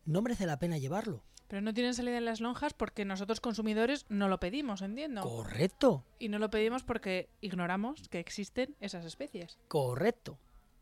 no 0.03 0.21
merece 0.21 0.45
la 0.45 0.59
pena 0.59 0.77
llevarlo. 0.77 1.23
Pero 1.47 1.61
no 1.61 1.73
tienen 1.73 1.93
salida 1.93 2.17
en 2.17 2.25
las 2.25 2.41
lonjas 2.41 2.73
porque 2.73 3.05
nosotros 3.05 3.39
consumidores 3.39 4.05
no 4.09 4.27
lo 4.27 4.39
pedimos, 4.39 4.81
entiendo. 4.81 5.21
Correcto. 5.21 6.03
Y 6.19 6.27
no 6.27 6.39
lo 6.39 6.49
pedimos 6.49 6.83
porque 6.83 7.29
ignoramos 7.39 8.09
que 8.09 8.19
existen 8.19 8.75
esas 8.81 9.05
especies. 9.05 9.59
Correcto. 9.67 10.39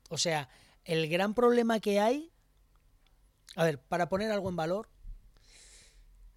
O 0.10 0.18
sea, 0.18 0.50
el 0.86 1.08
gran 1.10 1.34
problema 1.34 1.80
que 1.80 2.00
hay... 2.00 2.32
A 3.56 3.64
ver, 3.64 3.80
para 3.80 4.10
poner 4.10 4.32
algo 4.32 4.50
en 4.50 4.56
valor, 4.56 4.90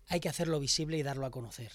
hay 0.09 0.21
que 0.21 0.29
hacerlo 0.29 0.61
visible 0.61 0.99
y 0.99 1.03
darlo 1.03 1.27
a 1.27 1.31
conocer. 1.31 1.73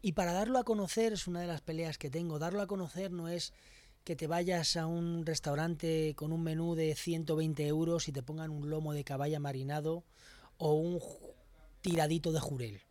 Y 0.00 0.12
para 0.12 0.32
darlo 0.32 0.58
a 0.58 0.64
conocer 0.64 1.12
es 1.12 1.26
una 1.26 1.40
de 1.40 1.46
las 1.46 1.60
peleas 1.60 1.98
que 1.98 2.10
tengo. 2.10 2.38
Darlo 2.38 2.62
a 2.62 2.66
conocer 2.66 3.10
no 3.10 3.28
es 3.28 3.52
que 4.04 4.16
te 4.16 4.26
vayas 4.26 4.76
a 4.76 4.86
un 4.86 5.26
restaurante 5.26 6.14
con 6.14 6.32
un 6.32 6.42
menú 6.42 6.74
de 6.74 6.94
120 6.94 7.66
euros 7.66 8.08
y 8.08 8.12
te 8.12 8.22
pongan 8.22 8.50
un 8.50 8.70
lomo 8.70 8.92
de 8.92 9.04
caballa 9.04 9.40
marinado 9.40 10.04
o 10.56 10.74
un 10.74 11.00
tiradito 11.80 12.32
de 12.32 12.40
jurel. 12.40 12.82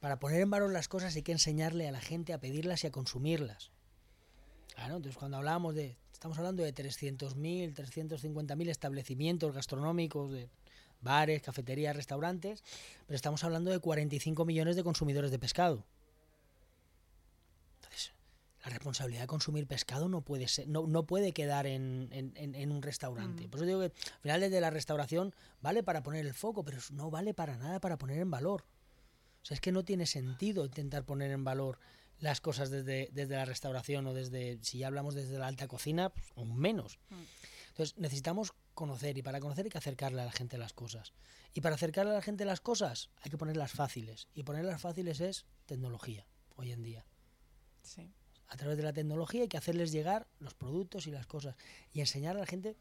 Para 0.00 0.20
poner 0.20 0.40
en 0.40 0.50
valor 0.50 0.72
las 0.72 0.88
cosas 0.88 1.16
hay 1.16 1.22
que 1.22 1.32
enseñarle 1.32 1.88
a 1.88 1.92
la 1.92 2.00
gente 2.00 2.32
a 2.32 2.38
pedirlas 2.38 2.84
y 2.84 2.86
a 2.86 2.92
consumirlas. 2.92 3.70
Claro, 4.74 4.96
entonces 4.96 5.18
cuando 5.18 5.38
hablamos 5.38 5.74
de, 5.74 5.96
estamos 6.24 6.38
hablando 6.38 6.62
de 6.62 6.74
300.000, 6.74 7.74
350.000 7.74 8.70
establecimientos 8.70 9.52
gastronómicos, 9.52 10.32
de 10.32 10.48
bares, 11.02 11.42
cafeterías, 11.42 11.94
restaurantes, 11.94 12.64
pero 13.06 13.14
estamos 13.14 13.44
hablando 13.44 13.70
de 13.70 13.78
45 13.78 14.46
millones 14.46 14.74
de 14.74 14.82
consumidores 14.82 15.30
de 15.30 15.38
pescado. 15.38 15.84
Entonces, 17.76 18.14
la 18.64 18.70
responsabilidad 18.70 19.20
de 19.20 19.26
consumir 19.26 19.66
pescado 19.66 20.08
no 20.08 20.22
puede 20.22 20.48
ser, 20.48 20.66
no, 20.66 20.86
no 20.86 21.04
puede 21.04 21.32
quedar 21.32 21.66
en, 21.66 22.08
un 22.72 22.80
restaurante. 22.80 23.46
Mm. 23.46 23.50
Por 23.50 23.58
eso 23.60 23.66
digo 23.66 23.80
que 23.80 23.84
al 23.84 24.20
final 24.22 24.40
desde 24.40 24.62
la 24.62 24.70
restauración 24.70 25.34
vale 25.60 25.82
para 25.82 26.02
poner 26.02 26.24
el 26.24 26.32
foco, 26.32 26.64
pero 26.64 26.78
no 26.92 27.10
vale 27.10 27.34
para 27.34 27.58
nada 27.58 27.80
para 27.80 27.98
poner 27.98 28.18
en 28.18 28.30
valor. 28.30 28.64
O 29.42 29.44
sea, 29.44 29.56
es 29.56 29.60
que 29.60 29.72
no 29.72 29.84
tiene 29.84 30.06
sentido 30.06 30.64
intentar 30.64 31.04
poner 31.04 31.32
en 31.32 31.44
valor 31.44 31.78
las 32.18 32.40
cosas 32.40 32.70
desde, 32.70 33.08
desde 33.12 33.36
la 33.36 33.44
restauración 33.44 34.06
o 34.06 34.14
desde, 34.14 34.58
si 34.62 34.78
ya 34.78 34.86
hablamos 34.86 35.14
desde 35.14 35.38
la 35.38 35.46
alta 35.46 35.68
cocina, 35.68 36.10
pues, 36.10 36.26
aún 36.36 36.56
menos. 36.56 36.98
Mm. 37.10 37.22
Entonces 37.68 37.98
necesitamos 37.98 38.54
conocer 38.72 39.18
y 39.18 39.22
para 39.22 39.40
conocer 39.40 39.64
hay 39.64 39.70
que 39.70 39.78
acercarle 39.78 40.22
a 40.22 40.26
la 40.26 40.32
gente 40.32 40.58
las 40.58 40.72
cosas. 40.72 41.12
Y 41.54 41.60
para 41.60 41.74
acercarle 41.74 42.12
a 42.12 42.14
la 42.14 42.22
gente 42.22 42.44
las 42.44 42.60
cosas 42.60 43.10
hay 43.20 43.30
que 43.30 43.38
ponerlas 43.38 43.72
fáciles. 43.72 44.28
Y 44.34 44.44
ponerlas 44.44 44.80
fáciles 44.80 45.20
es 45.20 45.44
tecnología, 45.66 46.26
hoy 46.56 46.72
en 46.72 46.82
día. 46.82 47.04
Sí. 47.82 48.12
A 48.48 48.56
través 48.56 48.76
de 48.76 48.84
la 48.84 48.92
tecnología 48.92 49.42
hay 49.42 49.48
que 49.48 49.56
hacerles 49.56 49.90
llegar 49.90 50.28
los 50.38 50.54
productos 50.54 51.06
y 51.06 51.10
las 51.10 51.26
cosas. 51.26 51.56
Y 51.92 52.00
enseñar 52.00 52.36
a 52.36 52.40
la 52.40 52.46
gente... 52.46 52.76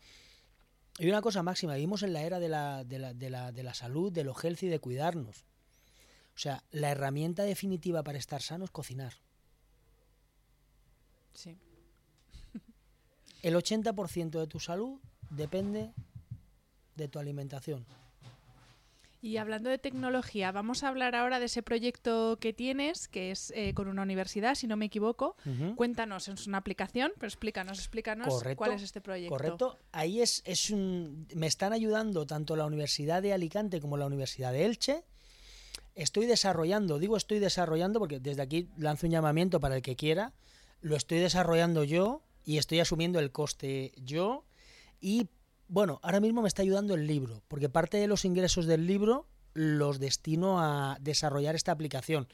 Y 0.99 1.09
una 1.09 1.21
cosa 1.21 1.41
máxima, 1.41 1.73
vivimos 1.73 2.03
en 2.03 2.13
la 2.13 2.21
era 2.21 2.39
de 2.39 2.49
la, 2.49 2.83
de 2.83 2.99
la, 2.99 3.13
de 3.15 3.31
la, 3.31 3.51
de 3.51 3.63
la 3.63 3.73
salud, 3.73 4.11
de 4.11 4.23
lo 4.23 4.35
healthy, 4.35 4.67
de 4.67 4.79
cuidarnos. 4.79 5.43
O 6.35 6.39
sea, 6.39 6.63
la 6.71 6.89
herramienta 6.89 7.43
definitiva 7.43 8.03
para 8.03 8.17
estar 8.17 8.41
sano 8.41 8.65
es 8.65 8.71
cocinar. 8.71 9.13
Sí. 11.33 11.57
El 13.41 13.55
80% 13.55 14.39
de 14.39 14.47
tu 14.47 14.59
salud 14.59 14.99
depende 15.29 15.93
de 16.95 17.07
tu 17.07 17.19
alimentación. 17.19 17.85
Y 19.23 19.37
hablando 19.37 19.69
de 19.69 19.77
tecnología, 19.77 20.51
vamos 20.51 20.83
a 20.83 20.89
hablar 20.89 21.15
ahora 21.15 21.39
de 21.39 21.45
ese 21.45 21.63
proyecto 21.63 22.37
que 22.41 22.51
tienes, 22.51 23.07
que 23.07 23.31
es 23.31 23.53
eh, 23.55 23.73
con 23.73 23.87
una 23.87 24.01
universidad, 24.01 24.53
si 24.55 24.67
no 24.67 24.75
me 24.75 24.83
equivoco. 24.83 25.37
Cuéntanos, 25.77 26.27
es 26.27 26.45
una 26.45 26.57
aplicación, 26.57 27.13
pero 27.15 27.27
explícanos, 27.27 27.79
explícanos 27.79 28.43
cuál 28.57 28.73
es 28.73 28.81
este 28.81 28.99
proyecto. 28.99 29.33
Correcto, 29.33 29.79
ahí 29.93 30.19
es, 30.19 30.41
es 30.45 30.69
un, 30.71 31.25
me 31.35 31.47
están 31.47 31.71
ayudando 31.71 32.25
tanto 32.25 32.57
la 32.57 32.65
Universidad 32.65 33.21
de 33.21 33.31
Alicante 33.31 33.79
como 33.79 33.95
la 33.95 34.07
Universidad 34.07 34.51
de 34.51 34.65
Elche. 34.65 35.05
Estoy 35.95 36.25
desarrollando, 36.25 36.97
digo 36.99 37.17
estoy 37.17 37.39
desarrollando 37.39 37.99
porque 37.99 38.19
desde 38.19 38.41
aquí 38.41 38.69
lanzo 38.77 39.05
un 39.05 39.11
llamamiento 39.11 39.59
para 39.59 39.75
el 39.75 39.81
que 39.81 39.95
quiera, 39.95 40.33
lo 40.81 40.95
estoy 40.95 41.19
desarrollando 41.19 41.83
yo 41.83 42.23
y 42.43 42.57
estoy 42.57 42.79
asumiendo 42.79 43.19
el 43.19 43.31
coste 43.31 43.93
yo 43.97 44.43
y 44.99 45.27
bueno, 45.67 45.99
ahora 46.03 46.19
mismo 46.19 46.41
me 46.41 46.47
está 46.47 46.61
ayudando 46.61 46.93
el 46.93 47.07
libro, 47.07 47.41
porque 47.47 47.69
parte 47.69 47.97
de 47.97 48.07
los 48.07 48.25
ingresos 48.25 48.65
del 48.65 48.85
libro 48.85 49.27
los 49.53 49.99
destino 49.99 50.59
a 50.59 50.97
desarrollar 50.99 51.55
esta 51.55 51.71
aplicación. 51.71 52.27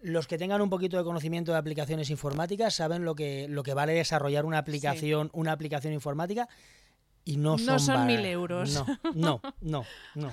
los 0.00 0.26
que 0.26 0.38
tengan 0.38 0.60
un 0.60 0.70
poquito 0.70 0.96
de 0.96 1.04
conocimiento 1.04 1.52
de 1.52 1.58
aplicaciones 1.58 2.10
informáticas 2.10 2.74
saben 2.74 3.04
lo 3.04 3.14
que, 3.14 3.48
lo 3.48 3.62
que 3.62 3.74
vale 3.74 3.94
desarrollar 3.94 4.44
una 4.44 4.58
aplicación, 4.58 5.30
una 5.32 5.52
aplicación 5.52 5.92
informática 5.92 6.48
y 7.24 7.36
no, 7.36 7.56
No 7.58 7.78
son 7.78 8.06
mil 8.06 8.24
euros. 8.24 8.72
No, 8.72 8.86
no, 9.14 9.40
no, 9.60 9.84
no, 10.14 10.32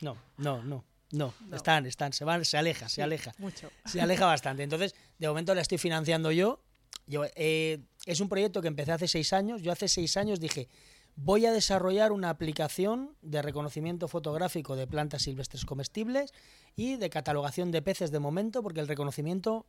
no, 0.00 0.16
no, 0.36 0.62
no, 0.62 0.84
no. 1.12 1.32
Están, 1.52 1.86
están, 1.86 2.12
se 2.12 2.24
van, 2.24 2.44
se 2.44 2.58
aleja, 2.58 2.88
se 2.88 3.02
aleja. 3.02 3.32
Mucho. 3.38 3.70
Se 3.84 4.00
aleja 4.00 4.26
bastante. 4.26 4.62
Entonces, 4.62 4.94
de 5.18 5.28
momento 5.28 5.54
la 5.54 5.60
estoy 5.60 5.78
financiando 5.78 6.32
yo. 6.32 6.60
Yo, 7.06 7.24
eh, 7.36 7.78
es 8.04 8.20
un 8.20 8.28
proyecto 8.28 8.60
que 8.60 8.68
empecé 8.68 8.92
hace 8.92 9.06
seis 9.06 9.32
años. 9.32 9.62
Yo 9.62 9.70
hace 9.70 9.88
seis 9.88 10.16
años 10.16 10.40
dije, 10.40 10.68
voy 11.14 11.46
a 11.46 11.52
desarrollar 11.52 12.12
una 12.12 12.30
aplicación 12.30 13.16
de 13.22 13.42
reconocimiento 13.42 14.08
fotográfico 14.08 14.74
de 14.74 14.86
plantas 14.86 15.22
silvestres 15.22 15.64
comestibles 15.64 16.32
y 16.74 16.96
de 16.96 17.10
catalogación 17.10 17.70
de 17.70 17.82
peces 17.82 18.10
de 18.10 18.18
momento, 18.18 18.62
porque 18.62 18.80
el 18.80 18.88
reconocimiento 18.88 19.66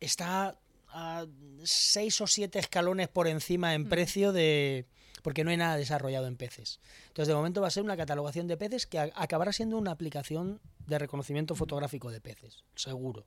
está 0.00 0.58
a 0.90 1.26
seis 1.64 2.20
o 2.20 2.26
siete 2.26 2.58
escalones 2.58 3.08
por 3.08 3.28
encima 3.28 3.74
en 3.74 3.88
precio 3.88 4.32
de 4.32 4.86
porque 5.28 5.44
no 5.44 5.50
hay 5.50 5.58
nada 5.58 5.76
desarrollado 5.76 6.26
en 6.26 6.38
peces. 6.38 6.80
Entonces, 7.08 7.28
de 7.28 7.34
momento 7.34 7.60
va 7.60 7.66
a 7.68 7.70
ser 7.70 7.82
una 7.82 7.98
catalogación 7.98 8.48
de 8.48 8.56
peces 8.56 8.86
que 8.86 8.98
acabará 8.98 9.52
siendo 9.52 9.76
una 9.76 9.90
aplicación 9.90 10.58
de 10.86 10.98
reconocimiento 10.98 11.54
fotográfico 11.54 12.10
de 12.10 12.18
peces, 12.18 12.64
seguro. 12.74 13.26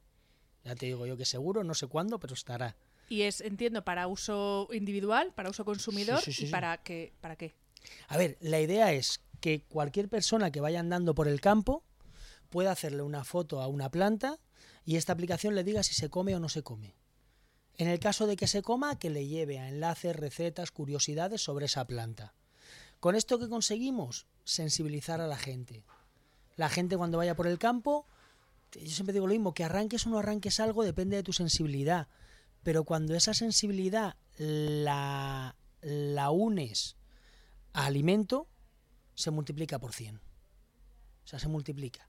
Ya 0.64 0.74
te 0.74 0.88
digo 0.88 1.06
yo 1.06 1.16
que 1.16 1.26
seguro, 1.26 1.64
no 1.64 1.76
sé 1.76 1.86
cuándo, 1.86 2.20
pero 2.20 2.34
estará. 2.34 2.76
Y 3.08 3.22
es, 3.22 3.40
entiendo, 3.40 3.84
para 3.84 4.08
uso 4.08 4.68
individual, 4.72 5.32
para 5.36 5.52
uso 5.52 5.64
consumidor 5.64 6.22
Sí, 6.22 6.34
sí, 6.34 6.40
sí, 6.40 6.48
y 6.48 6.50
para 6.50 6.76
qué, 6.82 7.14
para 7.22 7.36
qué. 7.36 7.54
A 8.08 8.18
ver, 8.18 8.36
la 8.42 8.60
idea 8.60 8.92
es 8.94 9.22
que 9.40 9.62
cualquier 9.62 10.10
persona 10.10 10.50
que 10.50 10.60
vaya 10.60 10.80
andando 10.80 11.14
por 11.14 11.28
el 11.28 11.40
campo 11.40 11.84
pueda 12.50 12.72
hacerle 12.72 13.04
una 13.04 13.24
foto 13.24 13.62
a 13.62 13.68
una 13.68 13.92
planta 13.92 14.40
y 14.86 14.96
esta 14.96 15.14
aplicación 15.14 15.54
le 15.54 15.64
diga 15.64 15.84
si 15.84 15.94
se 15.94 16.10
come 16.10 16.34
o 16.36 16.40
no 16.40 16.50
se 16.50 16.64
come. 16.64 16.96
En 17.82 17.88
el 17.88 18.00
caso 18.00 18.28
de 18.28 18.36
que 18.36 18.46
se 18.46 18.62
coma, 18.62 19.00
que 19.00 19.10
le 19.10 19.26
lleve 19.26 19.58
a 19.58 19.68
enlaces, 19.68 20.16
recetas, 20.16 20.70
curiosidades 20.70 21.42
sobre 21.42 21.66
esa 21.66 21.88
planta. 21.88 22.36
Con 23.00 23.16
esto 23.16 23.40
que 23.40 23.50
conseguimos, 23.50 24.28
sensibilizar 24.44 25.20
a 25.20 25.26
la 25.26 25.36
gente. 25.36 25.84
La 26.58 26.70
gente 26.70 26.96
cuando 26.96 27.18
vaya 27.18 27.36
por 27.36 27.48
el 27.48 27.58
campo, 27.58 28.06
yo 28.72 28.92
siempre 28.92 29.14
digo 29.14 29.26
lo 29.26 29.34
mismo, 29.34 29.56
que 29.56 29.64
arranques 29.64 30.06
o 30.06 30.12
no 30.12 30.20
arranques 30.20 30.60
algo 30.60 30.84
depende 30.84 31.16
de 31.16 31.24
tu 31.24 31.34
sensibilidad. 31.34 32.08
Pero 32.62 32.84
cuando 32.84 33.16
esa 33.16 33.34
sensibilidad 33.34 34.16
la, 34.38 35.56
la 35.82 36.30
unes 36.30 36.98
a 37.74 37.88
alimento, 37.88 38.48
se 39.16 39.32
multiplica 39.32 39.80
por 39.80 39.94
100. 39.94 40.18
O 40.18 40.22
sea, 41.28 41.40
se 41.40 41.48
multiplica. 41.48 42.08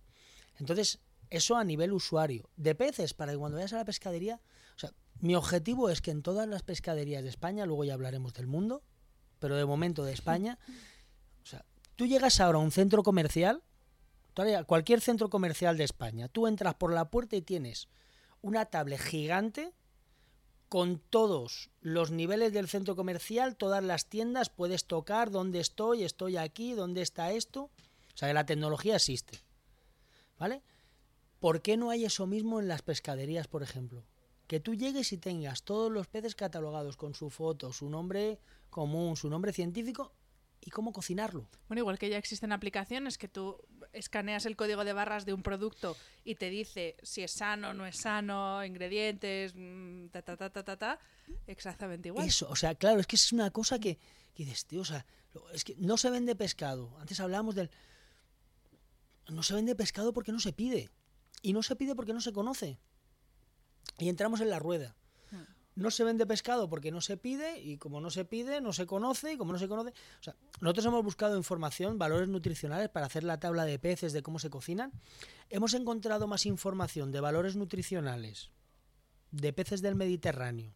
Entonces, 0.58 0.98
eso 1.30 1.56
a 1.56 1.64
nivel 1.64 1.94
usuario. 1.94 2.50
De 2.58 2.74
peces, 2.74 3.14
para 3.14 3.32
que 3.32 3.38
cuando 3.38 3.56
vayas 3.56 3.72
a 3.72 3.78
la 3.78 3.86
pescadería, 3.86 4.38
mi 5.22 5.36
objetivo 5.36 5.88
es 5.88 6.02
que 6.02 6.10
en 6.10 6.20
todas 6.20 6.48
las 6.48 6.64
pescaderías 6.64 7.22
de 7.22 7.28
España, 7.28 7.64
luego 7.64 7.84
ya 7.84 7.94
hablaremos 7.94 8.34
del 8.34 8.48
mundo, 8.48 8.82
pero 9.38 9.56
de 9.56 9.64
momento 9.64 10.02
de 10.02 10.12
España, 10.12 10.58
o 11.44 11.46
sea, 11.46 11.64
tú 11.94 12.06
llegas 12.06 12.40
ahora 12.40 12.58
a 12.58 12.60
un 12.60 12.72
centro 12.72 13.04
comercial, 13.04 13.62
cualquier 14.66 15.00
centro 15.00 15.30
comercial 15.30 15.76
de 15.76 15.84
España, 15.84 16.26
tú 16.26 16.48
entras 16.48 16.74
por 16.74 16.92
la 16.92 17.08
puerta 17.08 17.36
y 17.36 17.42
tienes 17.42 17.88
una 18.40 18.64
tablet 18.64 19.00
gigante 19.00 19.72
con 20.68 20.98
todos 20.98 21.70
los 21.80 22.10
niveles 22.10 22.52
del 22.52 22.68
centro 22.68 22.96
comercial, 22.96 23.54
todas 23.54 23.84
las 23.84 24.08
tiendas, 24.08 24.50
puedes 24.50 24.86
tocar 24.86 25.30
dónde 25.30 25.60
estoy, 25.60 26.02
estoy 26.02 26.36
aquí, 26.36 26.72
dónde 26.72 27.02
está 27.02 27.30
esto. 27.30 27.70
O 28.12 28.16
sea, 28.16 28.26
que 28.26 28.34
la 28.34 28.46
tecnología 28.46 28.96
existe. 28.96 29.38
¿Vale? 30.36 30.62
¿Por 31.38 31.62
qué 31.62 31.76
no 31.76 31.90
hay 31.90 32.06
eso 32.06 32.26
mismo 32.26 32.58
en 32.58 32.66
las 32.66 32.82
pescaderías, 32.82 33.46
por 33.46 33.62
ejemplo? 33.62 34.02
Que 34.52 34.60
tú 34.60 34.74
llegues 34.74 35.14
y 35.14 35.16
tengas 35.16 35.62
todos 35.62 35.90
los 35.90 36.08
peces 36.08 36.34
catalogados 36.34 36.98
con 36.98 37.14
su 37.14 37.30
foto, 37.30 37.72
su 37.72 37.88
nombre 37.88 38.38
común, 38.68 39.16
su 39.16 39.30
nombre 39.30 39.50
científico 39.50 40.12
y 40.60 40.68
cómo 40.68 40.92
cocinarlo. 40.92 41.48
Bueno, 41.68 41.80
igual 41.80 41.98
que 41.98 42.10
ya 42.10 42.18
existen 42.18 42.52
aplicaciones 42.52 43.16
que 43.16 43.28
tú 43.28 43.56
escaneas 43.94 44.44
el 44.44 44.54
código 44.54 44.84
de 44.84 44.92
barras 44.92 45.24
de 45.24 45.32
un 45.32 45.42
producto 45.42 45.96
y 46.22 46.34
te 46.34 46.50
dice 46.50 46.96
si 47.02 47.22
es 47.22 47.30
sano, 47.30 47.72
no 47.72 47.86
es 47.86 47.96
sano, 47.96 48.62
ingredientes, 48.62 49.54
mm, 49.54 50.08
ta 50.08 50.20
ta 50.20 50.36
ta 50.36 50.50
ta 50.50 50.62
ta, 50.62 50.76
ta. 50.76 50.98
exactamente 51.46 52.08
igual. 52.08 52.26
Eso, 52.26 52.46
o 52.50 52.54
sea, 52.54 52.74
claro, 52.74 53.00
es 53.00 53.06
que 53.06 53.16
es 53.16 53.32
una 53.32 53.50
cosa 53.52 53.78
que, 53.78 53.96
que 54.34 54.44
dices, 54.44 54.66
tío, 54.66 54.82
o 54.82 54.84
sea, 54.84 55.06
es 55.54 55.64
que 55.64 55.76
no 55.78 55.96
se 55.96 56.10
vende 56.10 56.36
pescado. 56.36 56.94
Antes 57.00 57.20
hablábamos 57.20 57.54
del... 57.54 57.70
No 59.30 59.42
se 59.42 59.54
vende 59.54 59.74
pescado 59.74 60.12
porque 60.12 60.30
no 60.30 60.40
se 60.40 60.52
pide. 60.52 60.90
Y 61.40 61.54
no 61.54 61.62
se 61.62 61.74
pide 61.74 61.94
porque 61.94 62.12
no 62.12 62.20
se 62.20 62.34
conoce. 62.34 62.78
Y 63.98 64.08
entramos 64.08 64.40
en 64.40 64.50
la 64.50 64.58
rueda. 64.58 64.96
No 65.74 65.90
se 65.90 66.04
vende 66.04 66.26
pescado 66.26 66.68
porque 66.68 66.90
no 66.90 67.00
se 67.00 67.16
pide 67.16 67.58
y 67.58 67.78
como 67.78 67.98
no 68.02 68.10
se 68.10 68.26
pide, 68.26 68.60
no 68.60 68.74
se 68.74 68.84
conoce 68.84 69.32
y 69.32 69.36
como 69.38 69.52
no 69.52 69.58
se 69.58 69.68
conoce... 69.68 69.88
O 70.20 70.22
sea, 70.22 70.36
nosotros 70.60 70.84
hemos 70.84 71.02
buscado 71.02 71.34
información, 71.34 71.98
valores 71.98 72.28
nutricionales 72.28 72.90
para 72.90 73.06
hacer 73.06 73.24
la 73.24 73.40
tabla 73.40 73.64
de 73.64 73.78
peces, 73.78 74.12
de 74.12 74.22
cómo 74.22 74.38
se 74.38 74.50
cocinan. 74.50 74.92
Hemos 75.48 75.72
encontrado 75.72 76.26
más 76.26 76.44
información 76.44 77.10
de 77.10 77.20
valores 77.22 77.56
nutricionales 77.56 78.50
de 79.30 79.54
peces 79.54 79.80
del 79.80 79.94
Mediterráneo 79.94 80.74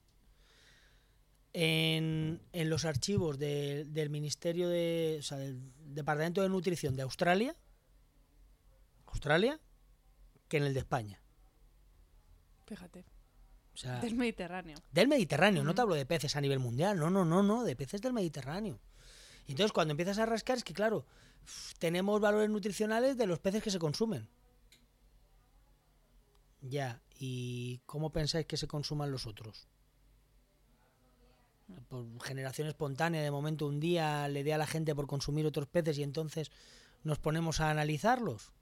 en, 1.53 2.41
en 2.53 2.71
los 2.71 2.87
archivos 2.87 3.39
de- 3.39 3.85
del 3.85 4.09
Ministerio 4.09 4.71
de... 4.71 5.17
O 5.21 5.23
sea, 5.23 5.37
del 5.37 5.61
Departamento 5.95 6.41
de 6.41 6.49
Nutrición 6.49 6.97
de 6.97 7.03
Australia, 7.03 7.55
Australia, 9.07 9.61
que 10.49 10.57
en 10.57 10.63
el 10.65 10.73
de 10.73 10.81
España. 10.81 11.21
Fíjate, 12.67 13.05
O 13.75 13.77
sea, 13.77 14.01
del 14.01 14.15
Mediterráneo. 14.17 14.77
del 14.91 15.09
Mediterráneo, 15.09 15.63
no 15.63 15.75
te 15.75 15.81
hablo 15.81 15.95
de 15.95 16.05
peces 16.07 16.35
a 16.37 16.41
nivel 16.41 16.59
mundial, 16.59 16.99
no, 16.99 17.11
no, 17.11 17.25
no, 17.25 17.43
no, 17.43 17.65
de 17.65 17.77
peces 17.77 18.03
del 18.03 18.13
Mediterráneo. 18.13 18.81
Y 19.47 19.53
entonces 19.53 19.73
cuando 19.73 19.93
empiezas 19.93 20.19
a 20.19 20.27
rascar 20.27 20.57
es 20.59 20.65
que, 20.65 20.75
claro, 20.75 21.07
tenemos 21.79 22.21
valores 22.21 22.51
nutricionales 22.51 23.17
de 23.17 23.27
los 23.27 23.39
peces 23.39 23.63
que 23.63 23.71
se 23.71 23.79
consumen. 23.79 24.29
Ya, 26.61 27.01
¿y 27.19 27.79
cómo 27.87 28.11
pensáis 28.11 28.47
que 28.47 28.57
se 28.57 28.67
consuman 28.67 29.13
los 29.13 29.27
otros? 29.27 29.69
Por 31.89 32.21
generación 32.23 32.67
espontánea, 32.67 33.23
de 33.23 33.31
momento 33.31 33.67
un 33.67 33.79
día 33.79 34.27
le 34.29 34.43
dé 34.43 34.55
a 34.55 34.59
la 34.59 34.67
gente 34.67 34.95
por 34.95 35.07
consumir 35.07 35.47
otros 35.47 35.69
peces 35.69 35.99
y 35.99 36.03
entonces 36.03 36.51
nos 37.05 37.19
ponemos 37.19 37.61
a 37.61 37.71
analizarlos. 37.71 38.53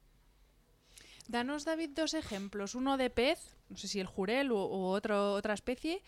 Danos, 1.29 1.65
David, 1.65 1.91
dos 1.95 2.13
ejemplos. 2.13 2.75
Uno 2.75 2.99
de 2.99 3.09
pez, 3.09 3.54
no 3.69 3.77
sé 3.77 3.89
si 3.89 4.01
el 4.01 4.07
jurel 4.07 4.53
u, 4.53 4.57
otro, 4.57 5.33
otra 5.35 5.55
especie, 5.55 6.03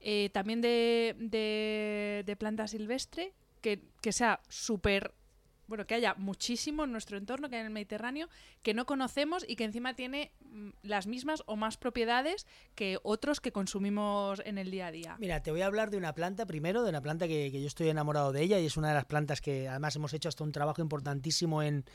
eh, 0.00 0.30
también 0.32 0.60
de, 0.60 1.14
de, 1.18 2.22
de 2.26 2.36
planta 2.36 2.66
silvestre, 2.66 3.32
que, 3.60 3.82
que 4.00 4.12
sea 4.12 4.40
súper... 4.48 5.14
Bueno, 5.68 5.86
que 5.86 5.94
haya 5.94 6.14
muchísimo 6.18 6.84
en 6.84 6.92
nuestro 6.92 7.16
entorno, 7.16 7.48
que 7.48 7.58
en 7.58 7.64
el 7.64 7.72
Mediterráneo, 7.72 8.28
que 8.62 8.74
no 8.74 8.84
conocemos 8.84 9.42
y 9.48 9.56
que 9.56 9.64
encima 9.64 9.94
tiene 9.94 10.32
mm, 10.40 10.70
las 10.82 11.06
mismas 11.06 11.42
o 11.46 11.56
más 11.56 11.78
propiedades 11.78 12.46
que 12.74 12.98
otros 13.04 13.40
que 13.40 13.52
consumimos 13.52 14.42
en 14.44 14.58
el 14.58 14.70
día 14.70 14.88
a 14.88 14.92
día. 14.92 15.16
Mira, 15.18 15.42
te 15.42 15.50
voy 15.50 15.62
a 15.62 15.66
hablar 15.66 15.90
de 15.90 15.96
una 15.96 16.14
planta 16.14 16.44
primero, 16.44 16.82
de 16.82 16.90
una 16.90 17.00
planta 17.00 17.26
que, 17.26 17.50
que 17.50 17.60
yo 17.60 17.68
estoy 17.68 17.88
enamorado 17.88 18.32
de 18.32 18.42
ella 18.42 18.58
y 18.58 18.66
es 18.66 18.76
una 18.76 18.88
de 18.88 18.94
las 18.94 19.06
plantas 19.06 19.40
que 19.40 19.66
además 19.66 19.96
hemos 19.96 20.12
hecho 20.12 20.28
hasta 20.28 20.44
un 20.44 20.52
trabajo 20.52 20.82
importantísimo 20.82 21.62
en, 21.62 21.86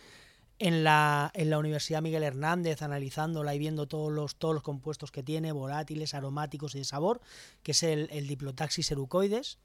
en, 0.60 0.84
la, 0.84 1.32
en 1.34 1.50
la 1.50 1.60
Universidad 1.60 2.02
Miguel 2.02 2.24
Hernández, 2.24 2.82
analizándola 2.82 3.54
y 3.54 3.60
viendo 3.60 3.88
todos 3.88 4.12
los, 4.12 4.36
todos 4.36 4.54
los 4.54 4.64
compuestos 4.64 5.12
que 5.12 5.24
tiene, 5.24 5.52
volátiles, 5.52 6.14
aromáticos 6.14 6.76
y 6.76 6.80
de 6.80 6.86
sabor, 6.86 7.22
que 7.64 7.72
es 7.72 7.84
el, 7.84 8.10
el 8.12 8.28
Diplotaxis 8.28 8.92
erucoides. 8.92 9.60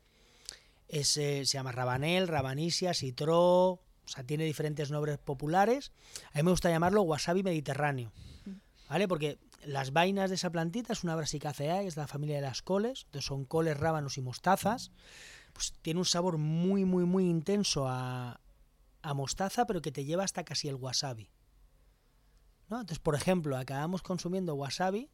Es, 0.88 1.16
eh, 1.16 1.47
se 1.47 1.55
llama 1.55 1.72
rabanel, 1.72 2.28
rabanisia, 2.28 2.93
citro, 2.93 3.80
o 4.05 4.09
sea, 4.09 4.24
tiene 4.24 4.45
diferentes 4.45 4.90
nombres 4.90 5.18
populares. 5.18 5.93
A 6.32 6.38
mí 6.38 6.43
me 6.43 6.51
gusta 6.51 6.70
llamarlo 6.70 7.03
wasabi 7.03 7.43
mediterráneo. 7.43 8.12
¿Vale? 8.88 9.09
Porque 9.09 9.38
las 9.64 9.95
vainas 9.95 10.28
de 10.28 10.36
esa 10.36 10.51
plantita 10.51 10.93
es 10.93 11.03
una 11.03 11.16
Brassicaceae, 11.16 11.86
es 11.86 11.95
de 11.95 12.03
la 12.03 12.09
familia 12.09 12.36
de 12.36 12.43
las 12.43 12.61
coles, 12.61 13.05
entonces 13.07 13.26
son 13.26 13.47
coles, 13.47 13.78
rábanos 13.78 14.18
y 14.18 14.20
mostazas. 14.20 14.90
Pues 15.55 15.72
tiene 15.80 16.01
un 16.01 16.05
sabor 16.05 16.36
muy, 16.36 16.84
muy, 16.84 17.05
muy 17.05 17.24
intenso 17.24 17.88
a, 17.88 18.41
a 19.03 19.14
mostaza, 19.14 19.66
pero 19.66 19.82
que 19.82 19.92
te 19.92 20.05
lleva 20.05 20.24
hasta 20.24 20.44
casi 20.44 20.68
el 20.68 20.76
wasabi. 20.76 21.30
¿No? 22.68 22.80
Entonces, 22.80 23.00
por 23.00 23.14
ejemplo, 23.14 23.57
acabamos 23.57 24.03
consumiendo 24.03 24.55
wasabi, 24.55 25.11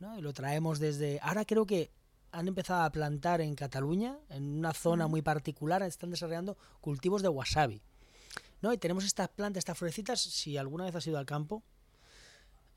¿no? 0.00 0.18
Y 0.18 0.20
lo 0.20 0.32
traemos 0.32 0.78
desde. 0.78 1.18
Ahora 1.22 1.44
creo 1.44 1.64
que 1.64 1.90
han 2.32 2.48
empezado 2.48 2.82
a 2.82 2.90
plantar 2.90 3.40
en 3.40 3.54
Cataluña, 3.54 4.18
en 4.30 4.58
una 4.58 4.72
zona 4.72 5.06
muy 5.06 5.22
particular, 5.22 5.82
están 5.82 6.10
desarrollando 6.10 6.56
cultivos 6.80 7.22
de 7.22 7.28
wasabi. 7.28 7.82
¿no? 8.62 8.72
Y 8.72 8.78
tenemos 8.78 9.04
estas 9.04 9.28
plantas, 9.28 9.60
estas 9.60 9.76
florecitas, 9.76 10.20
si 10.20 10.56
alguna 10.56 10.84
vez 10.84 10.94
has 10.94 11.06
ido 11.06 11.18
al 11.18 11.26
campo, 11.26 11.62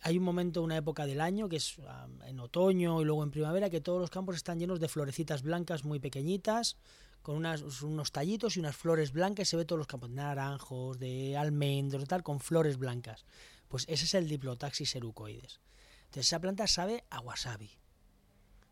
hay 0.01 0.17
un 0.17 0.23
momento, 0.23 0.61
una 0.61 0.77
época 0.77 1.05
del 1.05 1.21
año, 1.21 1.47
que 1.47 1.55
es 1.55 1.77
en 2.25 2.39
otoño 2.39 3.01
y 3.01 3.05
luego 3.05 3.23
en 3.23 3.31
primavera, 3.31 3.69
que 3.69 3.81
todos 3.81 3.99
los 3.99 4.09
campos 4.09 4.35
están 4.35 4.59
llenos 4.59 4.79
de 4.79 4.89
florecitas 4.89 5.41
blancas 5.41 5.85
muy 5.85 5.99
pequeñitas, 5.99 6.77
con 7.26 7.38
unos 7.38 8.11
tallitos 8.11 8.55
y 8.55 8.59
unas 8.59 8.76
flores 8.76 9.11
blancas, 9.11 9.49
se 9.49 9.57
ve 9.57 9.65
todos 9.65 9.80
los 9.80 9.88
campos, 9.88 10.11
naranjos, 10.11 10.99
de 10.99 11.36
almendros 11.36 12.07
tal, 12.07 12.21
con 12.21 12.39
flores 12.39 12.78
blancas. 12.78 13.26
Pues 13.67 13.86
ese 13.89 14.05
es 14.05 14.13
el 14.13 14.30
Diplotaxis 14.30 14.95
erucoides. 14.95 15.59
Entonces 16.03 16.28
esa 16.28 16.39
planta 16.39 16.67
sabe 16.67 17.03
a 17.09 17.21
wasabi, 17.21 17.71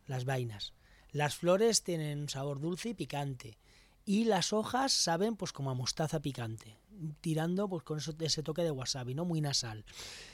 las 0.06 0.26
vainas. 0.26 0.76
Las 1.12 1.36
flores 1.36 1.82
tienen 1.82 2.20
un 2.20 2.30
sabor 2.30 2.60
dulce 2.60 2.90
y 2.90 2.94
picante. 2.94 3.58
Y 4.06 4.26
las 4.26 4.54
hojas 4.54 4.94
saben 4.94 5.36
pues 5.36 5.52
como 5.52 5.72
a 5.72 5.74
mostaza 5.74 6.20
picante, 6.20 6.78
tirando 7.22 7.68
pues 7.68 7.82
con 7.82 7.98
ese 8.20 8.44
toque 8.44 8.62
de 8.62 8.70
wasabi, 8.70 9.16
¿no? 9.16 9.26
Muy 9.26 9.42
nasal. 9.42 9.84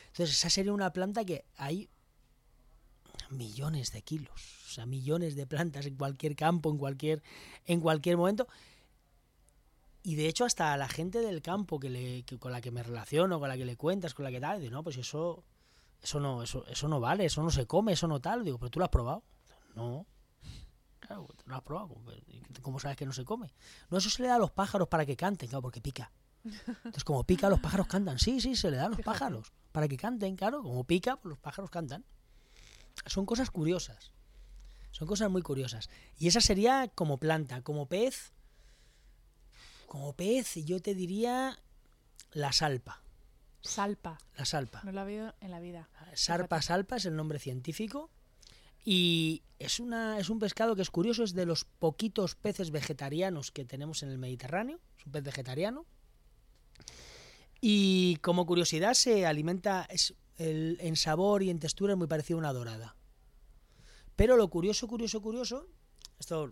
Entonces 0.07 0.35
esa 0.35 0.49
sería 0.49 0.73
una 0.73 0.91
planta 0.91 1.23
que 1.23 1.45
hay 1.55 1.87
millones 3.29 3.91
de 3.91 4.01
kilos, 4.01 4.63
o 4.67 4.69
sea, 4.69 4.85
millones 4.85 5.35
de 5.35 5.45
plantas 5.45 5.85
en 5.85 5.95
cualquier 5.95 6.35
campo, 6.35 6.71
en 6.71 6.77
cualquier, 6.77 7.23
en 7.65 7.81
cualquier 7.81 8.17
momento. 8.17 8.47
Y 10.03 10.15
de 10.15 10.27
hecho 10.27 10.45
hasta 10.45 10.75
la 10.77 10.87
gente 10.87 11.19
del 11.19 11.41
campo 11.41 11.79
que 11.79 11.89
le, 11.89 12.23
que, 12.23 12.39
con 12.39 12.51
la 12.51 12.61
que 12.61 12.71
me 12.71 12.83
relaciono, 12.83 13.39
con 13.39 13.49
la 13.49 13.57
que 13.57 13.65
le 13.65 13.75
cuentas, 13.75 14.13
con 14.13 14.23
la 14.23 14.31
que 14.31 14.39
tal, 14.39 14.61
digo, 14.61 14.71
no, 14.71 14.83
pues 14.83 14.97
eso, 14.97 15.43
eso 16.01 16.19
no, 16.19 16.41
eso, 16.41 16.65
eso 16.67 16.87
no 16.87 16.99
vale, 16.99 17.25
eso 17.25 17.43
no 17.43 17.51
se 17.51 17.65
come, 17.65 17.93
eso 17.93 18.07
no 18.07 18.19
tal. 18.19 18.43
Digo, 18.43 18.57
pero 18.57 18.69
tú 18.69 18.79
lo 18.79 18.85
has 18.85 18.91
probado. 18.91 19.23
No. 19.75 20.05
Claro, 20.99 21.27
tú 21.35 21.49
lo 21.49 21.55
has 21.55 21.61
probado. 21.61 21.95
¿Cómo 22.61 22.79
sabes 22.79 22.97
que 22.97 23.05
no 23.05 23.11
se 23.11 23.25
come? 23.25 23.53
No, 23.89 23.97
eso 23.97 24.09
se 24.09 24.21
le 24.21 24.29
da 24.29 24.35
a 24.35 24.39
los 24.39 24.51
pájaros 24.51 24.87
para 24.87 25.05
que 25.05 25.15
canten, 25.15 25.49
claro, 25.49 25.61
porque 25.61 25.81
pica. 25.81 26.11
Entonces, 26.43 27.03
como 27.03 27.23
pica, 27.23 27.49
los 27.49 27.59
pájaros 27.59 27.87
cantan. 27.87 28.19
Sí, 28.19 28.39
sí, 28.39 28.55
se 28.55 28.71
le 28.71 28.77
da 28.77 28.85
a 28.85 28.89
los 28.89 29.01
pájaros 29.01 29.51
para 29.71 29.87
que 29.87 29.97
canten, 29.97 30.35
claro. 30.35 30.63
Como 30.63 30.83
pica, 30.85 31.17
pues 31.17 31.31
los 31.31 31.39
pájaros 31.39 31.69
cantan. 31.69 32.05
Son 33.05 33.25
cosas 33.25 33.51
curiosas. 33.51 34.11
Son 34.91 35.07
cosas 35.07 35.29
muy 35.29 35.41
curiosas. 35.41 35.89
Y 36.17 36.27
esa 36.27 36.41
sería 36.41 36.89
como 36.93 37.17
planta. 37.17 37.61
Como 37.61 37.87
pez, 37.87 38.33
como 39.87 40.13
pez, 40.13 40.55
yo 40.65 40.81
te 40.81 40.95
diría 40.95 41.59
la 42.31 42.51
salpa. 42.51 43.01
Salpa. 43.61 44.17
La 44.37 44.45
salpa. 44.45 44.81
No 44.83 44.91
la 44.91 45.03
veo 45.03 45.33
en 45.41 45.51
la 45.51 45.59
vida. 45.59 45.89
Sarpa 46.13 46.61
salpa 46.61 46.95
es 46.95 47.05
el 47.05 47.15
nombre 47.15 47.39
científico. 47.39 48.09
Y 48.85 49.43
es, 49.59 49.79
una, 49.79 50.17
es 50.19 50.29
un 50.29 50.39
pescado 50.39 50.75
que 50.75 50.81
es 50.81 50.89
curioso, 50.89 51.23
es 51.23 51.33
de 51.33 51.45
los 51.45 51.65
poquitos 51.65 52.35
peces 52.35 52.71
vegetarianos 52.71 53.51
que 53.51 53.65
tenemos 53.65 54.03
en 54.03 54.09
el 54.09 54.17
Mediterráneo. 54.17 54.79
Es 54.97 55.05
un 55.05 55.11
pez 55.11 55.23
vegetariano. 55.23 55.85
Y 57.61 58.15
como 58.17 58.45
curiosidad 58.45 58.93
se 58.93 59.25
alimenta, 59.25 59.85
es 59.89 60.13
el, 60.39 60.77
en 60.81 60.95
sabor 60.95 61.43
y 61.43 61.51
en 61.51 61.59
textura 61.59 61.93
es 61.93 61.97
muy 61.97 62.07
parecido 62.07 62.37
a 62.37 62.41
una 62.41 62.53
dorada. 62.53 62.95
Pero 64.15 64.35
lo 64.35 64.49
curioso, 64.49 64.87
curioso, 64.87 65.21
curioso, 65.21 65.67
esto 66.19 66.51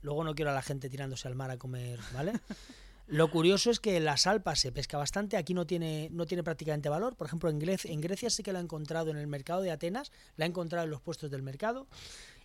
luego 0.00 0.24
no 0.24 0.34
quiero 0.34 0.50
a 0.50 0.54
la 0.54 0.62
gente 0.62 0.88
tirándose 0.88 1.28
al 1.28 1.34
mar 1.34 1.50
a 1.50 1.58
comer, 1.58 2.00
¿vale? 2.14 2.32
Lo 3.10 3.30
curioso 3.30 3.70
es 3.70 3.80
que 3.80 3.98
la 4.00 4.18
salpa 4.18 4.54
se 4.54 4.70
pesca 4.70 4.98
bastante, 4.98 5.38
aquí 5.38 5.54
no 5.54 5.66
tiene, 5.66 6.10
no 6.12 6.26
tiene 6.26 6.42
prácticamente 6.42 6.90
valor. 6.90 7.16
Por 7.16 7.26
ejemplo, 7.26 7.48
en 7.48 7.58
Grecia, 7.58 7.90
en 7.90 8.02
Grecia 8.02 8.28
sí 8.28 8.42
que 8.42 8.52
la 8.52 8.58
ha 8.58 8.62
encontrado 8.62 9.10
en 9.10 9.16
el 9.16 9.26
mercado 9.26 9.62
de 9.62 9.70
Atenas, 9.70 10.12
la 10.36 10.44
ha 10.44 10.48
encontrado 10.48 10.84
en 10.84 10.90
los 10.90 11.00
puestos 11.00 11.30
del 11.30 11.40
mercado. 11.40 11.86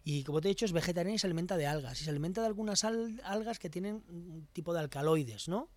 Y 0.05 0.24
como 0.24 0.39
te 0.39 0.47
he 0.47 0.51
dicho, 0.51 0.63
es 0.63 0.71
vegetariana 0.71 1.15
y 1.15 1.19
se 1.19 1.28
alimenta 1.28 1.57
de 1.57 1.67
algas. 1.67 1.99
Y 1.99 2.05
se 2.05 2.09
alimenta 2.09 2.39
de 2.39 2.47
algunas 2.47 2.86
algas 2.86 3.59
que 3.59 3.69
tienen 3.69 4.05
un 4.07 4.47
tipo 4.53 4.74
de 4.74 4.80
alcaloides, 4.80 5.49
¿no? 5.49 5.67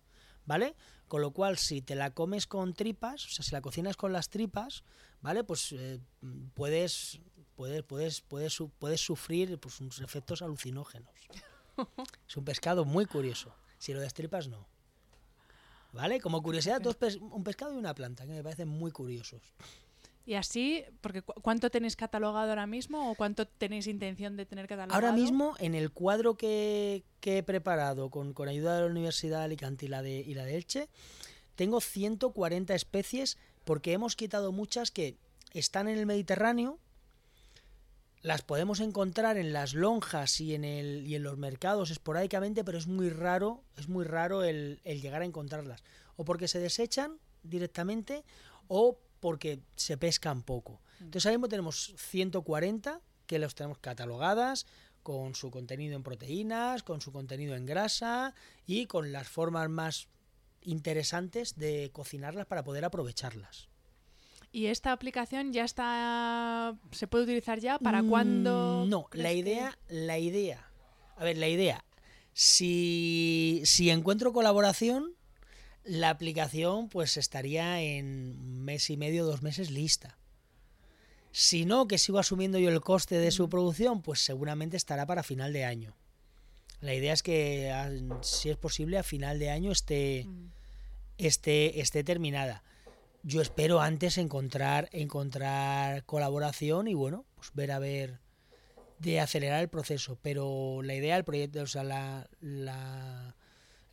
¿Vale? 0.47 0.75
Con 1.07 1.21
lo 1.21 1.31
cual, 1.31 1.57
si 1.57 1.81
te 1.81 1.93
la 1.93 2.11
comes 2.11 2.47
con 2.47 2.73
tripas, 2.73 3.25
o 3.25 3.29
sea, 3.29 3.45
si 3.45 3.51
la 3.51 3.61
cocinas 3.61 3.95
con 3.95 4.13
las 4.13 4.29
tripas, 4.29 4.83
¿vale? 5.21 5.43
Pues 5.43 5.73
eh, 5.73 5.99
puedes, 6.55 7.19
puedes, 7.55 7.83
puedes, 7.83 8.21
puedes, 8.21 8.57
puedes 8.79 9.01
sufrir 9.01 9.59
pues, 9.59 9.79
unos 9.81 9.99
efectos 9.99 10.41
alucinógenos. 10.41 11.13
es 12.27 12.37
un 12.37 12.45
pescado 12.45 12.85
muy 12.85 13.05
curioso. 13.05 13.53
Si 13.77 13.93
lo 13.93 13.99
destripas, 13.99 14.47
no. 14.47 14.67
¿Vale? 15.91 16.19
Como 16.19 16.41
curiosidad, 16.41 16.81
dos 16.81 16.97
un 17.21 17.43
pescado 17.43 17.73
y 17.73 17.77
una 17.77 17.93
planta, 17.93 18.25
que 18.25 18.31
me 18.31 18.43
parecen 18.43 18.67
muy 18.67 18.91
curiosos. 18.91 19.41
Y 20.27 20.35
así, 20.35 20.83
porque 20.99 21.21
¿cuánto 21.21 21.69
tenéis 21.69 21.95
catalogado 21.95 22.49
ahora 22.49 22.67
mismo 22.67 23.09
o 23.09 23.15
cuánto 23.15 23.47
tenéis 23.47 23.87
intención 23.87 24.35
de 24.35 24.45
tener 24.45 24.67
catalogado? 24.67 24.93
Ahora 24.93 25.17
mismo, 25.17 25.55
en 25.57 25.73
el 25.73 25.89
cuadro 25.89 26.35
que, 26.35 27.05
he 27.21 27.43
preparado 27.43 28.09
con, 28.09 28.33
con, 28.33 28.49
ayuda 28.49 28.75
de 28.75 28.81
la 28.81 28.87
Universidad 28.87 29.39
de 29.39 29.45
Alicante 29.45 29.85
y 29.85 29.87
la 29.87 30.01
de, 30.01 30.19
y 30.19 30.33
la 30.33 30.43
de 30.43 30.57
Elche, 30.57 30.89
tengo 31.55 31.79
140 31.79 32.75
especies 32.75 33.37
porque 33.63 33.93
hemos 33.93 34.17
quitado 34.17 34.51
muchas 34.51 34.91
que 34.91 35.15
están 35.53 35.87
en 35.87 35.97
el 35.97 36.05
Mediterráneo, 36.05 36.77
las 38.21 38.41
podemos 38.41 38.81
encontrar 38.81 39.37
en 39.37 39.53
las 39.53 39.73
lonjas 39.73 40.41
y 40.41 40.55
en, 40.55 40.65
el, 40.65 41.07
y 41.07 41.15
en 41.15 41.23
los 41.23 41.37
mercados 41.37 41.89
esporádicamente, 41.89 42.65
pero 42.65 42.77
es 42.77 42.87
muy 42.87 43.09
raro, 43.09 43.63
es 43.77 43.87
muy 43.87 44.03
raro 44.03 44.43
el, 44.43 44.81
el 44.83 45.01
llegar 45.01 45.21
a 45.21 45.25
encontrarlas. 45.25 45.85
O 46.17 46.25
porque 46.25 46.49
se 46.49 46.59
desechan 46.59 47.17
directamente 47.43 48.25
o 48.67 48.99
porque 49.19 49.59
se 49.75 49.97
pescan 49.97 50.43
poco. 50.43 50.81
Entonces 50.99 51.25
ahora 51.25 51.37
mismo 51.37 51.49
tenemos 51.49 51.93
140 51.97 53.01
que 53.25 53.39
los 53.39 53.55
tenemos 53.55 53.77
catalogadas 53.79 54.65
con 55.03 55.35
su 55.35 55.51
contenido 55.51 55.95
en 55.95 56.03
proteínas, 56.03 56.83
con 56.83 57.01
su 57.01 57.11
contenido 57.11 57.55
en 57.55 57.65
grasa 57.65 58.33
y 58.65 58.87
con 58.87 59.11
las 59.11 59.27
formas 59.27 59.69
más 59.69 60.07
interesantes 60.61 61.55
de 61.55 61.91
cocinarlas 61.93 62.45
para 62.45 62.63
poder 62.63 62.83
aprovecharlas. 62.85 63.69
¿Y 64.51 64.67
esta 64.67 64.91
aplicación 64.91 65.53
ya 65.53 65.65
está 65.65 66.77
se 66.91 67.07
puede 67.07 67.25
utilizar 67.25 67.59
ya 67.59 67.79
para 67.79 68.01
cuándo? 68.03 68.85
No, 68.87 69.07
la 69.11 69.33
idea, 69.33 69.77
que... 69.87 69.93
la 69.93 70.17
idea. 70.17 70.69
A 71.15 71.23
ver, 71.23 71.37
la 71.37 71.47
idea. 71.47 71.83
Si, 72.33 73.61
si 73.65 73.89
encuentro 73.89 74.31
colaboración, 74.31 75.16
la 75.87 76.09
aplicación 76.09 76.89
pues 76.89 77.17
estaría 77.17 77.81
en 77.81 78.37
un 78.39 78.61
mes 78.63 78.89
y 78.89 78.97
medio, 78.97 79.25
dos 79.25 79.41
meses 79.41 79.71
lista. 79.71 80.17
Si 81.31 81.65
no, 81.65 81.87
que 81.87 81.97
sigo 81.97 82.19
asumiendo 82.19 82.59
yo 82.59 82.69
el 82.69 82.81
coste 82.81 83.17
de 83.17 83.31
su 83.31 83.49
producción, 83.49 84.01
pues 84.01 84.19
seguramente 84.19 84.75
estará 84.75 85.05
para 85.05 85.23
final 85.23 85.53
de 85.53 85.65
año. 85.65 85.95
La 86.81 86.93
idea 86.93 87.13
es 87.13 87.23
que, 87.23 87.73
si 88.21 88.49
es 88.49 88.57
posible, 88.57 88.97
a 88.97 89.03
final 89.03 89.39
de 89.39 89.49
año 89.49 89.71
esté, 89.71 90.27
esté, 91.17 91.79
esté 91.79 92.03
terminada. 92.03 92.63
Yo 93.23 93.41
espero 93.41 93.81
antes 93.81 94.17
encontrar, 94.17 94.89
encontrar 94.91 96.03
colaboración 96.05 96.87
y 96.87 96.93
bueno, 96.93 97.25
pues 97.35 97.51
ver 97.53 97.71
a 97.71 97.79
ver 97.79 98.19
de 98.99 99.19
acelerar 99.19 99.61
el 99.61 99.69
proceso. 99.69 100.17
Pero 100.21 100.81
la 100.81 100.95
idea 100.95 101.15
del 101.15 101.23
proyecto, 101.23 101.61
o 101.61 101.67
sea, 101.67 101.83
la, 101.83 102.29
la 102.41 103.36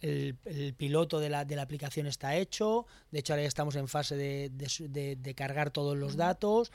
el, 0.05 0.36
el, 0.44 0.74
piloto 0.74 1.18
de 1.18 1.30
la, 1.30 1.46
de 1.46 1.57
la, 1.57 1.62
aplicación 1.62 2.07
está 2.07 2.36
hecho, 2.36 2.86
de 3.11 3.20
hecho 3.20 3.32
ahora 3.32 3.42
ya 3.42 3.48
estamos 3.48 3.74
en 3.76 3.88
fase 3.88 4.16
de, 4.16 4.50
de, 4.50 5.16
de, 5.16 5.34
cargar 5.34 5.70
todos 5.70 5.96
los 5.96 6.16
datos 6.16 6.72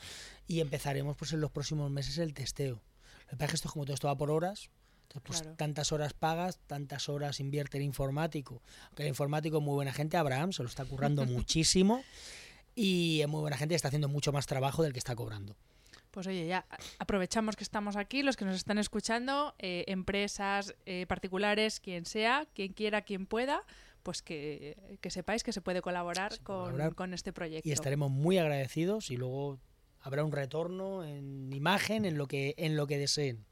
y 0.48 0.60
empezaremos 0.60 1.16
pues 1.16 1.32
en 1.32 1.40
los 1.40 1.52
próximos 1.52 1.90
meses 1.92 2.18
el 2.18 2.34
testeo. 2.34 2.82
Lo 3.26 3.30
que 3.30 3.36
pasa 3.36 3.44
es 3.44 3.50
que 3.50 3.56
esto 3.56 3.70
como 3.70 3.84
todo 3.84 3.94
esto 3.94 4.08
va 4.08 4.18
por 4.18 4.32
horas, 4.32 4.70
entonces, 5.02 5.22
pues 5.24 5.40
claro. 5.42 5.56
tantas 5.56 5.92
horas 5.92 6.12
pagas, 6.12 6.58
tantas 6.66 7.08
horas 7.08 7.38
invierte 7.38 7.78
el 7.78 7.84
informático. 7.84 8.62
Aunque 8.88 9.04
el 9.04 9.08
informático 9.10 9.58
es 9.58 9.62
muy 9.62 9.74
buena 9.74 9.92
gente, 9.92 10.16
Abraham 10.16 10.52
se 10.52 10.64
lo 10.64 10.68
está 10.68 10.84
currando 10.84 11.24
muchísimo 11.26 12.02
y 12.74 13.20
es 13.20 13.28
muy 13.28 13.40
buena 13.40 13.56
gente 13.56 13.74
y 13.74 13.76
está 13.76 13.88
haciendo 13.88 14.08
mucho 14.08 14.32
más 14.32 14.46
trabajo 14.46 14.82
del 14.82 14.92
que 14.92 14.98
está 14.98 15.14
cobrando. 15.14 15.56
Pues 16.10 16.26
oye, 16.26 16.46
ya 16.46 16.66
aprovechamos 16.98 17.56
que 17.56 17.64
estamos 17.64 17.96
aquí, 17.96 18.22
los 18.22 18.36
que 18.36 18.44
nos 18.44 18.56
están 18.56 18.78
escuchando, 18.78 19.54
eh, 19.58 19.84
empresas, 19.86 20.74
eh, 20.86 21.06
particulares, 21.06 21.80
quien 21.80 22.04
sea, 22.04 22.46
quien 22.54 22.72
quiera, 22.72 23.02
quien 23.02 23.26
pueda, 23.26 23.62
pues 24.02 24.22
que, 24.22 24.98
que 25.00 25.10
sepáis 25.10 25.44
que 25.44 25.52
se 25.52 25.60
puede 25.60 25.82
colaborar, 25.82 26.32
se 26.32 26.38
puede 26.38 26.58
con, 26.58 26.64
colaborar 26.72 26.94
con, 26.94 27.14
este 27.14 27.32
proyecto. 27.32 27.68
Y 27.68 27.72
estaremos 27.72 28.10
muy 28.10 28.38
agradecidos 28.38 29.10
y 29.10 29.16
luego 29.16 29.60
habrá 30.00 30.24
un 30.24 30.32
retorno 30.32 31.04
en 31.04 31.52
imagen, 31.52 32.04
en 32.04 32.18
lo 32.18 32.26
que, 32.26 32.54
en 32.56 32.76
lo 32.76 32.86
que 32.86 32.98
deseen. 32.98 33.44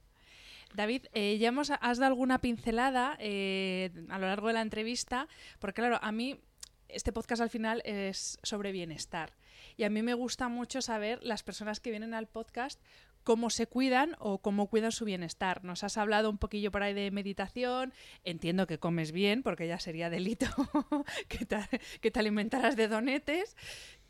David, 0.74 1.06
eh, 1.12 1.38
ya 1.38 1.48
hemos, 1.48 1.70
has 1.70 1.98
dado 1.98 2.12
alguna 2.12 2.40
pincelada 2.40 3.16
eh, 3.20 3.90
a 4.10 4.18
lo 4.18 4.26
largo 4.26 4.48
de 4.48 4.54
la 4.54 4.62
entrevista, 4.62 5.28
porque 5.58 5.80
claro, 5.80 5.98
a 6.02 6.12
mí 6.12 6.40
este 6.88 7.12
podcast 7.12 7.42
al 7.42 7.50
final 7.50 7.82
es 7.84 8.38
sobre 8.42 8.72
bienestar. 8.72 9.32
Y 9.78 9.84
a 9.84 9.90
mí 9.90 10.02
me 10.02 10.12
gusta 10.12 10.48
mucho 10.48 10.82
saber 10.82 11.22
las 11.22 11.44
personas 11.44 11.78
que 11.78 11.90
vienen 11.90 12.12
al 12.12 12.26
podcast 12.26 12.82
cómo 13.22 13.48
se 13.48 13.68
cuidan 13.68 14.16
o 14.18 14.38
cómo 14.38 14.66
cuidan 14.66 14.90
su 14.90 15.04
bienestar. 15.04 15.62
Nos 15.62 15.84
has 15.84 15.98
hablado 15.98 16.30
un 16.30 16.38
poquillo 16.38 16.72
por 16.72 16.82
ahí 16.82 16.94
de 16.94 17.12
meditación, 17.12 17.92
entiendo 18.24 18.66
que 18.66 18.78
comes 18.80 19.12
bien, 19.12 19.44
porque 19.44 19.68
ya 19.68 19.78
sería 19.78 20.10
delito 20.10 20.46
que, 21.28 22.10
te, 22.10 22.18
alimentaras 22.18 22.74
de 22.74 22.88
donetes. 22.88 23.56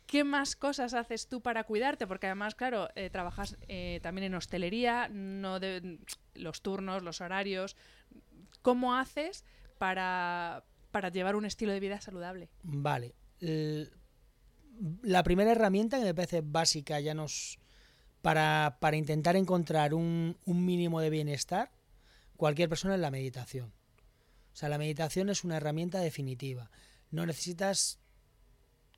¿Qué 0.07 0.23
más 0.23 0.55
cosas 0.55 0.95
haces 0.95 1.27
tú 1.27 1.41
para 1.41 1.65
cuidarte? 1.65 2.07
Porque 2.07 2.25
además, 2.25 2.55
claro, 2.55 2.89
eh, 2.95 3.11
trabajas 3.11 3.55
eh, 3.67 3.99
también 4.01 4.25
en 4.25 4.33
hostelería, 4.33 5.07
no 5.07 5.59
de, 5.59 5.99
los 6.33 6.63
turnos, 6.63 7.03
los 7.03 7.21
horarios. 7.21 7.75
¿Cómo 8.63 8.95
haces 8.95 9.45
para, 9.77 10.63
para 10.89 11.09
llevar 11.09 11.35
un 11.35 11.45
estilo 11.45 11.73
de 11.73 11.79
vida 11.79 12.01
saludable? 12.01 12.49
Vale. 12.63 13.13
La 15.01 15.23
primera 15.23 15.51
herramienta 15.51 15.99
que 15.99 16.05
me 16.05 16.13
parece 16.13 16.41
básica 16.41 16.99
ya 16.99 17.13
nos 17.13 17.59
para, 18.21 18.77
para 18.79 18.97
intentar 18.97 19.35
encontrar 19.35 19.93
un, 19.93 20.37
un, 20.45 20.65
mínimo 20.65 20.99
de 21.01 21.09
bienestar, 21.09 21.71
cualquier 22.37 22.69
persona 22.69 22.95
es 22.95 23.01
la 23.01 23.11
meditación. 23.11 23.73
O 24.53 24.55
sea, 24.55 24.69
la 24.69 24.77
meditación 24.77 25.29
es 25.29 25.43
una 25.43 25.57
herramienta 25.57 25.99
definitiva. 25.99 26.69
No 27.11 27.25
necesitas 27.25 27.99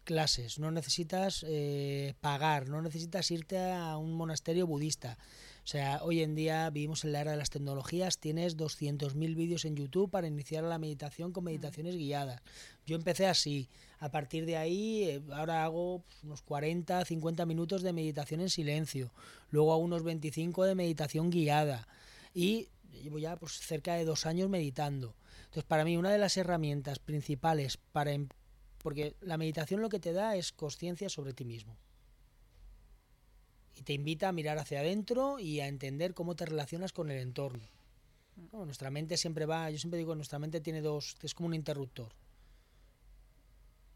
clases, 0.04 0.60
no 0.60 0.72
necesitas 0.72 1.46
eh, 1.48 2.16
pagar, 2.22 2.68
no 2.68 2.82
necesitas 2.82 3.30
irte 3.32 3.72
a 3.72 3.98
un 3.98 4.14
monasterio 4.14 4.68
budista. 4.68 5.18
O 5.64 5.68
sea, 5.72 6.02
hoy 6.04 6.22
en 6.22 6.34
día 6.34 6.70
vivimos 6.72 7.06
en 7.06 7.12
la 7.14 7.22
era 7.22 7.32
de 7.32 7.38
las 7.38 7.52
tecnologías, 7.52 8.18
tienes 8.18 8.58
200.000 8.58 9.36
vídeos 9.36 9.64
en 9.64 9.76
YouTube 9.76 10.10
para 10.10 10.28
iniciar 10.28 10.64
la 10.64 10.80
meditación 10.80 11.32
con 11.32 11.44
meditaciones 11.44 11.96
guiadas. 11.96 12.42
Yo 12.86 12.96
empecé 12.96 13.28
así, 13.28 13.70
a 14.00 14.10
partir 14.10 14.46
de 14.48 14.58
ahí 14.58 15.04
eh, 15.04 15.22
ahora 15.32 15.64
hago 15.64 16.04
unos 16.24 16.42
40, 16.42 17.06
50 17.06 17.46
minutos 17.46 17.84
de 17.84 17.94
meditación 17.94 18.42
en 18.42 18.50
silencio, 18.50 19.14
luego 19.52 19.72
hago 19.74 19.84
unos 19.84 20.04
25 20.04 20.66
de 20.66 20.76
meditación 20.76 21.30
guiada 21.30 21.88
y 22.34 22.70
llevo 22.92 23.20
ya 23.20 23.36
pues, 23.36 23.54
cerca 23.60 23.94
de 23.94 24.04
dos 24.04 24.26
años 24.26 24.50
meditando. 24.50 25.16
Entonces, 25.44 25.64
para 25.66 25.86
mí, 25.86 25.96
una 25.96 26.12
de 26.12 26.18
las 26.18 26.38
herramientas 26.38 26.98
principales 27.00 27.78
para... 27.78 28.12
em- 28.14 28.30
Porque 28.80 29.16
la 29.22 29.38
meditación 29.38 29.80
lo 29.82 29.90
que 29.90 30.00
te 30.00 30.12
da 30.12 30.36
es 30.36 30.52
conciencia 30.52 31.08
sobre 31.08 31.34
ti 31.34 31.46
mismo. 31.46 31.78
Y 33.82 33.84
te 33.84 33.94
invita 33.94 34.30
a 34.30 34.32
mirar 34.32 34.60
hacia 34.60 34.82
adentro 34.82 35.40
y 35.40 35.60
a 35.60 35.68
entender 35.68 36.14
cómo 36.14 36.36
te 36.36 36.46
relacionas 36.46 36.94
con 36.94 37.10
el 37.10 37.18
entorno. 37.18 37.64
¿no? 38.52 38.64
Nuestra 38.64 38.92
mente 38.92 39.18
siempre 39.18 39.48
va, 39.48 39.72
yo 39.72 39.80
siempre 39.80 39.98
digo, 39.98 40.14
nuestra 40.14 40.38
mente 40.38 40.62
tiene 40.62 40.82
dos, 40.82 41.16
es 41.24 41.34
como 41.34 41.48
un 41.48 41.56
interruptor. 41.56 42.14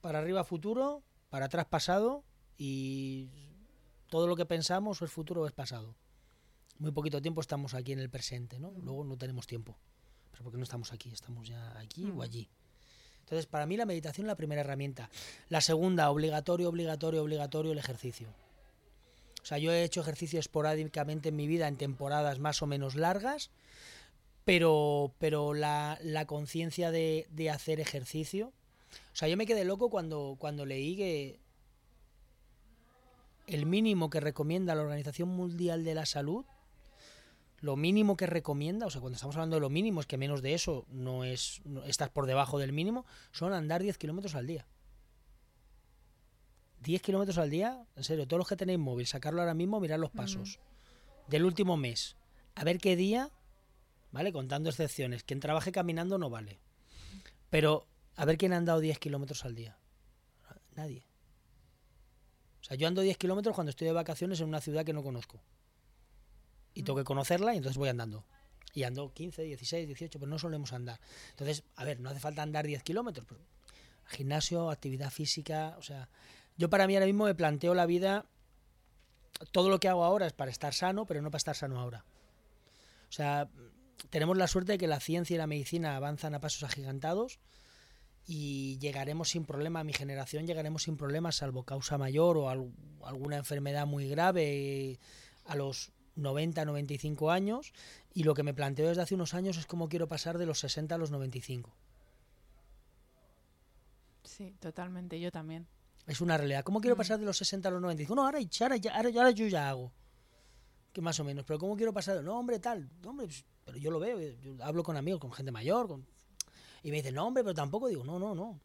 Para 0.01 0.17
arriba 0.17 0.43
futuro, 0.43 1.03
para 1.29 1.45
atrás 1.45 1.67
pasado 1.67 2.23
y 2.57 3.29
todo 4.09 4.25
lo 4.25 4.36
que 4.36 4.47
pensamos 4.47 5.03
o 5.03 5.05
es 5.05 5.11
futuro 5.11 5.43
o 5.43 5.45
es 5.45 5.53
pasado. 5.53 5.93
Muy 6.79 6.91
poquito 6.91 7.21
tiempo 7.21 7.39
estamos 7.39 7.75
aquí 7.75 7.91
en 7.91 7.99
el 7.99 8.09
presente, 8.09 8.57
¿no? 8.57 8.71
Luego 8.81 9.03
no 9.03 9.17
tenemos 9.17 9.45
tiempo. 9.45 9.77
Pero 10.31 10.45
porque 10.45 10.57
no 10.57 10.63
estamos 10.63 10.93
aquí, 10.93 11.11
estamos 11.11 11.47
ya 11.47 11.77
aquí 11.77 12.09
o 12.09 12.23
allí. 12.23 12.49
Entonces, 13.19 13.45
para 13.45 13.67
mí 13.67 13.77
la 13.77 13.86
meditación 13.86 14.25
es 14.25 14.29
la 14.29 14.36
primera 14.36 14.61
herramienta. 14.61 15.11
La 15.47 15.61
segunda, 15.61 16.09
obligatorio, 16.09 16.69
obligatorio, 16.69 17.21
obligatorio, 17.21 17.71
el 17.71 17.77
ejercicio. 17.77 18.33
O 19.46 19.48
sea, 19.48 19.60
yo 19.60 19.72
he 19.72 19.84
hecho 19.84 20.02
ejercicio 20.02 20.39
esporádicamente 20.39 21.30
en 21.30 21.36
mi 21.36 21.46
vida 21.46 21.68
en 21.68 21.78
temporadas 21.78 22.39
más 22.39 22.64
o 22.64 22.66
menos 22.66 22.96
largas, 22.96 23.52
pero, 24.43 25.14
pero 25.20 25.54
la, 25.54 26.00
la 26.02 26.26
conciencia 26.26 26.89
de, 26.89 27.28
de 27.30 27.52
hacer 27.52 27.80
ejercicio. 27.80 28.48
O 28.48 29.16
sea, 29.16 29.28
yo 29.28 29.38
me 29.38 29.46
quedé 29.46 29.64
loco 29.64 29.91
cuando, 29.91 30.36
cuando 30.39 30.66
leí 30.66 30.96
que 30.96 31.39
el 33.46 33.68
mínimo 33.68 34.10
que 34.10 34.20
recomienda 34.20 34.74
la 34.74 34.82
Organización 34.82 35.30
Mundial 35.30 35.84
de 35.84 35.93
la 35.93 36.08
Salud, 36.08 36.43
lo 37.62 37.76
mínimo 37.76 38.18
que 38.18 38.26
recomienda, 38.26 38.88
o 38.88 38.89
sea, 38.89 39.00
cuando 39.00 39.14
estamos 39.14 39.36
hablando 39.36 39.58
de 39.58 39.62
lo 39.62 39.70
mínimo, 39.70 40.02
es 40.02 40.08
que 40.08 40.18
menos 40.18 40.41
de 40.41 40.56
eso 40.56 40.88
no 40.89 41.24
es, 41.24 41.62
no, 41.66 41.84
estás 41.84 42.10
por 42.10 42.26
debajo 42.26 42.58
del 42.58 42.74
mínimo, 42.74 43.06
son 43.32 43.54
andar 43.54 43.84
10 43.84 44.00
kilómetros 44.00 44.34
al 44.34 44.48
día. 44.48 44.66
10 46.86 47.01
kilómetros 47.01 47.39
al 47.39 47.49
día, 47.49 47.83
en 47.95 48.03
serio, 48.03 48.27
todos 48.27 48.38
los 48.38 48.47
que 48.47 48.55
tenéis 48.55 48.77
móvil, 48.77 49.07
sacarlo 49.07 49.41
ahora 49.41 49.55
mismo, 49.55 49.79
mirar 49.79 49.99
los 49.99 50.11
pasos 50.11 50.59
del 51.27 51.43
último 51.43 51.77
mes. 51.77 52.15
A 52.53 52.63
ver 52.63 52.77
qué 52.77 52.95
día, 52.95 53.31
¿vale? 54.11 54.31
Contando 54.31 54.69
excepciones. 54.69 55.23
Quien 55.23 55.39
trabaje 55.39 55.71
caminando 55.71 56.19
no 56.19 56.29
vale. 56.29 56.59
Pero 57.49 57.88
a 58.15 58.25
ver 58.25 58.38
quién 58.38 58.53
ha 58.53 58.57
andado 58.57 58.79
10 58.79 58.99
kilómetros 58.99 59.45
al 59.45 59.55
día. 59.55 59.79
Nadie. 60.75 61.07
O 62.61 62.63
sea, 62.63 62.77
yo 62.77 62.88
ando 62.88 63.01
10 63.01 63.17
kilómetros 63.17 63.55
cuando 63.55 63.71
estoy 63.71 63.88
de 63.88 63.93
vacaciones 63.93 64.39
en 64.39 64.47
una 64.47 64.61
ciudad 64.61 64.86
que 64.86 64.93
no 64.93 65.01
conozco. 65.01 65.41
Y 66.75 66.83
tengo 66.83 66.99
que 66.99 67.03
conocerla 67.03 67.55
y 67.55 67.57
entonces 67.57 67.77
voy 67.77 67.89
andando. 67.89 68.25
Y 68.73 68.83
ando 68.83 69.11
15, 69.11 69.41
16, 69.41 69.88
18, 69.88 70.19
pero 70.19 70.29
no 70.29 70.38
solemos 70.38 70.71
andar. 70.71 70.99
Entonces, 71.31 71.63
a 71.77 71.83
ver, 71.83 71.99
no 71.99 72.11
hace 72.11 72.19
falta 72.19 72.43
andar 72.43 72.67
10 72.67 72.83
kilómetros. 72.83 73.25
Pero 73.27 73.41
gimnasio, 74.05 74.69
actividad 74.69 75.09
física, 75.09 75.75
o 75.79 75.81
sea, 75.81 76.09
yo 76.58 76.70
para 76.70 76.88
mí 76.88 76.95
ahora 76.95 77.06
mismo 77.06 77.26
me 77.26 77.36
planteo 77.36 77.74
la 77.74 77.86
vida, 77.86 78.26
todo 79.51 79.70
lo 79.70 79.80
que 79.80 79.88
hago 79.89 80.03
ahora 80.03 80.28
es 80.28 80.34
para 80.34 80.51
estar 80.51 80.74
sano, 80.74 81.06
pero 81.06 81.22
no 81.22 81.30
para 81.32 81.38
estar 81.38 81.56
sano 81.56 81.80
ahora. 81.80 82.06
O 83.10 83.12
sea, 83.12 83.49
tenemos 84.10 84.38
la 84.38 84.47
suerte 84.47 84.74
de 84.74 84.78
que 84.78 84.88
la 84.88 84.99
ciencia 84.99 85.34
y 85.36 85.38
la 85.38 85.47
medicina 85.47 85.95
avanzan 85.95 86.36
a 86.36 86.39
pasos 86.41 86.64
agigantados 86.64 87.39
y 88.28 88.78
llegaremos 88.80 89.30
sin 89.30 89.45
problema, 89.45 89.84
mi 89.84 89.93
generación 89.93 90.47
llegaremos 90.47 90.84
sin 90.84 90.97
problemas, 90.97 91.36
salvo 91.38 91.64
causa 91.64 91.97
mayor 91.97 92.38
o 92.38 92.49
al- 92.49 92.72
alguna 93.03 93.38
enfermedad 93.38 93.86
muy 93.86 94.08
grave 94.10 94.99
a 95.45 95.56
los 95.56 95.91
90, 96.16 96.66
95 96.66 97.30
años. 97.32 97.74
Y 98.14 98.24
lo 98.24 98.34
que 98.34 98.43
me 98.43 98.53
planteo 98.53 98.88
desde 98.88 99.01
hace 99.01 99.16
unos 99.16 99.34
años 99.34 99.58
es 99.58 99.66
cómo 99.66 99.89
quiero 99.89 100.08
pasar 100.08 100.38
de 100.38 100.45
los 100.45 100.60
60 100.60 100.95
a 100.95 100.97
los 100.97 101.12
95. 101.12 101.72
Sí, 104.24 104.56
totalmente, 104.60 105.20
yo 105.20 105.32
también. 105.32 105.68
Es 106.08 106.22
una 106.22 106.38
realidad. 106.38 106.64
¿Cómo 106.64 106.82
quiero 106.82 106.95
pasar 106.95 107.20
de 107.20 107.26
los 107.26 107.38
60 107.38 107.68
a 107.68 107.72
los 107.72 107.82
95? 107.82 108.16
No, 108.16 108.26
ahora, 108.26 108.39
ahora, 108.62 108.76
ya- 108.78 108.95
ahora, 108.95 109.10
ahora 109.10 109.32
yo 109.32 109.47
ya 109.47 109.70
hago. 109.70 109.91
Que 110.93 111.01
más 111.01 111.20
o 111.20 111.24
menos. 111.24 111.45
Pero 111.45 111.60
¿cómo 111.60 111.76
quiero 111.76 111.93
pasar? 111.93 112.24
No, 112.24 112.38
hombre, 112.38 112.60
tal. 112.60 112.89
No, 113.01 113.10
hombre, 113.10 113.26
pues, 113.28 113.43
pero 113.66 113.78
yo 113.78 113.89
lo 113.91 113.99
veo. 113.99 114.20
Yo 114.20 114.56
hablo 114.64 114.84
con 114.84 114.97
amigos, 114.97 115.20
con 115.20 115.32
gente 115.34 115.51
mayor. 115.51 115.88
con- 115.88 116.06
Y 116.84 116.91
me 116.91 116.97
dicen, 116.97 117.16
no, 117.16 117.26
hombre, 117.26 117.43
pero 117.43 117.56
tampoco. 117.56 117.88
Digo, 117.88 118.03
no, 118.03 118.20
no, 118.20 118.36
no. 118.36 118.60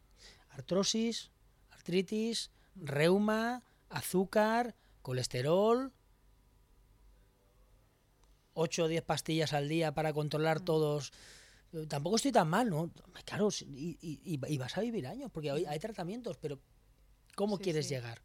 Artrosis, 0.51 1.31
artritis, 1.71 2.51
reuma, 2.75 3.63
azúcar, 3.89 4.75
colesterol. 5.01 5.91
8 8.53 8.83
o 8.83 8.87
10 8.87 9.01
pastillas 9.03 9.53
al 9.53 9.67
día 9.69 9.93
para 9.93 10.13
controlar 10.13 10.59
todos. 10.59 11.11
Eh, 11.73 11.85
Tampoco 11.87 12.17
estoy 12.17 12.31
tan 12.31 12.49
mal, 12.49 12.69
¿no? 12.69 12.91
Claro, 13.25 13.49
y, 13.61 13.97
y- 14.01 14.19
y- 14.23 14.39
y 14.53 14.57
vas 14.57 14.77
a 14.77 14.81
vivir 14.81 15.07
años, 15.07 15.31
porque 15.31 15.49
hay, 15.51 15.65
hay 15.65 15.79
tratamientos, 15.79 16.37
pero 16.37 16.59
¿cómo 17.35 17.57
Sí, 17.57 17.63
quieres 17.63 17.87
sí. 17.87 17.93
llegar? 17.95 18.21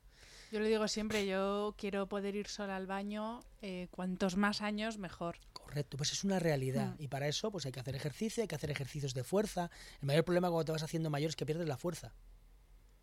Yo 0.53 0.61
lo 0.61 0.67
digo 0.67 0.87
siempre, 0.87 1.27
yo 1.27 1.75
quiero 1.77 2.07
poder 2.09 2.37
ir 2.37 2.47
sola 2.47 2.77
al 2.77 2.87
baño, 2.87 3.43
eh, 3.63 3.89
cuantos 3.91 4.37
más 4.37 4.63
años 4.63 4.97
mejor. 4.97 5.39
Correcto, 5.53 5.97
pues 5.97 6.13
es 6.13 6.23
una 6.23 6.39
realidad. 6.39 6.95
Mm. 6.99 7.03
Y 7.03 7.09
para 7.09 7.27
eso 7.27 7.51
pues 7.51 7.67
hay 7.67 7.73
que 7.73 7.81
hacer 7.81 7.97
ejercicio, 7.97 8.43
hay 8.43 8.49
que 8.49 8.55
hacer 8.55 8.71
ejercicios 8.71 9.13
de 9.13 9.25
fuerza. 9.25 9.71
El 10.01 10.07
mayor 10.07 10.25
problema 10.25 10.49
cuando 10.49 10.65
te 10.67 10.73
vas 10.73 10.85
haciendo 10.85 11.11
mayor 11.11 11.31
es 11.31 11.37
que 11.37 11.45
pierdes 11.47 11.67
la 11.67 11.77
fuerza. 11.77 12.15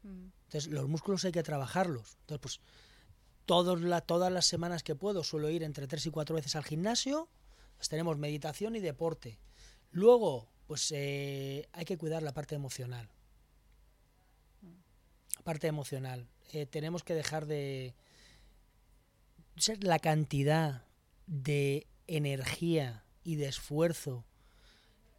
Mm. 0.04 0.28
Entonces 0.46 0.68
los 0.72 0.88
músculos 0.88 1.26
hay 1.26 1.34
que 1.34 1.44
trabajarlos. 1.44 2.16
Entonces 2.22 2.40
pues 2.40 2.60
todos 3.46 3.82
la- 3.82 4.00
todas 4.02 4.32
las 4.32 4.46
semanas 4.46 4.82
que 4.84 4.96
puedo 4.96 5.24
suelo 5.26 5.50
ir 5.50 5.64
entre 5.64 5.86
tres 5.88 6.06
y 6.06 6.12
cuatro 6.12 6.36
veces 6.36 6.56
al 6.56 6.64
gimnasio. 6.64 7.28
Pues 7.76 7.90
tenemos 7.90 8.18
meditación 8.18 8.78
y 8.78 8.80
deporte. 8.80 9.38
Luego 9.92 10.48
pues 10.66 10.92
eh, 10.96 11.68
hay 11.74 11.84
que 11.84 11.98
cuidar 11.98 12.24
la 12.24 12.34
parte 12.34 12.56
emocional. 12.56 13.10
Parte 15.44 15.68
emocional. 15.68 16.28
Eh, 16.52 16.66
tenemos 16.66 17.04
que 17.04 17.14
dejar 17.14 17.46
de 17.46 17.96
ser 19.56 19.84
la 19.84 20.00
cantidad 20.00 20.86
de 21.28 21.88
energía 22.08 23.04
y 23.24 23.36
de 23.36 23.48
esfuerzo 23.48 24.26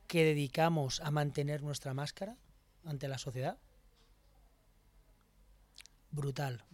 que 0.06 0.24
dedicamos 0.24 1.00
a 1.00 1.10
mantener 1.10 1.62
nuestra 1.62 1.94
máscara 1.94 2.36
ante 2.84 3.08
la 3.08 3.18
sociedad. 3.18 3.58
Brutal. 6.10 6.64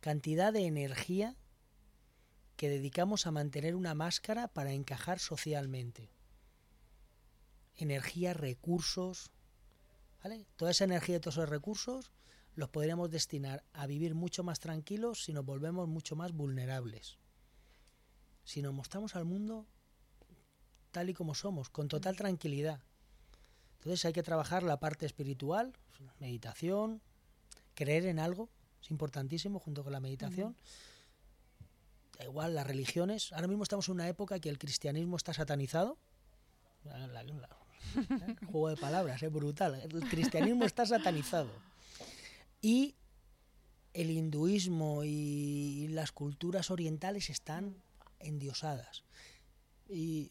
Cantidad 0.00 0.52
de 0.52 0.66
energía 0.66 1.36
que 2.56 2.68
dedicamos 2.68 3.26
a 3.26 3.30
mantener 3.30 3.74
una 3.74 3.94
máscara 3.94 4.48
para 4.48 4.72
encajar 4.72 5.18
socialmente. 5.18 6.10
Energía, 7.76 8.34
recursos, 8.34 9.30
¿vale? 10.22 10.46
Toda 10.56 10.70
esa 10.70 10.84
energía 10.84 11.16
y 11.16 11.20
todos 11.20 11.36
esos 11.36 11.48
recursos 11.48 12.10
los 12.54 12.68
podríamos 12.70 13.10
destinar 13.10 13.62
a 13.72 13.86
vivir 13.86 14.14
mucho 14.14 14.42
más 14.42 14.58
tranquilos 14.58 15.22
si 15.24 15.32
nos 15.32 15.44
volvemos 15.44 15.86
mucho 15.88 16.16
más 16.16 16.32
vulnerables. 16.32 17.18
Si 18.44 18.62
nos 18.62 18.74
mostramos 18.74 19.14
al 19.14 19.24
mundo 19.24 19.66
tal 20.90 21.10
y 21.10 21.14
como 21.14 21.34
somos, 21.34 21.68
con 21.68 21.86
total 21.88 22.16
tranquilidad. 22.16 22.80
Entonces 23.78 24.04
hay 24.06 24.12
que 24.12 24.22
trabajar 24.22 24.62
la 24.62 24.80
parte 24.80 25.06
espiritual, 25.06 25.72
meditación, 26.18 27.00
creer 27.74 28.06
en 28.06 28.18
algo, 28.18 28.48
es 28.82 28.90
importantísimo 28.90 29.60
junto 29.60 29.84
con 29.84 29.92
la 29.92 30.00
meditación. 30.00 30.56
Da 32.18 32.24
igual 32.24 32.54
las 32.54 32.66
religiones. 32.66 33.32
Ahora 33.32 33.46
mismo 33.46 33.62
estamos 33.62 33.86
en 33.88 33.94
una 33.94 34.08
época 34.08 34.40
que 34.40 34.48
el 34.48 34.58
cristianismo 34.58 35.16
está 35.16 35.32
satanizado. 35.34 35.96
La- 36.84 37.06
la- 37.06 37.22
la-. 37.22 37.48
Juego 38.50 38.68
de 38.70 38.76
palabras, 38.76 39.22
es 39.22 39.32
brutal. 39.32 39.74
El 39.76 40.00
cristianismo 40.08 40.64
está 40.64 40.86
satanizado. 40.86 41.50
Y 42.60 42.94
el 43.94 44.10
hinduismo 44.10 45.02
y 45.04 45.88
las 45.90 46.12
culturas 46.12 46.70
orientales 46.70 47.30
están 47.30 47.76
endiosadas. 48.20 49.04
Y 49.88 50.30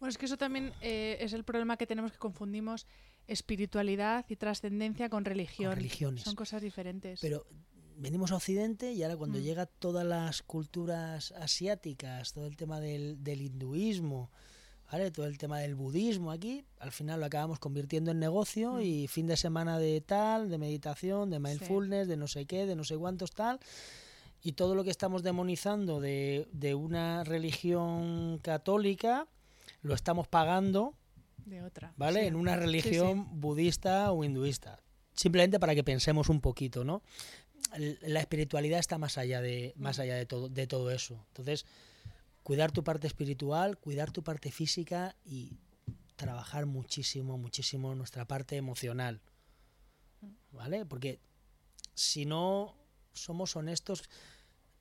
Bueno, 0.00 0.10
es 0.10 0.18
que 0.18 0.26
eso 0.26 0.36
también 0.36 0.72
eh, 0.80 1.16
es 1.20 1.32
el 1.32 1.44
problema 1.44 1.76
que 1.76 1.86
tenemos 1.86 2.12
que 2.12 2.18
confundimos 2.18 2.86
espiritualidad 3.28 4.24
y 4.28 4.36
trascendencia 4.36 5.08
con 5.08 5.24
religión. 5.24 5.74
religiones. 5.76 6.24
Son 6.24 6.34
cosas 6.34 6.60
diferentes. 6.60 7.20
Pero 7.20 7.46
venimos 7.96 8.32
a 8.32 8.36
Occidente 8.36 8.92
y 8.92 9.02
ahora 9.04 9.16
cuando 9.16 9.38
Mm. 9.38 9.42
llega 9.42 9.66
todas 9.66 10.04
las 10.04 10.42
culturas 10.42 11.30
asiáticas, 11.32 12.32
todo 12.32 12.46
el 12.46 12.56
tema 12.56 12.80
del, 12.80 13.22
del 13.22 13.42
hinduismo, 13.42 14.30
¿vale? 14.92 15.10
Todo 15.10 15.26
el 15.26 15.38
tema 15.38 15.58
del 15.58 15.74
budismo 15.74 16.30
aquí, 16.30 16.64
al 16.78 16.92
final 16.92 17.18
lo 17.20 17.26
acabamos 17.26 17.58
convirtiendo 17.58 18.10
en 18.10 18.18
negocio 18.20 18.80
y 18.82 19.08
fin 19.08 19.26
de 19.26 19.36
semana 19.38 19.78
de 19.78 20.00
tal, 20.02 20.50
de 20.50 20.58
meditación, 20.58 21.30
de 21.30 21.38
mindfulness, 21.40 22.06
de 22.08 22.16
no 22.18 22.28
sé 22.28 22.44
qué, 22.44 22.66
de 22.66 22.76
no 22.76 22.84
sé 22.84 22.96
cuántos 22.98 23.32
tal. 23.32 23.58
Y 24.42 24.52
todo 24.52 24.74
lo 24.74 24.84
que 24.84 24.90
estamos 24.90 25.22
demonizando 25.22 26.00
de, 26.00 26.46
de 26.52 26.74
una 26.74 27.24
religión 27.24 28.38
católica 28.42 29.26
lo 29.82 29.94
estamos 29.94 30.28
pagando 30.28 30.94
De 31.46 31.62
otra. 31.62 31.92
¿vale? 31.96 32.20
sí. 32.20 32.26
En 32.26 32.36
una 32.36 32.52
Sí, 32.54 32.58
sí. 32.58 32.64
religión 32.66 33.40
budista 33.40 34.12
o 34.12 34.24
hinduista. 34.24 34.78
Simplemente 35.14 35.58
para 35.58 35.74
que 35.74 35.84
pensemos 35.84 36.28
un 36.28 36.40
poquito, 36.40 36.84
¿no? 36.84 37.02
La 38.02 38.20
espiritualidad 38.20 38.78
está 38.80 38.98
más 38.98 39.16
allá 39.16 39.40
de, 39.40 39.72
más 39.76 39.98
allá 39.98 40.16
de 40.16 40.26
todo, 40.26 40.48
de 40.48 40.66
todo 40.66 40.90
eso. 40.90 41.24
Entonces, 41.28 41.64
cuidar 42.42 42.72
tu 42.72 42.84
parte 42.84 43.06
espiritual, 43.06 43.78
cuidar 43.78 44.10
tu 44.10 44.22
parte 44.22 44.50
física 44.50 45.16
y 45.24 45.58
trabajar 46.16 46.66
muchísimo, 46.66 47.38
muchísimo 47.38 47.94
nuestra 47.94 48.26
parte 48.26 48.56
emocional. 48.56 49.20
¿Vale? 50.50 50.86
Porque 50.86 51.20
si 51.94 52.26
no 52.26 52.76
somos 53.12 53.56
honestos, 53.56 54.04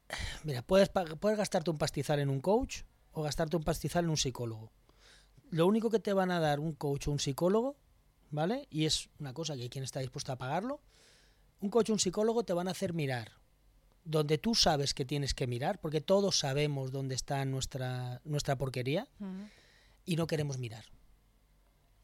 mira, 0.43 0.61
puedes, 0.61 0.89
puedes 0.89 1.37
gastarte 1.37 1.71
un 1.71 1.77
pastizal 1.77 2.19
en 2.19 2.29
un 2.29 2.41
coach 2.41 2.83
o 3.11 3.23
gastarte 3.23 3.57
un 3.57 3.63
pastizal 3.63 4.05
en 4.05 4.11
un 4.11 4.17
psicólogo 4.17 4.71
lo 5.51 5.67
único 5.67 5.89
que 5.89 5.99
te 5.99 6.13
van 6.13 6.31
a 6.31 6.39
dar 6.39 6.59
un 6.59 6.73
coach 6.73 7.07
o 7.07 7.11
un 7.11 7.19
psicólogo, 7.19 7.75
¿vale? 8.31 8.67
Y 8.71 8.85
es 8.85 9.09
una 9.19 9.33
cosa 9.33 9.55
que 9.55 9.63
hay 9.63 9.69
quien 9.69 9.83
está 9.83 9.99
dispuesto 9.99 10.31
a 10.31 10.37
pagarlo. 10.37 10.81
Un 11.59 11.69
coach 11.69 11.89
o 11.89 11.93
un 11.93 11.99
psicólogo 11.99 12.43
te 12.43 12.53
van 12.53 12.69
a 12.69 12.71
hacer 12.71 12.93
mirar 12.93 13.33
donde 14.03 14.37
tú 14.37 14.55
sabes 14.55 14.93
que 14.93 15.05
tienes 15.05 15.33
que 15.33 15.47
mirar, 15.47 15.79
porque 15.79 16.01
todos 16.01 16.39
sabemos 16.39 16.91
dónde 16.91 17.15
está 17.15 17.43
nuestra, 17.45 18.21
nuestra 18.23 18.57
porquería 18.57 19.07
y 20.05 20.15
no 20.15 20.27
queremos 20.27 20.57
mirar. 20.57 20.85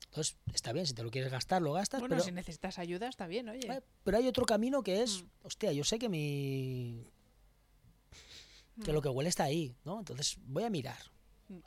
Entonces, 0.05 0.37
está 0.53 0.73
bien, 0.73 0.85
si 0.87 0.93
te 0.93 1.03
lo 1.03 1.11
quieres 1.11 1.31
gastar, 1.31 1.61
lo 1.61 1.73
gastas, 1.73 1.99
Bueno, 1.99 2.15
pero, 2.15 2.25
si 2.25 2.31
necesitas 2.31 2.79
ayuda, 2.79 3.07
está 3.07 3.27
bien, 3.27 3.49
oye. 3.49 3.67
eh, 3.69 3.81
pero 4.03 4.17
hay 4.17 4.27
otro 4.27 4.45
camino 4.45 4.81
que 4.81 5.03
es, 5.03 5.25
hostia, 5.43 5.71
yo 5.73 5.83
sé 5.83 5.99
que 5.99 6.09
mi... 6.09 7.05
que 8.83 8.93
lo 8.93 9.01
que 9.01 9.09
huele 9.09 9.29
está 9.29 9.43
ahí, 9.43 9.75
¿no? 9.83 9.99
Entonces 9.99 10.37
voy 10.45 10.63
a 10.63 10.69
mirar. 10.69 10.97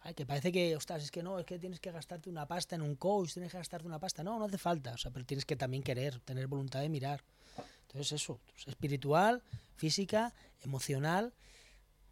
Ay, 0.03 0.15
que 0.15 0.27
parece 0.27 0.53
que, 0.53 0.77
ostras, 0.77 1.03
es 1.03 1.11
que 1.11 1.23
no, 1.23 1.39
es 1.39 1.47
que 1.47 1.59
tienes 1.59 1.81
que 1.81 1.91
gastarte 1.91 2.29
una 2.29 2.47
pasta 2.47 2.75
en 2.77 2.83
un 2.83 2.97
coach, 2.97 3.33
tienes 3.33 3.53
que 3.53 3.59
gastarte 3.59 3.87
una 3.87 3.99
pasta. 3.99 4.23
No, 4.23 4.39
no 4.39 4.45
hace 4.45 4.59
falta, 4.59 4.93
o 4.93 4.99
sea, 4.99 5.11
pero 5.11 5.25
tienes 5.25 5.45
que 5.45 5.57
también 5.57 5.83
querer, 5.83 6.21
tener 6.21 6.47
voluntad 6.49 6.81
de 6.81 6.89
mirar. 6.89 7.23
Entonces 7.93 8.23
eso, 8.23 8.39
pues, 8.53 8.69
espiritual, 8.69 9.43
física, 9.75 10.33
emocional, 10.63 11.33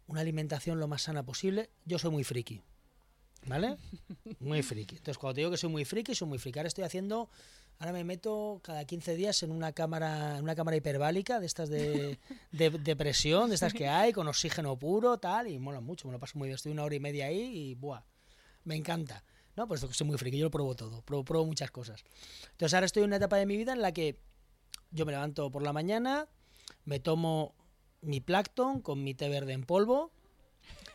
una 0.07 0.21
alimentación 0.21 0.79
lo 0.79 0.87
más 0.87 1.03
sana 1.03 1.23
posible. 1.23 1.69
Yo 1.85 1.99
soy 1.99 2.11
muy 2.11 2.25
friki, 2.25 2.61
¿vale? 3.45 3.77
Muy 4.39 4.61
friki. 4.61 4.95
Entonces 4.95 5.17
cuando 5.17 5.35
te 5.35 5.41
digo 5.41 5.51
que 5.51 5.57
soy 5.57 5.69
muy 5.69 5.85
friki, 5.85 6.15
soy 6.15 6.27
muy 6.27 6.37
friki. 6.37 6.59
Ahora 6.59 6.67
estoy 6.67 6.83
haciendo, 6.83 7.29
ahora 7.77 7.93
me 7.93 8.03
meto 8.03 8.59
cada 8.63 8.83
15 8.83 9.15
días 9.15 9.41
en 9.43 9.51
una 9.51 9.71
cámara, 9.71 10.37
en 10.37 10.43
una 10.43 10.55
cámara 10.55 10.75
hiperbálica 10.75 11.39
de 11.39 11.45
estas 11.45 11.69
de, 11.69 12.19
de, 12.51 12.69
de 12.71 12.95
presión, 12.95 13.49
de 13.49 13.55
estas 13.55 13.73
que 13.73 13.87
hay, 13.87 14.11
con 14.11 14.27
oxígeno 14.27 14.77
puro, 14.77 15.17
tal, 15.17 15.47
y 15.47 15.59
mola 15.59 15.79
mucho, 15.79 16.07
me 16.07 16.13
lo 16.13 16.19
paso 16.19 16.37
muy 16.37 16.47
bien. 16.47 16.55
Estoy 16.55 16.71
una 16.73 16.83
hora 16.83 16.95
y 16.95 16.99
media 16.99 17.27
ahí 17.27 17.41
y 17.41 17.75
buah, 17.75 18.03
me 18.65 18.75
encanta. 18.75 19.23
No, 19.55 19.67
pues 19.67 19.81
soy 19.81 20.07
muy 20.07 20.17
friki, 20.17 20.37
yo 20.37 20.45
lo 20.45 20.51
pruebo 20.51 20.75
todo, 20.75 21.01
pruebo, 21.01 21.23
pruebo 21.23 21.45
muchas 21.45 21.71
cosas. 21.71 22.03
Entonces 22.51 22.73
ahora 22.73 22.85
estoy 22.85 23.03
en 23.03 23.09
una 23.09 23.17
etapa 23.17 23.37
de 23.37 23.45
mi 23.45 23.57
vida 23.57 23.73
en 23.73 23.81
la 23.81 23.91
que 23.91 24.17
yo 24.91 25.05
me 25.05 25.11
levanto 25.11 25.49
por 25.51 25.63
la 25.63 25.73
mañana, 25.73 26.27
me 26.85 26.99
tomo 26.99 27.53
mi 28.01 28.21
Plankton 28.21 28.81
con 28.81 29.03
mi 29.03 29.13
té 29.13 29.29
verde 29.29 29.53
en 29.53 29.63
polvo, 29.63 30.11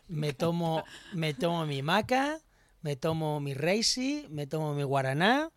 me 0.09 0.33
tomo, 0.33 0.85
me 1.13 1.35
tomo 1.35 1.67
mi 1.67 1.83
maca, 1.83 2.41
me 2.83 2.97
tomo 2.97 3.41
mi 3.41 3.55
Reisi, 3.55 4.27
me 4.31 4.47
tomo 4.47 4.75
mi 4.75 4.83
guaraná, 4.83 5.51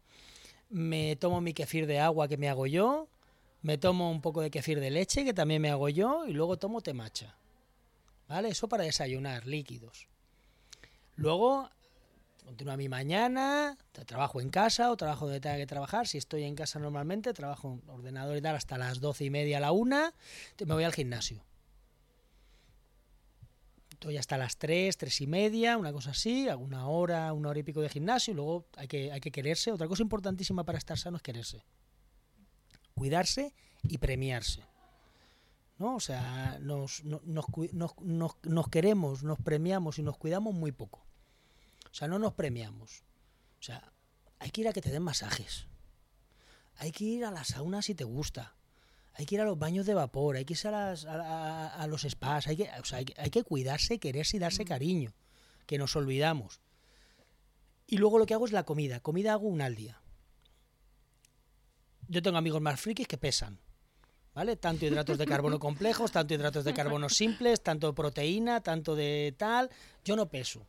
me 0.70 1.16
tomo 1.16 1.42
mi 1.42 1.54
kefir 1.54 1.88
de 1.88 2.00
agua 2.00 2.28
que 2.28 2.38
me 2.38 2.50
hago 2.50 2.68
yo, 2.68 3.10
me 3.62 3.78
tomo 3.78 4.12
un 4.12 4.22
poco 4.22 4.42
de 4.42 4.52
kefir 4.52 4.80
de 4.80 4.92
leche 4.92 5.26
que 5.26 5.34
también 5.34 5.62
me 5.62 5.70
hago 5.70 5.90
yo 5.90 6.26
y 6.28 6.34
luego 6.34 6.58
tomo 6.58 6.82
té 6.82 6.94
matcha. 6.94 7.36
¿Vale? 8.28 8.50
Eso 8.50 8.68
para 8.68 8.84
desayunar, 8.84 9.48
líquidos. 9.48 10.08
Luego 11.16 11.70
continúa 12.48 12.78
mi 12.78 12.88
mañana, 12.88 13.78
tra- 13.94 14.06
trabajo 14.06 14.40
en 14.40 14.50
casa 14.50 14.90
o 14.90 14.96
trabajo 14.96 15.26
donde 15.26 15.42
tenga 15.42 15.58
que 15.58 15.68
trabajar. 15.68 16.08
Si 16.08 16.18
estoy 16.18 16.44
en 16.44 16.56
casa 16.56 16.80
normalmente, 16.80 17.34
trabajo 17.34 17.80
en 17.84 17.90
ordenador 17.90 18.38
y 18.38 18.42
tal 18.42 18.56
hasta 18.56 18.78
las 18.78 19.02
doce 19.02 19.26
y 19.26 19.30
media, 19.30 19.60
la 19.60 19.74
una, 19.74 20.14
me 20.66 20.74
voy 20.74 20.86
al 20.86 20.94
gimnasio. 20.94 21.44
Estoy 23.90 24.16
hasta 24.18 24.38
las 24.38 24.58
tres, 24.58 24.96
tres 24.98 25.20
y 25.22 25.28
media, 25.28 25.78
una 25.78 25.92
cosa 25.92 26.12
así, 26.12 26.48
una 26.58 26.88
hora, 26.88 27.34
una 27.34 27.50
hora 27.50 27.60
y 27.60 27.64
pico 27.64 27.82
de 27.82 27.90
gimnasio 27.90 28.32
y 28.32 28.36
luego 28.36 28.66
hay 28.78 28.88
que, 28.88 29.12
hay 29.12 29.20
que 29.20 29.32
quererse. 29.32 29.72
Otra 29.72 29.88
cosa 29.88 30.04
importantísima 30.04 30.64
para 30.64 30.78
estar 30.78 30.98
sano 30.98 31.18
es 31.18 31.24
quererse. 31.24 31.64
Cuidarse 32.94 33.54
y 33.84 33.98
premiarse. 33.98 34.64
¿No? 35.80 35.96
O 35.96 36.00
sea, 36.00 36.58
nos, 36.62 37.04
nos- 37.04 37.24
nos- 38.02 38.36
nos 38.44 38.70
queremos, 38.70 39.24
nos 39.24 39.40
premiamos 39.40 40.00
y 40.00 40.04
nos 40.04 40.18
cuidamos 40.18 40.54
muy 40.54 40.72
poco. 40.72 41.04
O 41.98 42.00
sea, 42.00 42.08
no 42.08 42.20
nos 42.20 42.34
premiamos. 42.36 43.02
O 43.60 43.64
sea, 43.64 43.92
hay 44.38 44.52
que 44.52 44.62
ir 44.62 44.68
a 44.68 44.72
que 44.74 44.82
te 44.82 44.92
den 44.92 45.02
masajes. 45.02 45.66
Hay 46.76 46.92
que 46.92 47.06
ir 47.06 47.26
a 47.26 47.32
la 47.32 47.44
sauna 47.44 47.82
si 47.82 47.96
te 47.96 48.04
gusta. 48.04 48.54
Hay 49.16 49.26
que 49.26 49.34
ir 49.34 49.42
a 49.42 49.46
los 49.46 49.58
baños 49.58 49.88
de 49.88 49.96
vapor, 49.96 50.36
hay 50.36 50.46
que 50.46 50.54
ir 50.54 50.68
a, 50.68 50.92
las- 50.92 51.06
a- 51.06 51.16
a- 51.16 51.68
a 51.82 51.88
los 51.88 52.04
spas, 52.04 52.46
hay 52.46 52.58
que, 52.58 52.70
o 52.80 52.86
sea, 52.86 53.00
hay, 53.00 53.06
que, 53.06 53.20
hay 53.20 53.32
que 53.32 53.44
cuidarse, 53.44 53.98
quererse 53.98 54.38
y 54.38 54.40
darse 54.40 54.64
cariño, 54.64 55.12
que 55.66 55.80
nos 55.80 55.96
olvidamos. 55.96 56.62
Y 57.88 57.98
luego 57.98 58.20
lo 58.20 58.28
que 58.28 58.36
hago 58.36 58.46
es 58.46 58.52
la 58.52 58.62
comida. 58.64 59.00
Comida 59.00 59.34
hago 59.34 59.48
una 59.48 59.66
al 59.66 59.74
día. 59.74 60.00
Yo 62.08 62.22
tengo 62.22 62.38
amigos 62.38 62.62
más 62.62 62.80
frikis 62.80 63.08
que 63.08 63.18
pesan. 63.18 63.60
¿Vale? 64.36 64.56
Tanto 64.56 64.86
hidratos 64.86 65.18
de 65.18 65.26
carbono 65.34 65.58
complejos, 65.58 66.12
tanto 66.12 66.36
hidratos 66.36 66.64
de 66.64 66.76
carbono 66.76 67.10
simples, 67.10 67.64
tanto 67.64 67.96
proteína, 67.96 68.62
tanto 68.62 68.96
de 68.96 69.34
tal. 69.36 69.72
Yo 70.06 70.16
no 70.16 70.30
peso. 70.30 70.68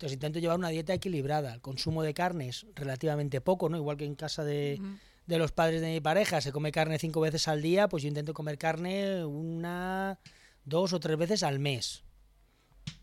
Entonces 0.00 0.14
intento 0.14 0.38
llevar 0.38 0.58
una 0.58 0.70
dieta 0.70 0.94
equilibrada. 0.94 1.52
El 1.52 1.60
consumo 1.60 2.02
de 2.02 2.14
carnes 2.14 2.64
relativamente 2.74 3.42
poco, 3.42 3.68
¿no? 3.68 3.76
Igual 3.76 3.98
que 3.98 4.06
en 4.06 4.14
casa 4.14 4.44
de, 4.44 4.80
de 5.26 5.38
los 5.38 5.52
padres 5.52 5.82
de 5.82 5.90
mi 5.90 6.00
pareja 6.00 6.40
se 6.40 6.52
come 6.52 6.72
carne 6.72 6.98
cinco 6.98 7.20
veces 7.20 7.48
al 7.48 7.60
día, 7.60 7.86
pues 7.86 8.02
yo 8.02 8.08
intento 8.08 8.32
comer 8.32 8.56
carne 8.56 9.26
una, 9.26 10.18
dos 10.64 10.94
o 10.94 11.00
tres 11.00 11.18
veces 11.18 11.42
al 11.42 11.58
mes. 11.58 12.02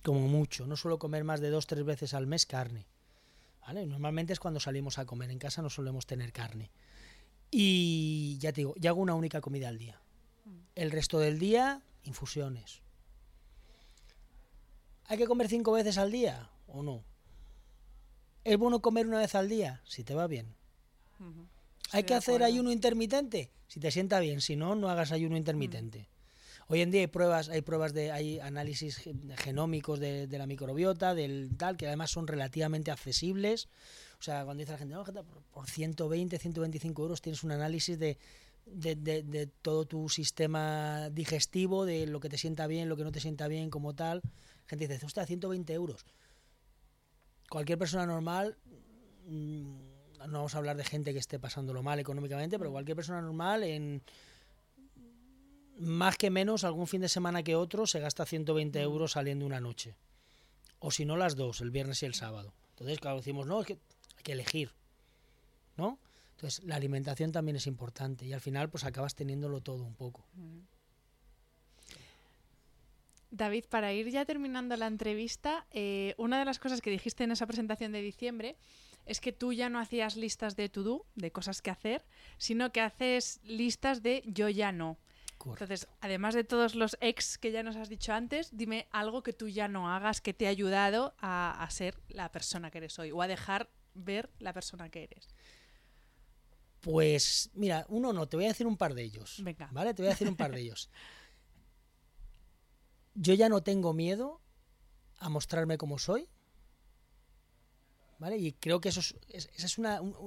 Como 0.02 0.28
mucho. 0.28 0.66
No 0.66 0.76
suelo 0.76 0.98
comer 0.98 1.24
más 1.24 1.40
de 1.40 1.52
dos, 1.52 1.68
tres 1.68 1.86
veces 1.86 2.16
al 2.16 2.26
mes 2.26 2.48
carne. 2.48 2.88
¿Vale? 3.62 3.86
Normalmente 3.86 4.34
es 4.34 4.40
cuando 4.40 4.60
salimos 4.60 4.98
a 4.98 5.06
comer. 5.06 5.30
En 5.30 5.38
casa 5.38 5.62
no 5.62 5.70
solemos 5.70 6.08
tener 6.08 6.34
carne. 6.34 6.72
Y 7.52 8.40
ya 8.40 8.52
te 8.54 8.62
digo, 8.62 8.74
ya 8.80 8.90
hago 8.90 9.02
una 9.02 9.14
única 9.14 9.40
comida 9.40 9.68
al 9.68 9.78
día. 9.78 10.02
El 10.74 10.90
resto 10.90 11.20
del 11.20 11.38
día, 11.38 11.84
infusiones. 12.02 12.82
¿Hay 15.06 15.20
que 15.20 15.28
comer 15.28 15.48
cinco 15.48 15.74
veces 15.74 16.00
al 16.00 16.12
día 16.12 16.50
o 16.68 16.84
no? 16.84 17.04
¿Es 18.44 18.58
bueno 18.58 18.82
comer 18.82 19.08
una 19.08 19.20
vez 19.20 19.36
al 19.36 19.50
día? 19.50 19.82
Si 19.86 20.04
te 20.04 20.14
va 20.16 20.28
bien. 20.28 20.48
¿Hay 21.92 22.04
que 22.04 22.14
hacer 22.18 22.42
ayuno 22.44 22.72
intermitente? 22.72 23.50
Si 23.68 23.80
te 23.80 23.92
sienta 23.92 24.20
bien, 24.20 24.42
si 24.42 24.56
no, 24.56 24.76
no 24.76 24.90
hagas 24.90 25.12
ayuno 25.12 25.36
intermitente. 25.38 26.08
Hoy 26.70 26.82
en 26.82 26.92
día 26.92 27.02
hay 27.02 27.08
pruebas, 27.08 27.48
hay 27.50 27.62
pruebas 27.62 27.94
de, 27.94 28.12
hay 28.12 28.40
análisis 28.40 28.98
gen- 28.98 29.34
genómicos 29.38 30.00
de, 30.00 30.28
de 30.28 30.38
la 30.38 30.46
microbiota, 30.48 31.16
del 31.16 31.50
tal, 31.58 31.78
que 31.78 31.88
además 31.88 32.12
son 32.12 32.28
relativamente 32.28 32.92
accesibles. 32.92 33.68
O 34.20 34.24
sea, 34.24 34.44
cuando 34.44 34.62
dice 34.62 34.74
la 34.74 34.78
gente, 34.78 34.94
no, 34.94 35.04
por- 35.06 35.44
por 35.54 35.70
120, 35.70 36.38
125 36.38 37.02
euros 37.02 37.22
tienes 37.22 37.44
un 37.44 37.52
análisis 37.52 37.98
de, 37.98 38.18
de, 38.66 38.96
de- 38.96 39.24
de 39.24 39.48
todo 39.48 39.86
tu 39.86 40.10
sistema 40.10 41.10
digestivo, 41.10 41.86
de 41.86 42.06
lo 42.06 42.20
que 42.20 42.28
te 42.30 42.38
sienta 42.38 42.68
bien, 42.68 42.90
lo 42.90 42.98
que 42.98 43.04
no 43.04 43.12
te 43.14 43.22
sienta 43.22 43.48
bien, 43.48 43.70
como 43.70 43.94
tal. 43.96 44.22
Gente 44.68 44.88
dice, 44.90 45.06
hostia, 45.06 45.26
120 45.26 45.74
euros. 45.74 46.06
Cualquier 47.50 47.78
persona 47.78 48.06
normal, 48.06 48.58
mm, 49.28 49.78
no 50.28 50.34
vamos 50.34 50.56
a 50.56 50.58
hablar 50.58 50.78
de 50.78 50.84
gente 50.84 51.14
que 51.14 51.20
esté 51.20 51.40
pasándolo 51.40 51.84
mal 51.84 52.00
económicamente, 52.00 52.58
pero 52.58 52.72
cualquier 52.72 52.96
persona 52.96 53.22
normal 53.22 53.64
en 53.64 54.02
más 55.80 56.18
que 56.18 56.30
menos 56.30 56.64
algún 56.64 56.88
fin 56.88 57.02
de 57.02 57.10
semana 57.10 57.44
que 57.44 57.56
otro 57.56 57.86
se 57.86 58.00
gasta 58.00 58.26
120 58.26 58.82
euros 58.82 59.12
saliendo 59.12 59.46
una 59.46 59.62
noche. 59.62 59.96
O 60.80 60.92
si 60.92 61.06
no 61.06 61.18
las 61.18 61.36
dos, 61.36 61.62
el 61.62 61.72
viernes 61.72 62.02
y 62.04 62.06
el 62.06 62.14
sábado. 62.14 62.54
Entonces, 62.72 63.00
claro, 63.00 63.18
decimos, 63.18 63.48
no, 63.48 63.62
es 63.62 63.68
que 63.68 63.74
hay 64.18 64.24
que 64.24 64.32
elegir. 64.34 64.72
¿No? 65.76 66.00
Entonces, 66.32 66.64
la 66.66 66.76
alimentación 66.76 67.32
también 67.32 67.56
es 67.56 67.68
importante 67.68 68.26
y 68.26 68.34
al 68.34 68.42
final 68.42 68.70
pues 68.70 68.84
acabas 68.84 69.16
teniéndolo 69.16 69.62
todo 69.62 69.84
un 69.84 69.96
poco. 69.96 70.26
David, 73.32 73.66
para 73.70 73.94
ir 73.94 74.10
ya 74.10 74.26
terminando 74.26 74.76
la 74.78 74.88
entrevista, 74.88 75.66
eh, 75.72 76.16
una 76.18 76.40
de 76.40 76.46
las 76.46 76.60
cosas 76.60 76.82
que 76.82 76.90
dijiste 76.90 77.24
en 77.24 77.32
esa 77.32 77.46
presentación 77.46 77.92
de 77.92 78.02
diciembre 78.02 78.58
es 79.06 79.22
que 79.22 79.32
tú 79.32 79.54
ya 79.54 79.70
no 79.70 79.80
hacías 79.80 80.18
listas 80.18 80.56
de 80.56 80.70
to-do, 80.70 81.06
de 81.16 81.32
cosas 81.32 81.62
que 81.62 81.72
hacer, 81.72 82.06
sino 82.38 82.72
que 82.72 82.82
haces 82.82 83.40
listas 83.44 84.04
de 84.04 84.24
yo 84.26 84.50
ya 84.50 84.72
no. 84.72 84.98
Entonces, 85.46 85.88
además 86.02 86.34
de 86.34 86.44
todos 86.44 86.76
los 86.76 86.98
ex 87.00 87.38
que 87.38 87.52
ya 87.52 87.64
nos 87.64 87.76
has 87.76 87.90
dicho 87.90 88.12
antes, 88.12 88.50
dime 88.58 88.88
algo 88.92 89.24
que 89.24 89.34
tú 89.34 89.48
ya 89.48 89.68
no 89.68 89.90
hagas 89.90 90.20
que 90.20 90.34
te 90.34 90.48
ha 90.48 90.50
ayudado 90.50 91.14
a, 91.20 91.64
a 91.64 91.70
ser 91.70 91.96
la 92.10 92.32
persona 92.32 92.70
que 92.70 92.80
eres 92.80 93.00
hoy 93.00 93.12
o 93.12 93.22
a 93.22 93.28
dejar 93.28 93.70
ver 93.94 94.30
la 94.40 94.52
persona 94.52 94.90
que 94.90 95.04
eres. 95.04 95.30
Pues 96.82 97.50
mira, 97.54 97.86
uno 97.90 98.14
no, 98.14 98.28
te 98.28 98.38
voy 98.38 98.46
a 98.46 98.50
decir 98.50 98.68
un 98.68 98.78
par 98.78 98.94
de 98.94 99.04
ellos. 99.04 99.42
Venga. 99.44 99.70
¿Vale? 99.72 99.94
Te 99.94 100.02
voy 100.02 100.08
a 100.08 100.12
decir 100.12 100.28
un 100.28 100.36
par 100.36 100.52
de 100.52 100.62
ellos. 100.62 100.90
Yo 103.20 103.34
ya 103.34 103.50
no 103.50 103.62
tengo 103.62 103.94
miedo 103.94 104.40
a 105.20 105.30
mostrarme 105.30 105.78
como 105.78 105.98
soy. 106.00 106.28
¿Vale? 108.20 108.38
Y 108.38 108.54
creo 108.54 108.82
que 108.82 108.90
eso 108.90 109.00
es, 109.00 109.16
es- 109.30 109.50
ese 109.56 109.66
es 109.68 109.78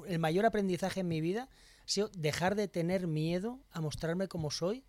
el 0.06 0.18
mayor 0.18 0.46
aprendizaje 0.46 1.00
en 1.00 1.08
mi 1.08 1.20
vida. 1.20 1.48
Dejar 2.16 2.54
de 2.54 2.68
tener 2.68 3.06
miedo 3.08 3.58
a 3.72 3.80
mostrarme 3.80 4.28
como 4.28 4.50
soy 4.52 4.84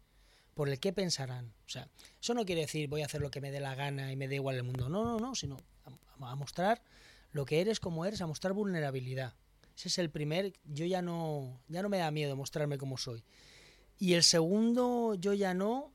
por 0.54 0.70
el 0.70 0.80
qué 0.80 0.94
pensarán. 0.94 1.52
O 1.66 1.70
sea, 1.70 1.88
eso 2.22 2.34
no 2.36 2.46
quiere 2.46 2.62
decir 2.62 2.88
voy 2.90 3.02
a 3.02 3.06
hacer 3.06 3.22
lo 3.22 3.32
que 3.32 3.42
me 3.42 3.50
dé 3.52 3.60
la 3.60 3.74
gana 3.74 4.12
y 4.12 4.16
me 4.16 4.28
dé 4.28 4.36
igual 4.36 4.56
el 4.58 4.64
mundo. 4.64 4.88
No, 4.90 5.04
no, 5.04 5.18
no, 5.20 5.34
sino 5.34 5.58
a, 6.20 6.32
a 6.32 6.36
mostrar 6.36 6.84
lo 7.32 7.46
que 7.46 7.60
eres 7.62 7.80
como 7.80 8.06
eres, 8.06 8.22
a 8.22 8.28
mostrar 8.28 8.54
vulnerabilidad. 8.54 9.34
Ese 9.76 9.88
es 9.88 9.98
el 9.98 10.12
primer, 10.12 10.54
yo 10.66 10.86
ya 10.86 11.02
no, 11.02 11.60
ya 11.70 11.82
no 11.82 11.90
me 11.90 11.98
da 11.98 12.12
miedo 12.12 12.36
mostrarme 12.36 12.78
como 12.78 12.98
soy. 12.98 13.24
Y 13.98 14.14
el 14.14 14.22
segundo, 14.24 15.16
yo 15.16 15.34
ya 15.34 15.54
no, 15.56 15.92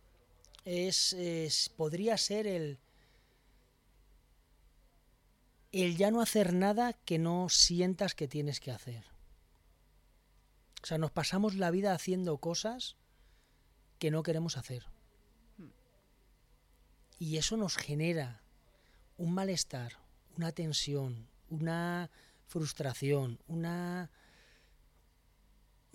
es, 0.67 1.15
es- 1.15 1.71
podría 1.71 2.19
ser 2.19 2.47
el, 2.47 2.79
el 5.73 5.97
ya 5.97 6.11
no 6.11 6.21
hacer 6.21 6.53
nada 6.53 6.93
que 6.93 7.19
no 7.19 7.49
sientas 7.49 8.15
que 8.15 8.29
tienes 8.29 8.61
que 8.61 8.73
hacer. 8.73 9.05
O 10.83 10.87
sea, 10.87 10.99
nos 10.99 11.11
pasamos 11.11 11.55
la 11.55 11.71
vida 11.71 11.95
haciendo 11.95 12.37
cosas 12.39 12.97
que 13.99 14.11
no 14.11 14.23
queremos 14.23 14.57
hacer. 14.57 14.85
Y 17.19 17.39
eso 17.39 17.57
nos 17.57 17.77
genera 17.77 18.43
un 19.17 19.33
malestar, 19.33 19.93
una 20.37 20.53
tensión, 20.53 21.29
una 21.49 22.11
frustración, 22.47 23.39
una, 23.49 24.11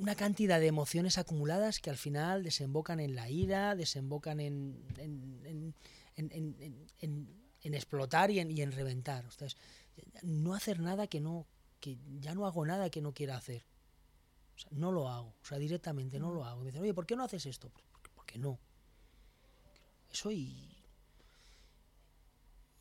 una 0.02 0.16
cantidad 0.16 0.60
de 0.60 0.66
emociones 0.66 1.20
acumuladas 1.20 1.80
que 1.80 1.92
al 1.92 1.96
final 1.96 2.42
desembocan 2.42 3.00
en 3.00 3.14
la 3.14 3.30
ira, 3.30 3.76
desembocan 3.76 4.40
en, 4.40 4.84
en, 4.98 5.76
explotar 7.62 8.32
y 8.32 8.40
en, 8.40 8.50
y 8.50 8.64
en 8.64 8.72
reventar. 8.72 9.28
O 9.28 9.32
sea, 9.32 9.48
no 10.24 10.56
hacer 10.56 10.80
nada 10.80 11.06
que 11.06 11.22
no, 11.22 11.46
que 11.80 12.00
ya 12.20 12.34
no 12.34 12.48
hago 12.48 12.66
nada 12.66 12.90
que 12.90 13.00
no 13.00 13.14
quiera 13.14 13.38
hacer. 13.38 13.64
O 14.56 14.60
sea, 14.60 14.72
no 14.74 14.92
lo 14.92 15.08
hago, 15.08 15.36
o 15.40 15.46
sea, 15.46 15.60
directamente 15.60 16.20
no 16.20 16.34
lo 16.34 16.46
hago. 16.46 16.62
Me 16.62 16.72
dicen, 16.72 16.82
oye, 16.82 16.96
¿por 16.96 17.06
qué 17.06 17.16
no 17.16 17.24
haces 17.24 17.46
esto? 17.46 17.70
Pues 17.70 17.86
porque, 17.92 18.10
porque 18.16 18.40
no. 18.40 18.60
Eso 20.10 20.32
y, 20.32 20.84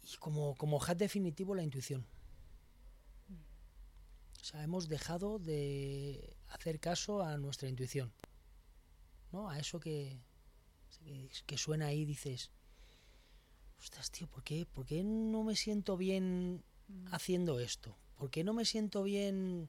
y 0.02 0.16
como, 0.20 0.54
como 0.54 0.82
hat 0.82 0.96
definitivo 0.96 1.54
la 1.54 1.62
intuición. 1.62 2.06
O 4.40 4.44
sea, 4.44 4.62
hemos 4.62 4.88
dejado 4.88 5.38
de 5.38 6.39
hacer 6.50 6.78
caso 6.80 7.22
a 7.22 7.36
nuestra 7.38 7.68
intuición. 7.68 8.12
¿No? 9.32 9.48
A 9.48 9.58
eso 9.58 9.78
que, 9.80 10.18
que, 11.04 11.30
que 11.46 11.56
suena 11.58 11.86
ahí, 11.86 12.04
dices, 12.04 12.50
ostras, 13.78 14.10
tío, 14.10 14.26
¿por 14.28 14.42
qué, 14.42 14.66
¿por 14.66 14.84
qué 14.86 15.02
no 15.04 15.44
me 15.44 15.56
siento 15.56 15.96
bien 15.96 16.62
haciendo 17.12 17.60
esto? 17.60 17.96
¿Por 18.16 18.30
qué 18.30 18.42
no 18.44 18.52
me 18.52 18.64
siento 18.64 19.02
bien 19.04 19.68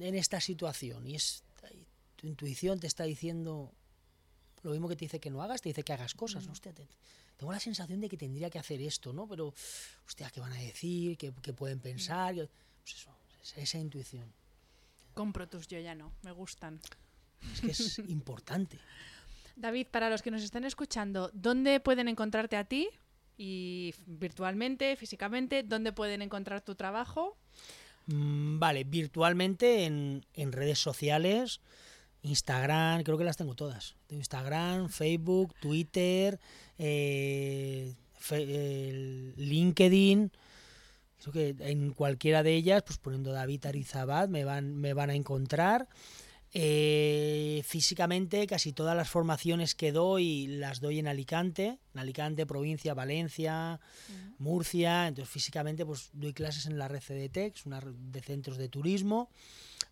en 0.00 0.14
esta 0.14 0.40
situación? 0.40 1.06
Y 1.06 1.14
es, 1.16 1.42
tu 2.16 2.26
intuición 2.26 2.78
te 2.80 2.86
está 2.86 3.04
diciendo 3.04 3.72
lo 4.62 4.72
mismo 4.72 4.88
que 4.88 4.96
te 4.96 5.04
dice 5.06 5.20
que 5.20 5.30
no 5.30 5.42
hagas, 5.42 5.62
te 5.62 5.68
dice 5.70 5.82
que 5.84 5.92
hagas 5.92 6.14
cosas. 6.14 6.44
¿no? 6.46 6.52
Hostia, 6.52 6.72
te- 6.72 6.88
tengo 7.36 7.52
la 7.52 7.60
sensación 7.60 8.00
de 8.00 8.08
que 8.08 8.16
tendría 8.16 8.50
que 8.50 8.58
hacer 8.58 8.80
esto, 8.82 9.12
¿no? 9.12 9.26
Pero, 9.28 9.54
hostia, 10.06 10.28
¿qué 10.30 10.40
van 10.40 10.52
a 10.52 10.56
decir? 10.60 11.16
¿Qué, 11.16 11.32
qué 11.40 11.52
pueden 11.52 11.78
pensar? 11.80 12.34
¿Qué- 12.34 12.48
Pues 12.82 12.94
eso, 12.96 13.10
esa- 13.42 13.60
esa 13.60 13.78
intuición. 13.78 14.32
Compro 15.18 15.48
tus 15.48 15.66
yo 15.66 15.80
ya 15.80 15.94
no, 15.96 16.12
me 16.22 16.30
gustan. 16.30 16.78
Es 17.52 17.60
que 17.60 17.70
es 17.72 17.98
importante. 18.08 18.78
David, 19.56 19.88
para 19.90 20.08
los 20.10 20.22
que 20.22 20.30
nos 20.30 20.42
están 20.44 20.62
escuchando, 20.64 21.30
¿dónde 21.34 21.80
pueden 21.80 22.06
encontrarte 22.06 22.56
a 22.56 22.62
ti? 22.62 22.88
Y 23.36 23.92
virtualmente, 24.06 24.94
físicamente, 24.94 25.64
¿dónde 25.64 25.92
pueden 25.92 26.22
encontrar 26.22 26.60
tu 26.60 26.76
trabajo? 26.76 27.36
Mm, 28.06 28.60
Vale, 28.60 28.84
virtualmente 28.84 29.84
en, 29.86 30.24
en 30.34 30.52
redes 30.52 30.78
sociales, 30.78 31.60
Instagram, 32.22 33.02
creo 33.02 33.18
que 33.18 33.24
las 33.24 33.36
tengo 33.36 33.54
todas. 33.56 33.96
Tengo 34.06 34.20
Instagram, 34.20 34.88
Facebook, 34.88 35.52
Twitter, 35.60 36.38
eh, 36.78 37.94
fe- 38.16 39.32
LinkedIn. 39.36 40.30
Creo 41.20 41.32
que 41.32 41.56
en 41.68 41.92
cualquiera 41.92 42.42
de 42.42 42.54
ellas, 42.54 42.82
pues 42.84 42.98
poniendo 42.98 43.32
David 43.32 43.66
Arizabad, 43.66 44.28
me 44.28 44.44
van, 44.44 44.76
me 44.76 44.94
van 44.94 45.10
a 45.10 45.14
encontrar. 45.14 45.88
Eh, 46.54 47.62
físicamente, 47.66 48.46
casi 48.46 48.72
todas 48.72 48.96
las 48.96 49.10
formaciones 49.10 49.74
que 49.74 49.92
doy 49.92 50.46
las 50.46 50.80
doy 50.80 50.98
en 50.98 51.06
Alicante, 51.06 51.78
en 51.92 52.00
Alicante, 52.00 52.46
provincia, 52.46 52.94
Valencia, 52.94 53.80
Murcia. 54.38 55.08
Entonces, 55.08 55.30
físicamente, 55.30 55.84
pues 55.84 56.10
doy 56.14 56.32
clases 56.32 56.66
en 56.66 56.78
la 56.78 56.88
red 56.88 57.02
CDTEX, 57.02 57.66
una 57.66 57.80
red 57.80 57.92
de 57.92 58.20
centros 58.22 58.56
de 58.56 58.68
turismo. 58.68 59.28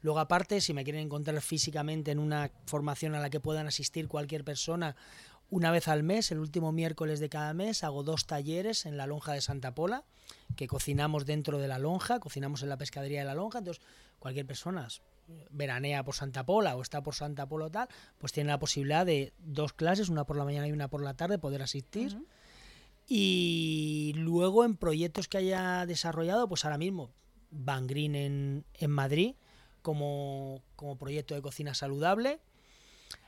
Luego, 0.00 0.18
aparte, 0.18 0.60
si 0.60 0.72
me 0.72 0.84
quieren 0.84 1.02
encontrar 1.02 1.40
físicamente 1.42 2.10
en 2.10 2.18
una 2.18 2.50
formación 2.64 3.14
a 3.14 3.20
la 3.20 3.28
que 3.28 3.40
puedan 3.40 3.66
asistir 3.66 4.08
cualquier 4.08 4.44
persona 4.44 4.96
una 5.50 5.70
vez 5.70 5.88
al 5.88 6.02
mes, 6.02 6.32
el 6.32 6.38
último 6.38 6.72
miércoles 6.72 7.20
de 7.20 7.28
cada 7.28 7.52
mes, 7.54 7.84
hago 7.84 8.02
dos 8.02 8.26
talleres 8.26 8.86
en 8.86 8.96
la 8.96 9.06
lonja 9.06 9.32
de 9.32 9.40
Santa 9.40 9.74
Pola, 9.74 10.04
que 10.54 10.66
cocinamos 10.68 11.26
dentro 11.26 11.58
de 11.58 11.68
la 11.68 11.78
lonja, 11.78 12.20
cocinamos 12.20 12.62
en 12.62 12.68
la 12.68 12.78
pescadería 12.78 13.20
de 13.20 13.26
la 13.26 13.34
lonja. 13.34 13.58
Entonces, 13.58 13.82
cualquier 14.18 14.46
persona 14.46 14.88
veranea 15.50 16.04
por 16.04 16.14
Santa 16.14 16.46
Pola 16.46 16.76
o 16.76 16.82
está 16.82 17.02
por 17.02 17.14
Santa 17.14 17.48
Pola 17.48 17.66
o 17.66 17.70
tal, 17.70 17.88
pues 18.18 18.32
tiene 18.32 18.50
la 18.50 18.58
posibilidad 18.58 19.04
de 19.04 19.32
dos 19.38 19.72
clases, 19.72 20.08
una 20.08 20.24
por 20.24 20.36
la 20.36 20.44
mañana 20.44 20.68
y 20.68 20.72
una 20.72 20.88
por 20.88 21.02
la 21.02 21.14
tarde, 21.14 21.38
poder 21.38 21.62
asistir. 21.62 22.16
Y 23.08 24.12
luego 24.16 24.64
en 24.64 24.76
proyectos 24.76 25.28
que 25.28 25.38
haya 25.38 25.86
desarrollado, 25.86 26.48
pues 26.48 26.64
ahora 26.64 26.78
mismo 26.78 27.10
Van 27.50 27.86
Green 27.86 28.14
en, 28.14 28.64
en 28.74 28.90
Madrid 28.90 29.34
como, 29.82 30.62
como 30.74 30.96
proyecto 30.96 31.34
de 31.34 31.42
cocina 31.42 31.74
saludable. 31.74 32.40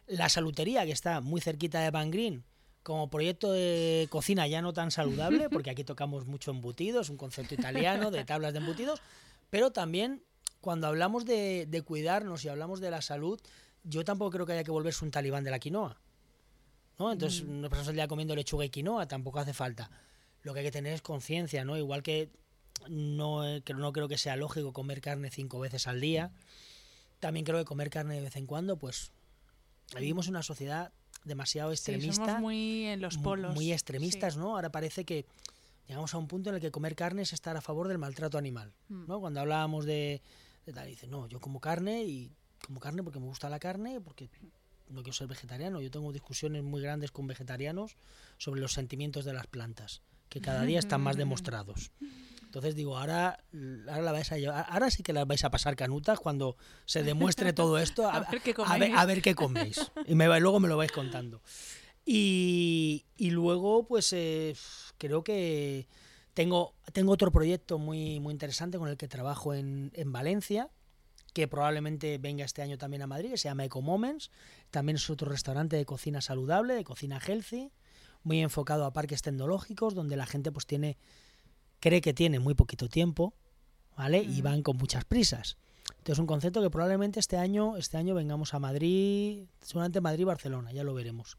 La 0.07 0.29
salutería, 0.29 0.85
que 0.87 0.93
está 0.93 1.21
muy 1.21 1.41
cerquita 1.41 1.81
de 1.81 1.91
Van 1.91 2.11
Green, 2.11 2.45
como 2.89 3.11
proyecto 3.11 3.53
de 3.53 4.09
cocina 4.09 4.47
ya 4.47 4.62
no 4.62 4.72
tan 4.72 4.91
saludable, 4.91 5.51
porque 5.51 5.68
aquí 5.68 5.84
tocamos 5.84 6.24
mucho 6.24 6.53
embutidos, 6.53 7.11
un 7.11 7.18
concepto 7.18 7.55
italiano 7.55 8.11
de 8.11 8.24
tablas 8.24 8.55
de 8.55 8.61
embutidos, 8.61 9.03
pero 9.51 9.72
también 9.72 10.22
cuando 10.62 10.86
hablamos 10.86 11.26
de, 11.26 11.66
de 11.68 11.82
cuidarnos 11.82 12.47
y 12.47 12.49
hablamos 12.49 12.80
de 12.80 12.91
la 12.91 13.03
salud, 13.03 13.39
yo 13.84 14.07
tampoco 14.07 14.30
creo 14.30 14.47
que 14.47 14.55
haya 14.55 14.64
que 14.64 14.70
volverse 14.70 15.05
un 15.05 15.11
talibán 15.11 15.45
de 15.45 15.51
la 15.51 15.59
quinoa. 15.59 16.01
¿no? 16.99 17.12
Entonces, 17.12 17.45
nos 17.45 17.68
pasamos 17.68 17.91
el 17.91 17.97
día 17.97 18.09
comiendo 18.09 18.34
lechuga 18.34 18.64
y 18.64 18.70
quinoa, 18.70 19.07
tampoco 19.07 19.39
hace 19.39 19.53
falta. 19.53 19.91
Lo 20.43 20.55
que 20.55 20.61
hay 20.61 20.64
que 20.64 20.72
tener 20.72 20.95
es 20.95 21.03
conciencia, 21.03 21.66
¿no? 21.66 21.76
Igual 21.76 22.03
que 22.03 22.30
no, 22.89 23.47
eh, 23.47 23.61
que 23.61 23.74
no 23.74 23.93
creo 23.93 24.09
que 24.09 24.16
sea 24.16 24.34
lógico 24.36 24.72
comer 24.72 25.03
carne 25.03 25.30
cinco 25.30 25.61
veces 25.61 25.86
al 25.86 26.01
día, 26.01 26.32
también 27.20 27.45
creo 27.45 27.59
que 27.59 27.66
comer 27.66 27.91
carne 27.91 28.14
de 28.14 28.22
vez 28.22 28.36
en 28.36 28.47
cuando, 28.47 28.78
pues 28.78 29.12
vivimos 29.95 30.26
en 30.26 30.30
una 30.30 30.43
sociedad 30.43 30.91
demasiado 31.25 31.71
Sí, 31.71 31.75
extremista. 31.75 32.25
somos 32.27 32.41
muy 32.41 32.85
en 32.87 33.01
los 33.01 33.19
polos. 33.19 33.55
Muy 33.55 33.73
extremistas, 33.73 34.35
Sí. 34.35 34.40
¿no? 34.40 34.57
Ahora 34.57 34.70
parece 34.70 35.05
que 35.05 35.27
llegamos 35.86 36.15
a 36.15 36.19
un 36.19 36.28
punto 36.28 36.51
en 36.51 36.57
el 36.57 36.61
que 36.61 36.70
comer 36.70 36.95
carne 36.95 37.23
es 37.23 37.32
estar 37.32 37.57
a 37.57 37.61
favor 37.61 37.89
del 37.89 37.99
maltrato 37.99 38.39
animal, 38.39 38.73
Mm. 38.89 39.07
¿no? 39.07 39.20
Cuando 39.20 39.40
hablábamos 39.40 39.85
de, 39.85 40.23
de 40.66 40.73
tal, 40.73 40.86
dice, 40.86 41.07
no, 41.07 41.27
yo 41.28 41.40
como 41.40 41.61
carne 41.61 42.05
y 42.05 42.31
como 42.66 42.81
carne 42.81 43.03
porque 43.03 43.20
me 43.20 43.27
gusta 43.27 43.49
la 43.49 43.59
carne, 43.59 44.01
porque 44.01 44.28
no 44.89 45.03
quiero 45.03 45.12
ser 45.12 45.27
vegetariano. 45.27 45.81
Yo 45.81 45.90
tengo 45.90 46.12
discusiones 46.12 46.62
muy 46.62 46.81
grandes 46.82 47.11
con 47.11 47.27
vegetarianos 47.27 47.97
sobre 48.39 48.61
los 48.61 48.73
sentimientos 48.73 49.24
de 49.24 49.32
las 49.35 49.47
plantas, 49.47 50.03
que 50.28 50.40
cada 50.40 50.62
día 50.65 50.78
están 50.78 51.01
más 51.03 51.16
demostrados. 51.19 51.90
Entonces 52.49 52.75
digo, 52.75 52.97
ahora, 52.97 53.45
ahora, 53.89 54.01
la 54.01 54.12
vais 54.12 54.33
a 54.33 54.39
llevar- 54.39 54.65
ahora 54.70 54.91
sí 54.91 55.03
que 55.03 55.12
las 55.12 55.27
vais 55.27 55.45
a 55.45 55.51
pasar 55.51 55.77
canutas 55.77 56.19
cuando 56.19 56.57
se 56.87 57.03
demuestre 57.03 57.53
todo 57.53 57.77
esto. 57.79 58.09
A 58.09 58.20
ver 58.33 58.41
qué 58.41 58.53
a 58.53 58.55
ver, 58.55 58.66
coméis. 58.89 58.95
a 58.97 59.05
ver 59.05 59.20
qué 59.23 59.35
coméis. 59.35 59.93
Y 60.07 60.15
me, 60.15 60.27
luego 60.41 60.59
me 60.59 60.66
lo 60.69 60.79
vais 60.79 60.91
contando. 60.91 61.43
Y, 62.07 63.05
y 63.19 63.31
luego, 63.33 63.87
pues 63.87 64.12
eh, 64.15 64.57
creo 64.97 65.23
que 65.23 65.87
tengo, 66.33 66.75
tengo 66.95 67.12
otro 67.12 67.31
proyecto 67.31 67.79
muy, 67.79 68.19
muy 68.19 68.33
interesante 68.33 68.79
con 68.79 68.89
el 68.89 68.97
que 68.97 69.09
trabajo 69.09 69.53
en, 69.53 69.91
en 69.95 70.11
Valencia, 70.11 70.70
que 71.35 71.47
probablemente 71.49 72.16
venga 72.16 72.47
este 72.47 72.62
año 72.62 72.79
también 72.79 73.03
a 73.03 73.07
Madrid, 73.07 73.31
que 73.33 73.37
se 73.37 73.51
llama 73.51 73.66
Eco 73.66 73.83
Moments. 73.83 74.31
También 74.70 74.97
es 74.97 75.11
otro 75.11 75.29
restaurante 75.31 75.77
de 75.77 75.85
cocina 75.85 76.23
saludable, 76.23 76.73
de 76.75 76.85
cocina 76.85 77.20
healthy, 77.25 77.70
muy 78.23 78.41
enfocado 78.41 78.87
a 78.87 78.93
parques 78.95 79.20
tecnológicos, 79.20 79.95
donde 79.95 80.16
la 80.16 80.25
gente 80.25 80.51
pues 80.51 80.65
tiene, 80.65 80.97
cree 81.80 82.00
que 82.00 82.14
tiene 82.14 82.38
muy 82.38 82.55
poquito 82.55 82.88
tiempo, 82.88 83.34
¿vale? 83.96 84.18
Y 84.18 84.42
van 84.42 84.62
con 84.62 84.76
muchas 84.76 85.05
prisas. 85.05 85.56
Entonces 85.98 86.18
un 86.18 86.26
concepto 86.26 86.62
que 86.62 86.70
probablemente 86.70 87.20
este 87.20 87.36
año, 87.36 87.76
este 87.76 87.96
año 87.96 88.14
vengamos 88.14 88.55
a 88.55 88.59
Madrid, 88.59 89.44
seguramente 89.60 90.00
Madrid 90.00 90.24
Barcelona, 90.24 90.72
ya 90.72 90.84
lo 90.84 90.94
veremos. 90.94 91.38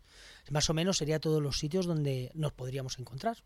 Más 0.50 0.70
o 0.70 0.74
menos 0.74 0.98
sería 0.98 1.20
todos 1.20 1.42
los 1.42 1.58
sitios 1.58 1.86
donde 1.86 2.32
nos 2.34 2.52
podríamos 2.54 3.00
encontrar. 3.00 3.38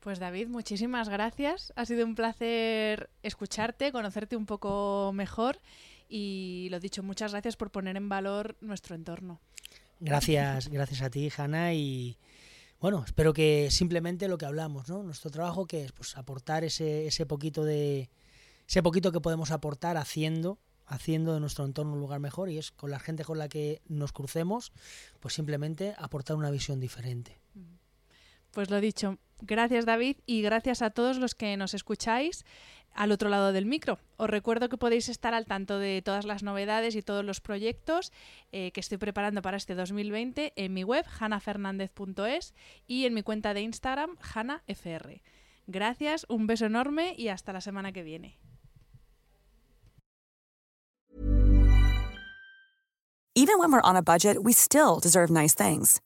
Pues 0.00 0.18
David, 0.20 0.48
muchísimas 0.48 1.08
gracias. 1.08 1.72
Ha 1.74 1.84
sido 1.84 2.04
un 2.04 2.14
placer 2.14 3.10
escucharte, 3.22 3.90
conocerte 3.90 4.36
un 4.36 4.46
poco 4.46 5.10
mejor 5.12 5.60
y 6.08 6.68
lo 6.70 6.78
dicho, 6.78 7.02
muchas 7.02 7.32
gracias 7.32 7.56
por 7.56 7.70
poner 7.70 7.96
en 7.96 8.08
valor 8.08 8.56
nuestro 8.60 8.94
entorno. 8.94 9.40
Gracias, 9.98 10.68
gracias 10.68 11.02
a 11.02 11.10
ti, 11.10 11.30
Hanna, 11.36 11.72
y 11.72 12.18
bueno, 12.80 13.02
espero 13.04 13.32
que 13.32 13.68
simplemente 13.70 14.28
lo 14.28 14.38
que 14.38 14.46
hablamos, 14.46 14.88
¿no? 14.88 15.02
Nuestro 15.02 15.30
trabajo 15.30 15.66
que 15.66 15.84
es 15.84 15.92
pues 15.92 16.16
aportar 16.16 16.64
ese, 16.64 17.06
ese 17.06 17.26
poquito 17.26 17.64
de 17.64 18.10
ese 18.68 18.82
poquito 18.82 19.12
que 19.12 19.20
podemos 19.20 19.50
aportar 19.50 19.96
haciendo 19.96 20.58
haciendo 20.86 21.34
de 21.34 21.40
nuestro 21.40 21.64
entorno 21.64 21.94
un 21.94 22.00
lugar 22.00 22.20
mejor 22.20 22.48
y 22.48 22.58
es 22.58 22.70
con 22.70 22.90
la 22.90 22.98
gente 22.98 23.24
con 23.24 23.38
la 23.38 23.48
que 23.48 23.82
nos 23.88 24.12
crucemos, 24.12 24.72
pues 25.20 25.34
simplemente 25.34 25.94
aportar 25.98 26.36
una 26.36 26.50
visión 26.50 26.80
diferente. 26.80 27.40
Pues 28.52 28.70
lo 28.70 28.80
dicho, 28.80 29.18
gracias 29.40 29.86
David 29.86 30.18
y 30.26 30.42
gracias 30.42 30.82
a 30.82 30.90
todos 30.90 31.18
los 31.18 31.34
que 31.34 31.56
nos 31.56 31.74
escucháis 31.74 32.44
al 32.96 33.12
otro 33.12 33.28
lado 33.28 33.52
del 33.52 33.66
micro. 33.66 33.98
Os 34.16 34.28
recuerdo 34.28 34.68
que 34.68 34.78
podéis 34.78 35.08
estar 35.08 35.34
al 35.34 35.46
tanto 35.46 35.78
de 35.78 36.02
todas 36.02 36.24
las 36.24 36.42
novedades 36.42 36.96
y 36.96 37.02
todos 37.02 37.24
los 37.24 37.40
proyectos 37.40 38.12
eh, 38.52 38.72
que 38.72 38.80
estoy 38.80 38.98
preparando 38.98 39.42
para 39.42 39.56
este 39.56 39.74
2020 39.74 40.54
en 40.56 40.72
mi 40.72 40.82
web, 40.82 41.04
hanafernandez.es 41.20 42.54
y 42.86 43.04
en 43.04 43.14
mi 43.14 43.22
cuenta 43.22 43.54
de 43.54 43.60
Instagram, 43.60 44.16
hanafr. 44.34 45.20
Gracias, 45.66 46.26
un 46.28 46.46
beso 46.46 46.66
enorme 46.66 47.14
y 47.16 47.28
hasta 47.28 47.52
la 47.52 47.60
semana 47.60 47.92
que 47.92 48.02
viene. 48.02 48.38
Budget. 54.02 56.05